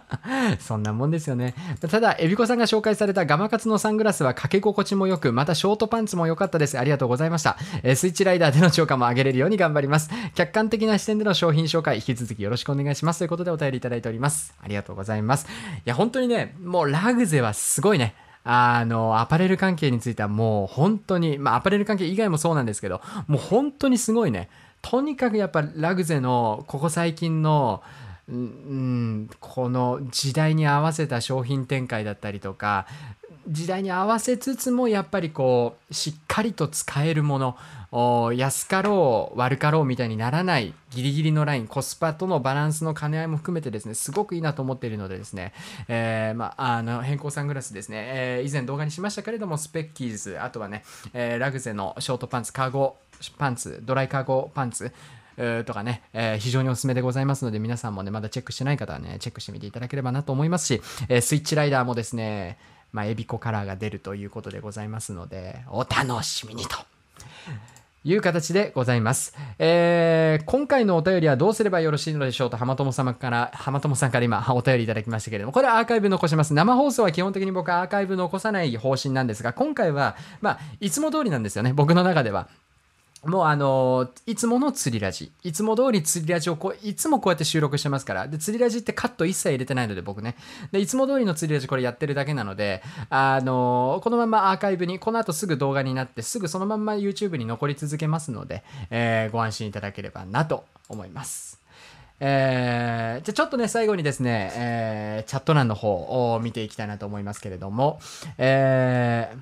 [0.58, 1.54] そんなもんですよね。
[1.90, 6.78] ただ、エビコさんが紹介されたガマカツのサングラスは掛け心地も良く、またショートパンツも良かったです。
[6.78, 7.58] ありがとうございました。
[7.82, 10.08] えスイッチライダーでの超過も上げれるように頑張ります。
[10.34, 13.18] 客観的な視点での商品紹介、引き続きよろしくお願いします。
[13.18, 14.54] ということでお便りいただいております。
[14.62, 15.46] ありがとうございます。
[15.46, 15.48] い
[15.84, 18.14] や、本当にね、もうラグゼはすごいね。
[18.50, 24.48] あの、アパレル関係についてはもう本当に、まあアパレル関係以外もそうなんですけど、もう本当にすごいね。
[24.80, 27.82] とにかくやっぱラグゼのここ最近の、
[28.26, 32.86] うん、この時代に合わせた商品展開だったりとか、
[33.46, 37.56] 時代に合わせつつもやっぱりこうしっかりと使えるもの
[37.90, 45.54] 安かろう悪かろうみたいにならないギリギリのラインコスパとのバランスの兼ね合いも含めてですねすごくいいなと思っているのでですね、
[45.88, 50.84] えーまあ、あの変更サングラスですね、えー以前動画にしましたけれどもスペッキーズあとはね、
[51.14, 52.96] えーラグゼのショートパンツカーゴ
[53.38, 54.92] パンツドライカーゴパンツ
[55.64, 62.58] とかね、えー非常におすすめでございますので、皆さんもね、まだチェックしてない方はね、チェックしてみていただければなと思いますし、えースイッチライダーもですね、
[62.92, 66.76] まあ、エビコカラーが出るということでございますので、お楽しみにと。
[68.08, 69.34] いう形でございます。
[69.58, 76.54] えー今回のお便りはどうすればよろしいのでしょうと、浜友様から、浜友さんから今お便りいただきましたけれども、これはアーカイブ残します。
[76.54, 82.48] 生放送は基本的に僕はアーカイブ残さない方針なんですが、今回は、まあ、いつも通りなんですよね、僕の中では。
[83.28, 85.30] もうあのいつもの釣りラジ。
[85.42, 88.26] いつも通り釣りラジをこう、いつもこうやって収録してますから。
[88.26, 90.34] で、釣りラジってカット一切入れてないので僕ね。
[90.72, 101.60] で、いつも通りの釣りラジこれやってるだけなので、あのこのままアーカイブに、この後すぐ動画になって、すぐそのまんま YouTube に残り続けますので、えーご安心いただければなと思います。
[102.20, 108.00] えーじゃちょっとね、最後にですね、えーチャット欄の方を見ていきたいなと思いますけれども、
[108.38, 109.38] えー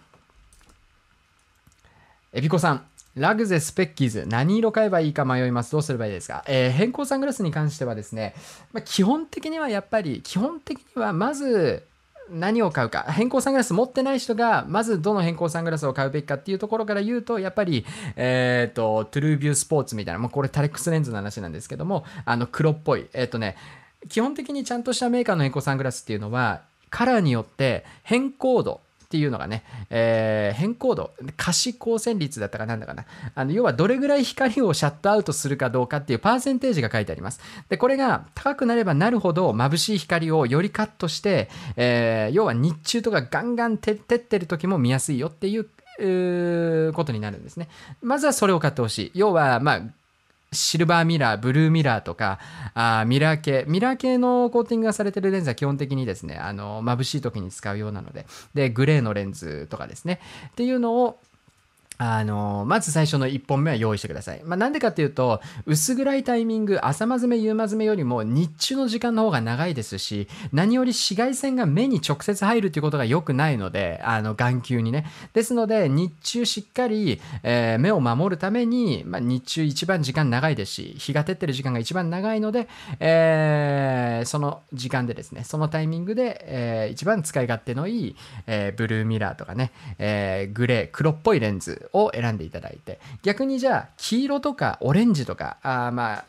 [2.32, 2.84] エビコさん、
[3.16, 5.72] ラグゼスペッキーズ、何色買えばいいか迷います。
[5.72, 8.34] どうすればいいですか、えー変更サングラスに関してはですね、
[8.74, 11.86] まあ、基本的にはやっぱり、基本的にはまず、
[12.28, 17.86] 何を買うか変更サングラス持ってない人がまずどの変更サングラスを買うべきかっていうところから言うとやっぱり、
[18.16, 23.56] えー、とトゥルービュースポーツみたいな、まあ、これタレックスレンズの話なんですけどもあの黒っぽいえっ、とね
[24.08, 33.04] 基本的にちゃんとしたメーカーの偏光サングラスっていうのはカラーによって偏光度っていうのがね、えー偏光度可視光線率だったかなんだかな。
[33.34, 37.40] あの要はどれぐらい光をシャットアウトするかどうかっていうパーセンテージが書いてあります。
[37.68, 45.66] でこれが高くなればなるほど眩しい光をよりカットして、えー要は日中とかガンガン照ってる時も見やすいよっていう
[45.98, 47.68] うことになるんですね。
[48.02, 49.10] まずはそれを買ってほしい。
[49.14, 49.82] 要はまあ
[50.56, 52.40] シルバーミラー、ブルーミラーとか、
[52.74, 61.20] あミラー系、ミラー系のコーティングがされてるレンズは基本的にですね、あの眩しい時に使うようなので、で、グレーのレンズとかですね、っていうのを、
[61.98, 64.42] あのまず最初の1本目は用意してください。
[64.44, 75.06] まあ、なんでかっていうと、薄暗いタイミング、朝間詰め、夕間詰めよりも日中の時間の方が長いですし、何より紫外線が目に直接入るということが良くないので、あの眼球にね。
[75.32, 82.68] ですので、日中しっかり、えー目を守るために、まあ、日中一番時間長いですし、日が照ってる時間が一番長いので、
[83.00, 88.16] えーその時間でですね、そのタイミングで、えー一番使い勝手のいい、
[88.46, 96.24] えブルーミラーとかね、えグレー、黒っぽいレンズを選んでいただいて、逆にじゃあ、黄色とかオレンジとか、あま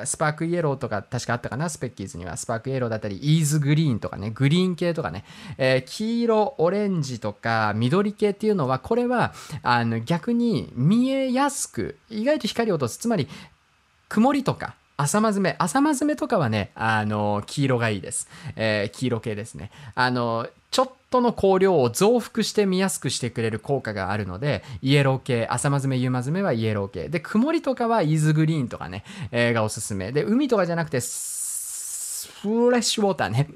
[0.00, 2.36] あ、スパークイエローとか確かあったかな、スペッキーズには。
[2.36, 5.24] スパークイエローだったり、イーズグリーンとかね、グリーン系とかね、
[5.58, 9.32] え黄色、オレンジとか緑系っていうのは、これは
[9.62, 12.98] あの逆に見えやすく、意外と光を落とす。
[12.98, 13.28] つまり、
[14.08, 27.08] 曇りとか朝間詰め朝間詰めとかはねあの黄色がいいです、えー黄色系ですねあのちょっとの光量を増幅して見やすくしてくれる効果があるのでイエロー系朝間詰め夕間詰めはイエロー系。
[27.08, 30.10] で曇りとかはイズグリーンとかね、えーがおすすめ。
[30.10, 31.00] で海とかじゃなくて
[32.42, 33.48] フレッシュウォーターね。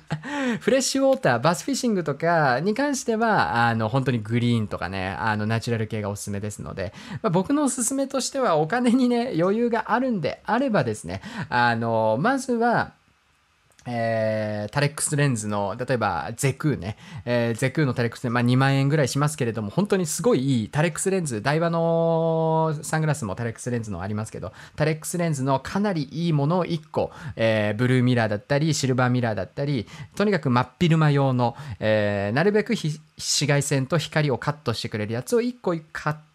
[0.60, 6.92] フレッシュウォーター、バスフィッシングとかに関しては、あの、本当にグリーンとかね、あの、ナチュラル系がおすすめですので、
[7.22, 12.92] まあ、僕のおすすめとしては、お金にね、余裕があるんであればですね、あの、まずは、
[13.90, 29.86] えータレックスレンズの例えばゼクーね、えーゼクーのタレックスレンズ、まあ、2万円ぐらいしますけれども本当にすごいいいタレックスレンズダイワのサングラスもタレックスレンズのありますけどタレックスレンズのかなりいいものを1個、えーブルーミラーだったりシルバーミラーだったり
[30.16, 33.00] とにかく真っ昼間用の、えーなるべく紫
[33.46, 36.29] 外線と光をカットしてくれるやつを1個買って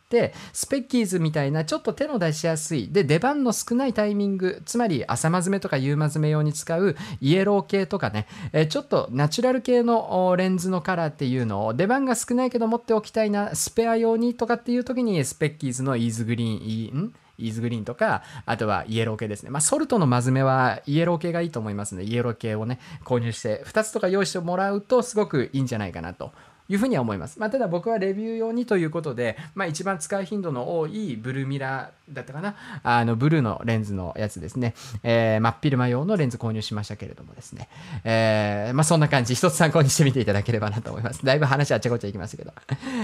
[0.54, 17.14] スペッキーズみたいなちょっと手の出しやすいで出番の少ないタイミングつまり朝マズメとか夕マズメ用に使うイエロー系とかね、えちょっとナチュラル系のレンズのカラーっていうのを出番が少ないけど持っておきたいなスペア用にとかっていう時にスペッキーズのイーズグリーンイーん？
[17.38, 19.50] イーズグリーンとか、あとはイエロー系ですね。
[19.50, 26.32] まあ、ソルトのマズメはイエロー系がいいと思いますので、イエロー系をね、購入して、2つとか用意してもらうと、すごくいいんじゃないかなと。
[26.68, 27.40] いうふうには思います。
[27.40, 34.74] まあ、ただ僕はレビュー用にということで、まあ、一番使う頻度の多いブルーミラーだったかな、あのブルーのレンズのやつですね、
[35.04, 37.68] えー真っ昼間用のレンズ購入しましたけれどもですね、
[38.04, 41.26] えーまあ、そんな感じ、一つ参考にしてみていただければなと思います。
[41.26, 42.54] だいぶ話あっちゃこっちゃいきましたけど。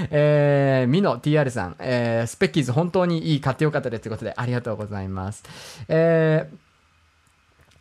[0.10, 5.44] えー、ミノ TR さん、えースペッキーズ本当にいい、買ってよかったですということで、ありがとうございます。
[5.88, 6.61] えー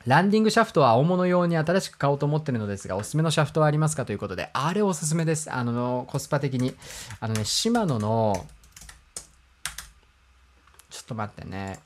[0.06, 5.52] ランディングシャフトは青物用に新しく買おうと思ってるのですが、おすすめのシャフトはありますかということで、あれおすすめです。
[5.52, 6.74] あの、コスパ的に。
[7.20, 8.46] あのね、シマノの、
[10.88, 11.80] ちょっと待ってね。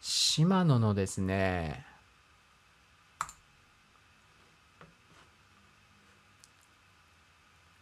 [0.00, 1.84] シマノのですね、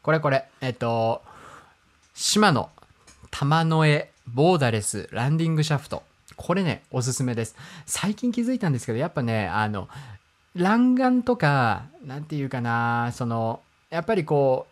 [0.02, 1.22] これこれ、えっと、
[2.14, 2.70] シマノ
[3.30, 6.02] 玉の絵ボーダレスランディングシャフト。
[6.36, 7.56] これねおすすめです。
[7.86, 9.88] 最近気づいたんですけどやっぱねあの
[10.54, 14.70] 欄干とかなんていうかなそのやっぱりこう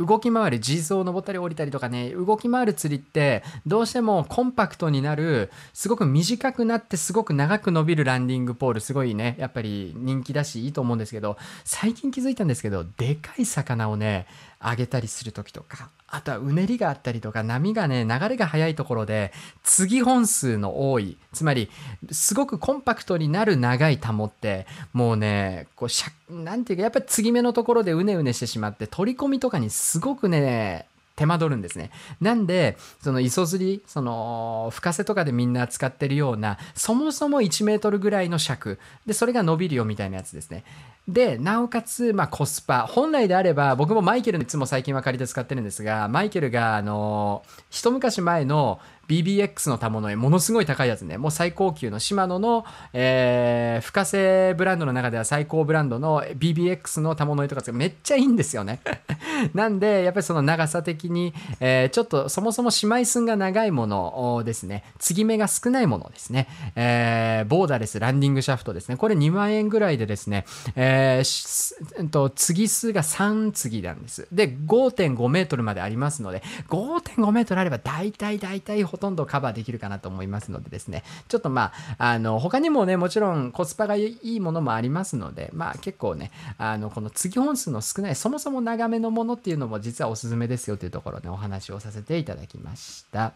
[0.00, 14.26] 動き回る G 層を登ったり降りたりとかね動き回る釣りってどうしてもコンパクトになるすごく短くなってすごく長く伸びるランディングポールすごいねやっぱり人気だしいいと思うんですけど最近気づいたんですけどでかい魚をね
[14.60, 15.90] 上げたりする時とか。
[16.10, 19.32] あとはうねりがあったりとか波がね流れが速いところで
[19.62, 21.70] 継ぎ本数の多いつまり
[22.10, 30.86] すごくコンパクトになる長いタモってもうねこうしゃなんていうかやっぱり継ぎ目のところでうねうねしてしまって取り込みとかにすごくね
[31.20, 31.90] 手間取るんですね。
[32.22, 38.78] なんで、その磯釣り、その深瀬とかでみんな使ってるような、そもそも1メートルぐらいの尺。
[39.04, 40.64] で、それが伸びるよみたいなやつですね。
[41.06, 42.86] で、なおかつ、まあコスパ。
[42.86, 48.80] 本来であれば、僕もマイケルのいつも最近は借りて使ってるんですが、マイケルが、あの、一昔前の
[49.10, 51.18] BBX の賜物ものすごい高いやつね。
[51.18, 58.80] もう最高級のシマノの、えー、深瀬ブランドの中では最高ブランドの BBX の賜物とかめっちゃいいんですよね。
[59.52, 64.84] なんでやっぱりその長さ的に、えーちょっとそもそも姉妹寸が長いものですね。
[64.98, 66.46] 継ぎ目が少ないものですね、
[66.76, 68.96] えーボーダレスランディングシャフトですね。
[68.96, 70.44] これ2万円ぐらいでですね、
[70.76, 74.28] えーと継数が3継なんです。
[74.30, 93.32] で5.5メートルまでありますので5.5メートルあれば大体大体ほとんどカバーできるかなと思いますのでですねちょっとまああの他にもねもちろんコスパがいいものもありますのでまあ結構ねあのこの継ぎ本数の少ないそもそも長めのものっていうのも実はおすすめですよというところでお話をさせていただきました。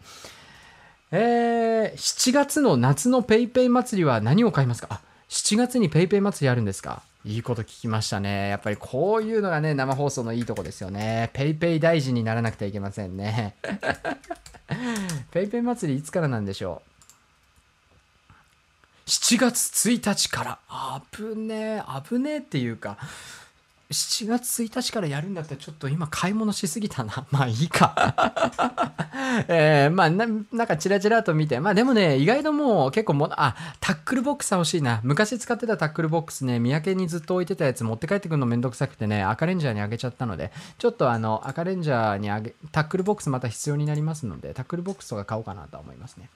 [1.11, 4.87] えー、7月の夏のペイペイ祭りは何を買いますか？
[4.91, 7.01] あ7月にペイペイ祭りあるんですか？
[7.25, 8.49] いいこと聞きましたね。
[8.49, 11.31] やっぱりこういうのがね、生放送のいいとこですよね。
[11.33, 13.55] ペイペイ大臣にならなくてはいけませんね。
[15.31, 16.81] ペイペイ祭りいつからなんでしょ
[19.07, 20.59] う？7月1日から。
[20.67, 22.97] あぶねえ、あぶねえっていうか、
[23.91, 27.25] 7月1日からやるんだったらちょっと今買い物しすぎたな。
[27.29, 27.93] まあいいか。
[29.47, 35.01] えーまあな、なんかチラチラと見て、まあでもね、意外ともう結構も、あ、タックルボックス欲しいな。
[35.03, 46.29] 昔使ってたタックルボックスね、三宅にずっと置いてたやつ持って帰ってくるのめんどくさくてね、赤レンジャーにあげちゃったので、ちょっとあの、赤レンジャーにあげ、タックルボックスまた必要になりますので、タックルボックスとか買おうかなと思いますね。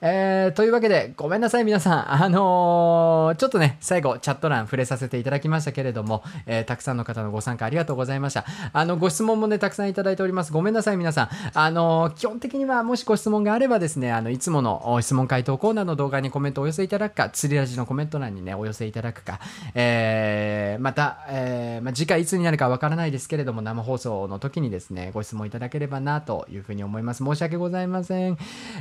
[0.00, 2.12] えーというわけで、ごめんなさい、皆さん。
[2.12, 8.44] あのーちょっとね、最後、チャット欄触れさせていただきましたけれども、えーたくさんの方のご参加ありがとうございました。
[8.72, 10.52] あの、ご質問もね、たくさんいただいております。
[10.52, 11.28] ごめんなさい、皆さん。
[11.54, 19.40] あの基本的には、もしご質問があればですね、あの、いつもの質問回答コーナーの動画にコメントをお寄せいただくか、釣りラジのコメント欄にね、お寄せいただくか、
[19.74, 27.24] えーまた、えーまあ、次回いつになるかわからないですけれども、生放送の時にですね、ご質問いただければな、というふうに思います。
[27.24, 28.36] 申し訳ございません。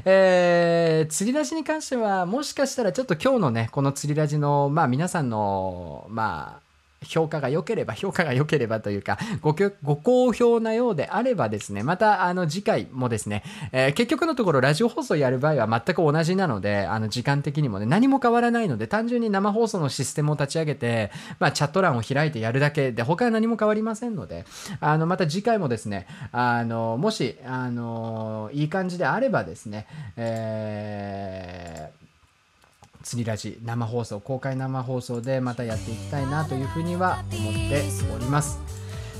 [0.06, 6.65] えー釣りラジに関しては、もしかしたらちょっと今日のね、この釣りラジの、まあ皆さんの、まあ、
[7.08, 24.46] 評価が良ければ、評価が良ければというか、ごご好評なようであればですね、また、あの、次回もですね、えー結局のところ、ラジオ放送やる場合は全く同じなので、あの、時間的にもね、何も変わらないので、単純に生放送のシステムを立ち上げて、まあ、チャット欄を開いてやるだけで、他は何も変わりませんので、
[24.80, 29.88] あの、また次回もですね、あの、もし、あの、いい感じであればですね、
[30.18, 32.05] えー
[33.06, 37.84] 釣りラジ生放送公開生放送でまたやっていきたいなというふうには思って
[38.14, 38.60] おります。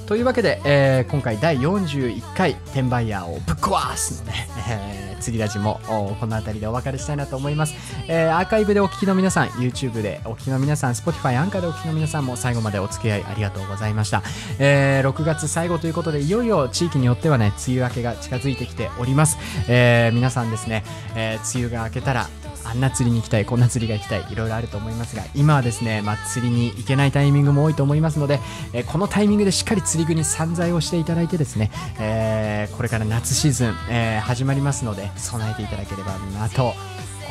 [0.08, 5.80] というわけで、えー今回第41回「転売ヤーをぶっ壊す」のね、えー釣りラジも
[6.20, 7.74] この辺りでお別れしたいなと思います、
[8.08, 14.22] えーアーカイブでお聞きの皆さん YouTube でお聞きの皆さん Spotify アンカーでお聞きの皆さんも最後までお付き合いありがとうございました、
[14.60, 19.38] えー6月最後ということでいよいよ地域によってはね梅雨明けが近づいてきております、
[19.68, 20.84] えー皆さんですね、
[21.16, 22.28] えー梅雨が明けたら
[22.66, 28.40] あんな釣りに行きたい、こんな釣りが行きたい、いろいろあると思いますが、今はですね、まあ、釣りに行けないタイミングも多いと思いますので、
[28.74, 36.74] えーこのタイミングでしっかり釣り具に散財をしていただいてですね、えーこれから夏シーズン、え始まりますので、備えていただければなと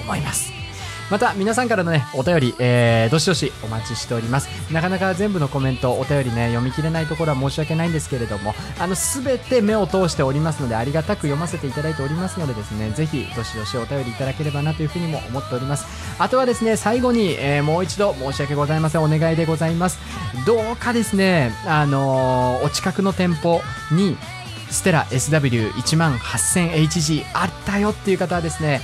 [0.03, 0.64] 思います。
[1.11, 4.49] また皆さんからのねお便り、えーどしどしお待ちしております。
[4.73, 15.87] なかなか全部のコメントお便りね読み切れないところは申し訳ないんですけれどもあの全て目を通しておりますのでありがたく読ませていただいておりますのでですねぜひどしどしお便りいただければなというふうにも思っております。
[16.19, 19.03] あとはですね最後に、えーもう一度申し訳ございません。
[19.03, 19.99] お願いでございます。
[20.47, 23.61] どうかですねあのーお近くの店舗
[23.93, 24.17] に
[24.71, 28.81] ステラ SW1 万 8000HG あったよっていう方はですね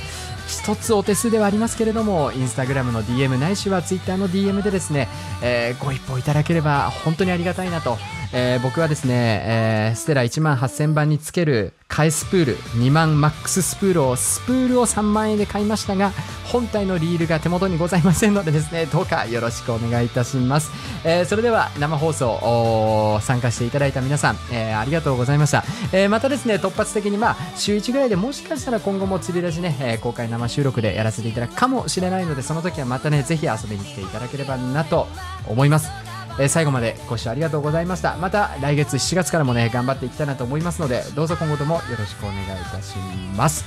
[0.50, 5.08] 一つお手数ではありますけれどもインスタグラムの DM ないしはツイッターの DM でですね、
[5.42, 7.96] えーご一報いただければ本当にありがたいなと、
[8.32, 16.12] えー僕はですね、えーステラ1万8000番につける替えスプール2万マックススプールをスプールを3万円で買いましたが
[16.46, 20.70] 本体のリールが手元にございませんのでですねどうかよろしくお願いいたします、
[21.04, 35.08] えーそれでは生放送おー参加していただいた皆さん、えーありがとうございました、えーまたですね突発的にまあ週1ぐらいでもしかしたら今後も釣り出しね、え公開生収録でやらせていただくかもしれないのでその時はまたねぜひ遊びに来ていただければなと
[35.48, 36.09] 思います。
[36.38, 38.16] えー、最後までご視聴ありがとうございました。
[38.16, 42.96] また来月7月からもね頑張っていきたいなと思いますのでどうぞ今後ともよろしくお願いいたし
[43.36, 43.64] ます。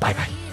[0.00, 0.43] バイバイ。